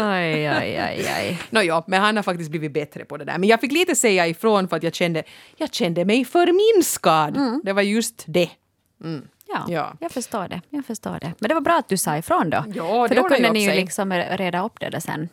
Aj, 0.00 0.46
aj, 0.46 0.76
aj, 0.76 1.06
aj. 1.06 1.38
Nå 1.50 1.62
ja, 1.62 1.84
men 1.86 2.00
han 2.00 2.16
har 2.16 2.22
faktiskt 2.22 2.50
blivit 2.50 2.72
bättre 2.72 3.04
på 3.04 3.16
det 3.16 3.24
där. 3.24 3.38
Men 3.38 3.48
jag 3.48 3.60
fick 3.60 3.72
lite 3.72 3.94
säga 3.94 4.26
ifrån 4.26 4.68
för 4.68 4.76
att 4.76 4.82
jag 4.82 4.94
kände, 4.94 5.22
jag 5.56 5.74
kände 5.74 6.04
mig 6.04 6.24
förminskad. 6.24 7.38
Det 7.64 7.72
var 7.72 7.82
just 7.82 8.24
det. 8.26 8.50
Ja, 9.48 9.64
Ja. 9.68 9.92
jag 10.00 10.10
förstår 10.12 10.48
det. 10.48 10.60
Jag 10.70 10.84
förstår 10.86 11.18
det. 11.20 11.32
Men 11.38 11.48
det 11.48 11.54
var 11.54 11.60
bra 11.60 11.78
att 11.78 11.88
du 11.88 11.96
sa 11.96 12.16
ifrån 12.16 12.50
då. 12.50 12.64
Ja, 12.74 13.08
För 13.08 13.14
då 13.14 13.22
kunde 13.22 13.50
ni 13.50 13.64
ju 13.64 13.72
liksom 13.72 14.12
reda 14.12 14.64
upp 14.64 14.80
det 14.80 14.90
där 14.90 15.00
sen. 15.00 15.28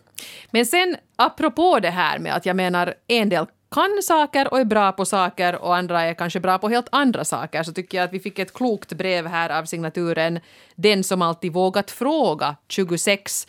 Men 0.52 0.66
sen 0.66 0.96
apropå 1.16 1.80
det 1.80 1.90
här 1.90 2.20
med 2.20 2.36
att 2.36 2.46
jag 2.46 2.56
menar 2.56 2.94
en 3.08 3.30
del 3.30 3.46
kan 3.72 4.00
saker 4.04 4.52
och 4.54 4.60
är 4.60 4.66
bra 4.66 4.92
på 4.92 5.06
saker 5.06 5.56
och 5.56 5.76
andra 5.76 6.02
är 6.02 6.14
kanske 6.14 6.40
bra 6.40 6.58
på 6.58 6.70
helt 6.70 6.88
andra 6.92 7.26
saker 7.26 7.64
så 7.64 7.74
tycker 7.74 7.98
jag 7.98 8.06
att 8.06 8.14
vi 8.14 8.20
fick 8.20 8.40
ett 8.40 8.54
klokt 8.54 8.94
brev 8.94 9.28
här 9.28 9.50
av 9.60 9.66
signaturen 9.66 10.40
Den 10.76 11.04
som 11.04 11.22
alltid 11.22 11.54
vågat 11.54 11.92
fråga 11.92 12.56
26 12.68 13.48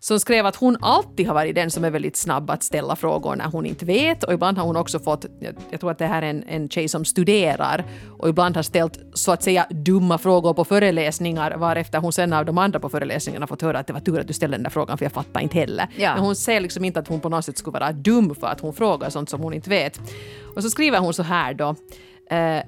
som 0.00 0.20
skrev 0.20 0.46
att 0.46 0.56
hon 0.56 0.76
alltid 0.80 1.26
har 1.26 1.34
varit 1.34 1.54
den 1.54 1.70
som 1.70 1.84
är 1.84 1.90
väldigt 1.90 2.16
snabb 2.16 2.50
att 2.50 2.62
ställa 2.62 2.96
frågor 2.96 3.36
när 3.36 3.44
hon 3.44 3.66
inte 3.66 3.84
vet 3.84 4.24
och 4.24 4.32
ibland 4.32 4.58
har 4.58 4.66
hon 4.66 4.76
också 4.76 4.98
fått, 4.98 5.26
jag, 5.70 5.80
tror 5.80 5.90
att 5.90 5.98
det 5.98 6.06
här 6.06 6.22
är 6.22 6.26
en, 6.30 6.44
en 6.48 6.68
tjej 6.68 6.88
som 6.88 7.04
studerar 7.04 7.84
och 8.18 8.28
ibland 8.28 8.56
har 8.56 8.62
ställt 8.62 9.00
så 9.14 9.32
att 9.32 9.42
säga 9.42 9.66
dumma 9.70 10.18
frågor 10.18 10.54
på 10.54 10.64
föreläsningar 10.64 11.56
varefter 11.56 11.98
hon 11.98 12.12
sen 12.12 12.32
av 12.32 12.44
de 12.44 12.58
andra 12.58 12.80
på 12.80 12.88
föreläsningarna 12.88 13.46
fått 13.46 13.62
höra 13.62 13.78
att 13.78 13.86
det 13.86 13.92
var 13.92 14.00
tur 14.00 14.20
att 14.20 14.28
du 14.28 14.32
ställde 14.32 14.56
den 14.56 14.62
där 14.62 14.70
frågan 14.70 14.98
för 14.98 15.04
jag 15.04 15.12
fattar 15.12 15.40
inte 15.40 15.58
heller. 15.58 15.86
Ja. 15.96 16.14
Men 16.14 16.24
hon 16.24 16.36
säger 16.36 16.60
liksom 16.60 16.84
inte 16.84 17.00
att 17.00 17.08
hon 17.08 17.20
på 17.20 17.28
något 17.28 17.44
sätt 17.44 17.58
skulle 17.58 17.72
vara 17.72 17.92
dum 17.92 18.34
för 18.34 18.46
att 18.46 18.60
hon 18.60 18.72
frågar 18.72 19.10
sånt 19.10 19.28
som 19.28 19.40
hon 19.40 19.54
inte 19.54 19.70
vet. 19.70 20.00
Och 20.56 20.62
så 20.62 20.70
skriver 20.70 20.98
hon 20.98 21.14
så 21.14 21.22
här 21.22 21.54
då. 21.54 21.74
Eh, 22.30 22.62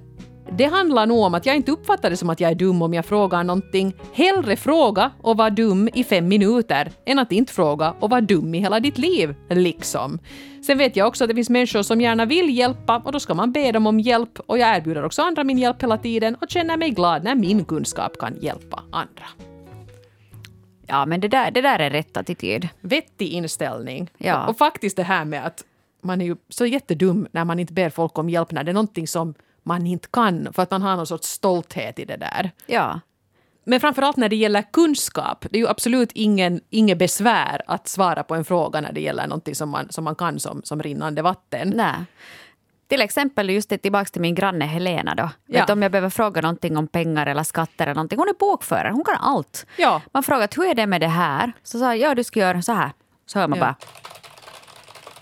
det 0.51 0.65
handlar 0.65 1.07
nog 1.07 1.19
om 1.19 1.35
att 1.35 1.47
jag 1.47 1.57
inte 1.57 1.73
uppfattar 1.73 2.11
det 2.11 2.17
som 2.17 2.31
att 2.31 2.41
jag 2.41 2.51
är 2.51 2.55
dum 2.55 2.83
om 2.83 2.95
jag 2.95 3.05
frågar 3.05 3.45
någonting. 3.45 3.95
Hellre 4.13 4.57
fråga 4.57 5.11
och 5.23 5.37
vara 5.37 5.51
dum 5.51 5.89
i 5.95 6.05
fem 6.05 6.29
minuter 6.29 6.93
än 7.07 7.19
att 7.19 7.33
inte 7.33 7.53
fråga 7.53 7.95
och 8.01 8.11
vara 8.11 8.21
dum 8.21 8.55
i 8.55 8.59
hela 8.59 8.81
ditt 8.81 8.99
liv, 8.99 9.35
liksom. 9.49 10.19
Sen 10.67 10.79
vet 10.79 10.97
jag 10.97 11.09
också 11.09 11.25
att 11.25 11.29
det 11.29 11.35
finns 11.35 11.51
människor 11.51 11.83
som 11.83 12.01
gärna 12.01 12.25
vill 12.25 12.57
hjälpa 12.57 13.03
och 13.05 13.13
då 13.13 13.21
ska 13.21 13.35
man 13.35 13.53
be 13.53 13.73
dem 13.73 13.87
om 13.87 14.01
hjälp 14.01 14.39
och 14.47 14.59
jag 14.59 14.77
erbjuder 14.77 15.05
också 15.05 15.23
andra 15.23 15.45
min 15.45 15.59
hjälp 15.59 15.83
hela 15.83 15.99
tiden 15.99 16.35
och 16.35 16.51
känner 16.51 16.77
mig 16.77 16.91
glad 16.91 17.25
när 17.25 17.35
min 17.35 17.65
kunskap 17.65 18.19
kan 18.19 18.37
hjälpa 18.41 18.83
andra. 18.91 19.27
Ja, 20.87 21.07
men 21.07 21.21
det 21.21 21.29
där, 21.29 21.51
det 21.51 21.61
där 21.61 21.79
är 21.79 21.91
rätt 21.91 22.17
attityd. 22.17 22.69
vettig 22.81 23.29
inställning. 23.29 24.11
Ja. 24.19 24.45
Och, 24.45 24.51
och 24.51 24.59
faktiskt 24.59 24.97
det 24.97 25.03
här 25.03 25.25
med 25.25 25.47
att 25.47 25.65
man 26.03 26.21
är 26.21 26.25
ju 26.25 26.37
så 26.49 26.67
jättedum 26.67 27.29
när 27.33 27.45
man 27.45 27.59
inte 27.59 27.73
ber 27.73 27.91
folk 27.91 28.19
om 28.19 28.31
hjälp 28.31 28.53
när 28.53 28.65
det 28.65 28.71
är 28.71 28.75
någonting 28.75 29.09
som 29.09 29.35
man 29.63 29.87
inte 29.87 30.09
kan 30.13 30.53
för 30.53 30.63
att 30.63 30.71
man 30.71 30.83
har 30.83 30.97
någon 30.97 31.07
sorts 31.07 31.29
stolthet 31.29 31.99
i 31.99 32.05
det 32.05 32.17
där. 32.17 32.51
Ja. 32.67 33.01
Men 33.65 33.81
framförallt 33.81 34.17
när 34.17 34.29
det 34.29 34.37
gäller 34.37 34.63
kunskap, 34.73 35.47
det 35.51 35.57
är 35.59 35.61
ju 35.61 35.69
absolut 35.69 36.13
ingen, 36.13 36.61
inget 36.71 36.99
besvär 36.99 37.63
att 37.67 37.89
svara 37.89 38.23
på 38.23 38.35
en 38.35 38.45
fråga 38.45 38.81
när 38.81 38.93
det 38.93 39.01
gäller 39.01 39.27
någonting 39.27 39.55
som 39.55 39.69
man, 39.69 39.87
som 39.93 40.05
man 40.05 40.15
kan 40.15 40.41
som, 40.41 40.61
som 40.65 40.83
rinnande 40.83 41.23
vatten. 41.23 41.73
Nej. 41.77 41.95
Till 42.89 43.01
exempel 43.03 43.51
just 43.51 43.69
det, 43.69 43.79
tillbaka 43.79 44.05
till 44.05 44.21
min 44.21 44.35
granne 44.35 44.65
Helena 44.65 45.15
då. 45.15 45.31
Ja. 45.47 45.65
Du, 45.67 45.73
om 45.73 45.83
jag 45.83 45.93
behöver 45.93 46.11
fråga 46.11 46.41
någonting 46.41 46.77
om 46.77 46.87
pengar 46.89 47.27
eller 47.27 47.43
skatter 47.43 47.85
eller 47.87 47.95
någonting. 47.95 48.19
Hon 48.19 48.29
är 48.29 48.39
bokförare, 48.39 48.93
hon 48.93 49.05
kan 49.05 49.17
allt. 49.21 49.67
Ja. 49.77 50.01
Man 50.13 50.23
frågar 50.23 50.49
hur 50.57 50.71
är 50.71 50.75
det 50.75 50.87
med 50.87 51.01
det 51.01 51.09
här? 51.09 51.53
Så 51.63 51.79
sa 51.79 51.85
jag, 51.85 51.97
ja 52.11 52.15
du 52.15 52.25
ska 52.25 52.41
göra 52.41 52.63
så 52.63 52.73
här. 52.73 52.91
Så 53.27 53.39
hör 53.39 53.49
man 53.49 53.59
Ja. 53.59 53.65
bara 53.65 53.77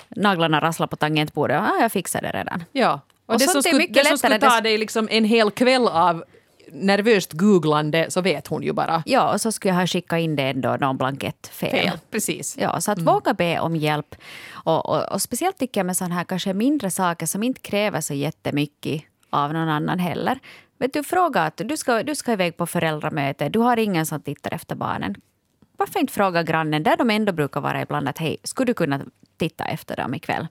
naglarna 0.09 0.61
rassla 0.61 0.87
på 0.87 0.97
tangentbordet. 0.97 1.63
Ja, 1.69 1.81
jag 1.81 1.93
fixar 1.93 2.23
det 2.23 2.31
redan. 2.31 2.65
Ja. 2.73 3.01
Och, 3.31 3.35
Och 3.35 3.41
det 3.41 3.49
som 3.49 3.63
skulle, 3.63 3.87
det 3.87 4.05
som 4.07 4.19
skulle 4.19 4.39
ta 4.39 4.61
dig 4.61 4.79
liksom 4.79 5.09
en 5.11 5.25
hel 5.25 5.51
kväll 5.51 5.89
av 5.89 6.25
nervöst 6.73 7.33
googlande 7.33 8.07
så 8.11 8.21
vet 8.21 8.47
hon 8.47 8.63
ju 8.63 8.73
bara 8.73 9.03
Ja, 9.07 9.33
och 9.33 9.41
så 9.41 9.53
skulle 9.53 9.75
jag 9.75 9.81
ha 9.81 9.87
skickat 9.87 10.19
in 10.19 10.37
det 10.37 10.43
ändå 10.43 10.77
någon 10.81 10.97
blankett 10.97 11.47
fel. 11.47 11.71
fel. 11.71 11.99
Precis. 12.11 12.57
Ja, 12.59 12.81
så 12.81 12.93
att 12.93 12.99
våga 12.99 13.35
be 13.35 13.61
om 13.61 13.77
hjälp. 13.77 14.15
Och, 14.53 14.89
och, 14.89 15.13
och 15.13 15.23
speciellt 15.23 15.59
tycker 15.59 15.81
jag 15.81 15.87
med 15.87 15.97
sådana 15.97 16.15
här 16.15 16.25
kanske 16.25 16.55
mindre 16.55 16.91
saker 16.91 17.27
som 17.27 17.43
inte 17.43 17.61
kräver 17.61 18.01
så 18.01 18.15
jättemycket 18.15 19.03
av 19.31 19.53
någon 19.53 19.69
annan 19.69 19.99
heller. 19.99 20.39
Vet 20.79 20.93
du, 20.93 21.03
fråga 21.03 21.43
att 21.43 21.57
du 21.65 21.77
ska, 21.77 22.03
du 22.03 22.15
ska 22.15 22.33
iväg 22.33 22.57
på 22.57 22.67
föräldramöte, 22.67 23.49
du 23.49 23.59
har 23.59 23.77
ingen 23.77 24.07
som 24.07 24.21
tittar 24.21 24.55
efter 24.55 24.75
barnen. 24.75 25.15
Varför 25.77 26.01
inte 26.01 26.13
fråga 26.13 26.43
grannen, 26.43 26.83
där 26.83 26.97
de 26.97 27.11
ändå 27.11 27.33
brukar 27.33 27.61
vara 27.61 27.83
ibland, 27.83 28.09
att 28.09 28.19
hej, 28.19 28.37
skulle 28.45 28.67
du 28.67 28.75
kunna 28.75 29.01
titta 29.37 29.65
efter 29.65 29.97
dem 29.97 30.15
ikväll? 30.15 30.47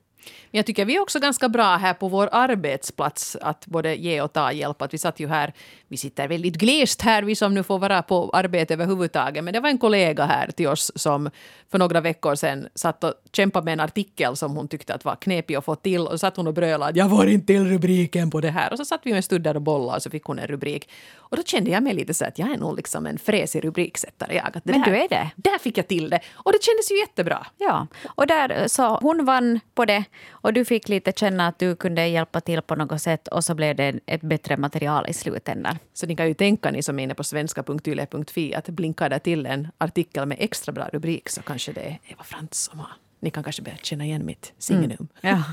Men 0.51 0.57
jag 0.57 0.65
tycker 0.65 0.85
vi 0.85 0.95
är 0.95 1.01
också 1.01 1.19
ganska 1.19 1.49
bra 1.49 1.75
här 1.75 1.93
på 1.93 2.07
vår 2.07 2.29
arbetsplats 2.31 3.37
att 3.41 3.65
både 3.65 3.95
ge 3.95 4.21
och 4.21 4.33
ta 4.33 4.51
hjälp. 4.51 4.81
Att 4.81 4.93
vi 4.93 4.97
satt 4.97 5.19
ju 5.19 5.27
här, 5.27 5.53
vi 5.87 5.97
sitter 5.97 6.27
väldigt 6.27 6.55
glest 6.55 7.01
här, 7.01 7.23
vi 7.23 7.35
som 7.35 7.53
nu 7.53 7.63
får 7.63 7.79
vara 7.79 8.01
på 8.01 8.29
arbete 8.33 8.73
överhuvudtaget. 8.73 9.43
Men 9.43 9.53
det 9.53 9.59
var 9.59 9.69
en 9.69 9.77
kollega 9.77 10.25
här 10.25 10.51
till 10.51 10.67
oss 10.67 10.91
som 10.95 11.29
för 11.71 11.79
några 11.79 12.01
veckor 12.01 12.35
sedan 12.35 12.67
satt 12.75 13.03
och 13.03 13.13
kämpade 13.33 13.65
med 13.65 13.73
en 13.73 13.79
artikel 13.79 14.35
som 14.35 14.55
hon 14.55 14.67
tyckte 14.67 14.93
att 14.93 15.05
var 15.05 15.15
knepig 15.15 15.55
att 15.55 15.65
få 15.65 15.75
till. 15.75 16.01
Och 16.01 16.11
så 16.11 16.17
satt 16.17 16.37
hon 16.37 16.47
och 16.47 16.53
brölade 16.53 16.85
att 16.85 16.95
jag 16.95 17.09
får 17.09 17.27
inte 17.29 17.47
till 17.47 17.65
rubriken 17.65 18.31
på 18.31 18.41
det 18.41 18.49
här. 18.49 18.71
Och 18.71 18.77
så 18.77 18.85
satt 18.85 19.01
vi 19.03 19.11
en 19.11 19.23
stund 19.23 19.43
där 19.43 19.55
och 19.55 19.61
bollade 19.61 19.95
och 19.95 20.03
så 20.03 20.09
fick 20.09 20.23
hon 20.23 20.39
en 20.39 20.47
rubrik. 20.47 20.89
Och 21.15 21.37
då 21.37 21.43
kände 21.43 21.71
jag 21.71 21.83
mig 21.83 21.93
lite 21.93 22.13
så 22.13 22.25
att 22.25 22.39
jag 22.39 22.51
är 22.51 22.57
nog 22.57 22.75
liksom 22.75 23.05
en 23.05 23.17
fräsig 23.17 23.63
rubriksättare. 23.63 24.35
Jag, 24.35 24.45
att 24.45 24.53
det 24.53 24.71
Men 24.71 24.83
här, 24.83 24.91
du 24.91 24.97
är 24.97 25.09
det. 25.09 25.31
Där 25.35 25.59
fick 25.59 25.77
jag 25.77 25.87
till 25.87 26.09
det. 26.09 26.19
Och 26.33 26.51
det 26.51 26.63
kändes 26.63 26.91
ju 26.91 26.99
jättebra. 26.99 27.47
Ja, 27.57 27.87
och 28.15 28.27
där 28.27 28.67
så 28.67 28.97
hon 28.97 29.25
vann 29.25 29.59
på 29.75 29.85
det 29.85 30.03
och 30.29 30.53
du 30.53 30.65
fick 30.65 30.89
lite 30.89 31.11
känna 31.11 31.47
att 31.47 31.59
du 31.59 31.75
kunde 31.75 32.07
hjälpa 32.07 32.41
till 32.41 32.61
på 32.61 32.75
något 32.75 33.01
sätt 33.01 33.27
och 33.27 33.43
så 33.43 33.55
blev 33.55 33.75
det 33.75 33.99
ett 34.05 34.21
bättre 34.21 34.57
material 34.57 35.05
i 35.09 35.13
slutändan. 35.13 35.77
Så 35.93 36.07
ni 36.07 36.15
kan 36.15 36.27
ju 36.27 36.33
tänka, 36.33 36.71
ni 36.71 36.83
som 36.83 36.99
är 36.99 37.03
inne 37.03 37.13
på 37.13 37.23
svenska.yle.fi, 37.23 38.55
att 38.55 38.69
blinkar 38.69 39.09
det 39.09 39.19
till 39.19 39.45
en 39.45 39.67
artikel 39.77 40.25
med 40.25 40.37
extra 40.39 40.71
bra 40.71 40.89
rubrik 40.93 41.29
så 41.29 41.41
kanske 41.41 41.71
det 41.71 41.81
är 41.81 41.99
Eva 42.07 42.23
Frantz 42.23 42.59
som 42.59 42.79
har... 42.79 42.89
Ni 43.21 43.29
kan 43.29 43.43
kanske 43.43 43.61
börja 43.61 43.77
känna 43.77 44.05
igen 44.05 44.25
mitt 44.25 44.53
signum. 44.57 45.07
Ja. 45.21 45.43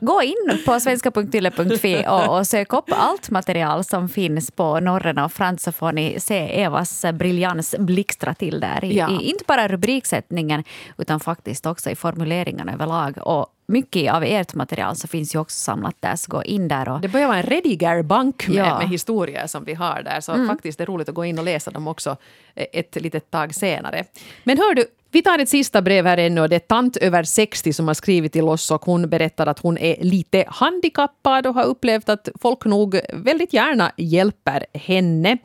Gå 0.00 0.22
in 0.22 0.62
på 0.66 0.80
svenska.yle.fi 0.80 2.04
och, 2.08 2.38
och 2.38 2.46
sök 2.46 2.72
upp 2.72 2.84
allt 2.92 3.30
material 3.30 3.84
som 3.84 4.08
finns 4.08 4.50
på 4.50 4.80
Norren 4.80 5.18
och 5.18 5.32
Frans 5.32 5.62
så 5.62 5.72
får 5.72 5.92
ni 5.92 6.20
se 6.20 6.62
Evas 6.62 7.04
briljans 7.14 7.74
blixtra 7.78 8.34
till 8.34 8.60
där. 8.60 8.84
I, 8.84 8.96
Ja. 8.96 9.10
i, 9.10 9.30
inte 9.30 9.44
bara 9.46 9.68
rubriksättningen 9.68 10.64
utan 10.98 11.20
faktiskt 11.20 11.66
också 11.66 11.90
i 11.90 11.94
formuleringarna 11.96 12.72
överlag. 12.72 13.18
Och 13.18 13.46
mycket 13.66 14.12
av 14.12 14.24
ert 14.24 14.54
material 14.54 14.96
så 14.96 15.08
finns 15.08 15.34
ju 15.34 15.38
också 15.38 15.56
samlat 15.58 15.96
där, 16.00 16.16
så 16.16 16.30
gå 16.30 16.42
in 16.44 16.68
där 16.68 16.88
och 16.88 17.00
Det 17.00 17.08
börjar 17.08 17.26
vara 17.26 17.36
en 17.38 17.42
redigerbank 17.42 18.48
med, 18.48 18.56
Ja. 18.56 18.78
med 18.78 18.88
historier 18.88 19.46
som 19.46 19.64
vi 19.64 19.74
har 19.74 20.02
där. 20.02 20.20
Så 20.20 20.46
faktiskt 20.46 20.78
det 20.78 20.84
är 20.84 20.86
roligt 20.86 21.08
att 21.08 21.14
gå 21.14 21.24
in 21.24 21.38
och 21.38 21.44
läsa 21.44 21.70
dem 21.70 21.88
också 21.88 22.16
eh, 22.54 22.66
ett 22.72 22.96
litet 23.02 23.30
tag 23.30 23.54
senare. 23.54 24.04
Men 24.44 24.58
hör 24.58 24.74
du, 24.74 24.84
vi 25.12 25.22
tar 25.22 25.38
ett 25.38 25.48
sista 25.48 25.82
brev 25.82 26.06
här 26.06 26.18
ännu 26.18 26.40
och 26.40 26.48
det 26.48 26.56
är 26.56 26.60
tant 26.60 26.96
över 26.96 27.22
60 27.22 27.72
som 27.72 27.86
har 27.86 27.94
skrivit 27.94 28.32
till 28.32 28.44
oss 28.44 28.70
och 28.70 28.84
hon 28.84 29.08
berättar 29.08 29.46
att 29.46 29.58
hon 29.58 29.78
är 29.78 29.96
lite 30.00 30.44
handikappad 30.48 31.46
och 31.46 31.54
har 31.54 31.64
upplevt 31.64 32.08
att 32.08 32.28
folk 32.40 32.64
nog 32.64 33.00
väldigt 33.12 33.52
gärna 33.52 33.92
hjälper 33.96 34.66
henne. 34.74 35.38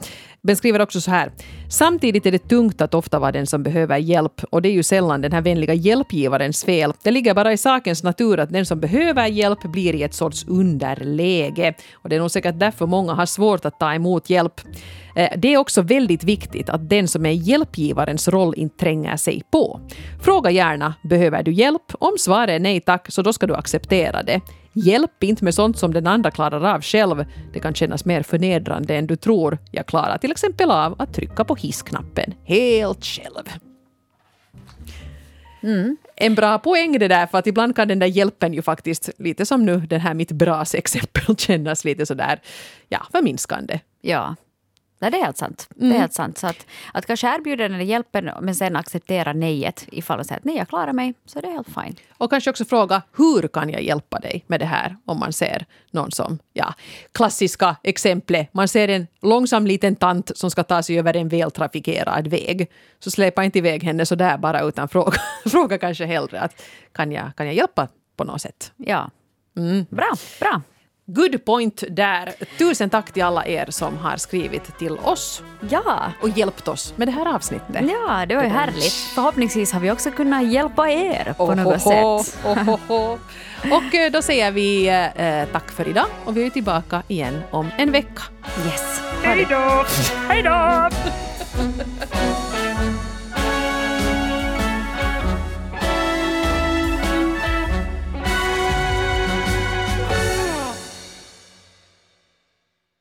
Men 0.47 0.55
skriver 0.55 0.81
också 0.81 1.01
så 1.01 1.11
här. 1.11 1.31
Samtidigt 1.69 2.25
är 2.25 2.31
det 2.31 2.47
tungt 2.49 2.81
att 2.81 2.93
ofta 2.93 3.19
vara 3.19 3.31
den 3.31 3.47
som 3.47 3.63
behöver 3.63 3.97
hjälp 3.97 4.43
och 4.51 4.61
det 4.61 4.69
är 4.69 4.73
ju 4.73 4.83
sällan 4.83 5.21
den 5.21 5.31
här 5.31 5.41
vänliga 5.41 5.73
hjälpgivarens 5.73 6.63
fel. 6.63 6.93
Det 7.03 7.11
ligger 7.11 7.33
bara 7.33 7.53
i 7.53 7.57
sakens 7.57 8.03
natur 8.03 8.39
att 8.39 8.49
den 8.49 8.65
som 8.65 8.79
behöver 8.79 9.27
hjälp 9.27 9.63
blir 9.63 9.95
i 9.95 10.03
ett 10.03 10.13
sorts 10.13 10.45
underläge. 10.47 11.73
Och 11.93 12.09
det 12.09 12.15
är 12.15 12.19
nog 12.19 12.31
säkert 12.31 12.59
därför 12.59 12.85
många 12.85 13.13
har 13.13 13.25
svårt 13.25 13.65
att 13.65 13.79
ta 13.79 13.93
emot 13.93 14.29
hjälp. 14.29 14.61
Eh, 15.15 15.29
det 15.37 15.53
är 15.53 15.57
också 15.57 15.81
väldigt 15.81 16.23
viktigt 16.23 16.69
att 16.69 16.89
den 16.89 17.07
som 17.07 17.25
är 17.25 17.31
hjälpgivarens 17.31 18.27
roll 18.27 18.53
inte 18.57 18.77
tränger 18.77 19.17
sig 19.17 19.41
på. 19.51 19.79
Fråga 20.21 20.51
gärna 20.51 20.93
“Behöver 21.03 21.43
du 21.43 21.51
hjälp?” 21.51 21.91
Om 21.99 22.15
svaret 22.19 22.49
är 22.49 22.59
nej 22.59 22.81
tack, 22.81 23.05
så 23.09 23.21
då 23.21 23.33
ska 23.33 23.47
du 23.47 23.55
acceptera 23.55 24.23
det. 24.23 24.41
Hjälp 24.77 25.23
inte 25.23 25.43
med 25.43 25.55
sånt 25.55 25.77
som 25.77 25.93
den 25.93 26.07
andra 26.07 26.31
klarar 26.31 26.75
av 26.75 26.81
själv. 26.81 27.25
Det 27.53 27.59
kan 27.59 27.73
kännas 27.73 28.05
mer 28.05 28.23
förnedrande 28.23 28.95
än 28.95 29.07
du 29.07 29.15
tror. 29.15 29.57
Jag 29.71 29.85
klarar 29.85 30.17
till 30.17 30.31
exempel 30.31 30.71
av 30.71 30.95
att 31.01 31.13
trycka 31.13 31.43
på 31.43 31.55
hissknappen 31.55 32.33
helt 32.43 33.05
själv. 33.05 33.49
En 36.15 36.35
bra 36.35 36.59
poäng 36.59 36.99
det 36.99 37.07
där, 37.07 37.27
för 37.27 37.37
att 37.37 37.47
ibland 37.47 37.75
kan 37.75 37.87
den 37.87 37.99
där 37.99 38.07
hjälpen 38.07 38.53
ju 38.53 38.61
faktiskt, 38.61 39.09
lite 39.17 39.45
som 39.45 39.65
nu 39.65 39.77
den 39.79 40.01
här 40.01 40.13
mitt 40.13 40.31
bras 40.31 40.75
exempel, 40.75 41.35
kännas 41.37 41.85
lite 41.85 42.05
sådär, 42.05 42.41
ja, 42.89 43.05
förminskande. 43.11 43.79
Ja. 44.01 44.35
Nej, 44.99 45.11
det 45.11 45.17
är 45.17 45.25
helt 45.25 45.37
sant. 45.37 45.67
Det 45.69 45.85
är 45.85 45.99
helt 45.99 46.13
sant. 46.13 46.37
Så 46.37 46.47
att, 46.47 46.65
att 46.93 47.05
kanske 47.05 47.35
erbjuda 47.35 47.67
den 47.67 47.85
hjälpen 47.85 48.31
men 48.41 48.55
sen 48.55 48.75
acceptera 48.75 49.33
nejet 49.33 49.85
ifall 49.91 50.17
de 50.17 50.23
säger 50.23 50.39
att 50.39 50.45
nej, 50.45 50.57
jag 50.57 50.67
klarar 50.67 50.93
mig, 50.93 51.13
så 51.25 51.41
det 51.41 51.47
är 51.47 51.51
helt 51.51 51.67
fine. 51.67 51.95
Och 52.17 52.29
kanske 52.29 52.49
också 52.49 52.65
fråga 52.65 53.01
hur 53.17 53.47
kan 53.47 53.69
jag 53.69 53.81
hjälpa 53.81 54.19
dig 54.19 54.43
med 54.47 54.59
det 54.59 54.65
här 54.65 54.95
om 55.05 55.19
man 55.19 55.33
ser 55.33 55.65
någon 55.91 56.11
som, 56.11 56.39
ja, 56.53 56.73
klassiska 57.11 57.75
exemplet. 57.83 58.53
Man 58.53 58.67
ser 58.67 58.87
en 58.87 59.07
långsam 59.21 59.67
liten 59.67 59.95
tant 59.95 60.37
som 60.37 60.51
ska 60.51 60.63
ta 60.63 60.83
sig 60.83 60.99
över 60.99 61.15
en 61.15 61.29
vältrafikerad 61.29 62.27
väg. 62.27 62.71
Så 62.99 63.11
släpa 63.11 63.43
inte 63.43 63.57
iväg 63.57 63.83
henne 63.83 64.05
så 64.05 64.15
där 64.15 64.37
bara 64.37 64.61
utan 64.61 64.89
fråga, 64.89 65.17
fråga 65.45 65.77
kanske 65.77 66.05
hellre 66.05 66.39
att 66.39 66.61
kan 66.91 67.11
jag, 67.11 67.35
kan 67.35 67.45
jag 67.45 67.55
hjälpa 67.55 67.87
på 68.17 68.23
något 68.23 68.41
sätt. 68.41 68.71
Ja. 68.77 69.09
Bra, 69.89 70.13
bra. 70.39 70.61
Good 71.07 71.45
point 71.45 71.83
där. 71.89 72.33
Tusen 72.57 72.89
tack 72.89 73.11
till 73.11 73.23
alla 73.23 73.45
er 73.45 73.65
som 73.69 73.97
har 73.97 74.17
skrivit 74.17 74.77
till 74.79 74.97
oss 74.97 75.43
Ja, 75.69 76.11
och 76.21 76.29
hjälpt 76.29 76.67
oss 76.67 76.93
med 76.97 77.07
det 77.07 77.11
här 77.11 77.35
avsnittet. 77.35 77.75
ja 77.81 78.25
det 78.25 78.35
var 78.35 78.43
ju 78.43 78.49
härligt. 78.49 78.93
Förhoppningsvis 78.93 79.71
har 79.73 79.79
vi 79.79 79.91
också 79.91 80.11
kunnat 80.11 80.47
hjälpa 80.47 80.89
er 80.89 81.33
på 81.37 81.43
Oh, 81.43 81.55
något 81.55 81.81
sätt. 81.81 82.37
oh. 82.45 83.17
Och 83.71 83.95
eh, 83.95 84.11
då 84.11 84.21
säger 84.21 84.51
vi 84.51 84.87
eh, 85.15 85.45
tack 85.51 85.71
för 85.71 85.87
idag 85.87 86.05
och 86.25 86.37
vi 86.37 86.45
är 86.45 86.49
tillbaka 86.49 87.03
igen 87.07 87.41
om 87.51 87.69
en 87.77 87.91
vecka. 87.91 88.21
Yes. 88.65 89.01
Hej 89.23 89.47
då! 89.49 89.85
Hej 90.27 90.43
då! 90.43 90.89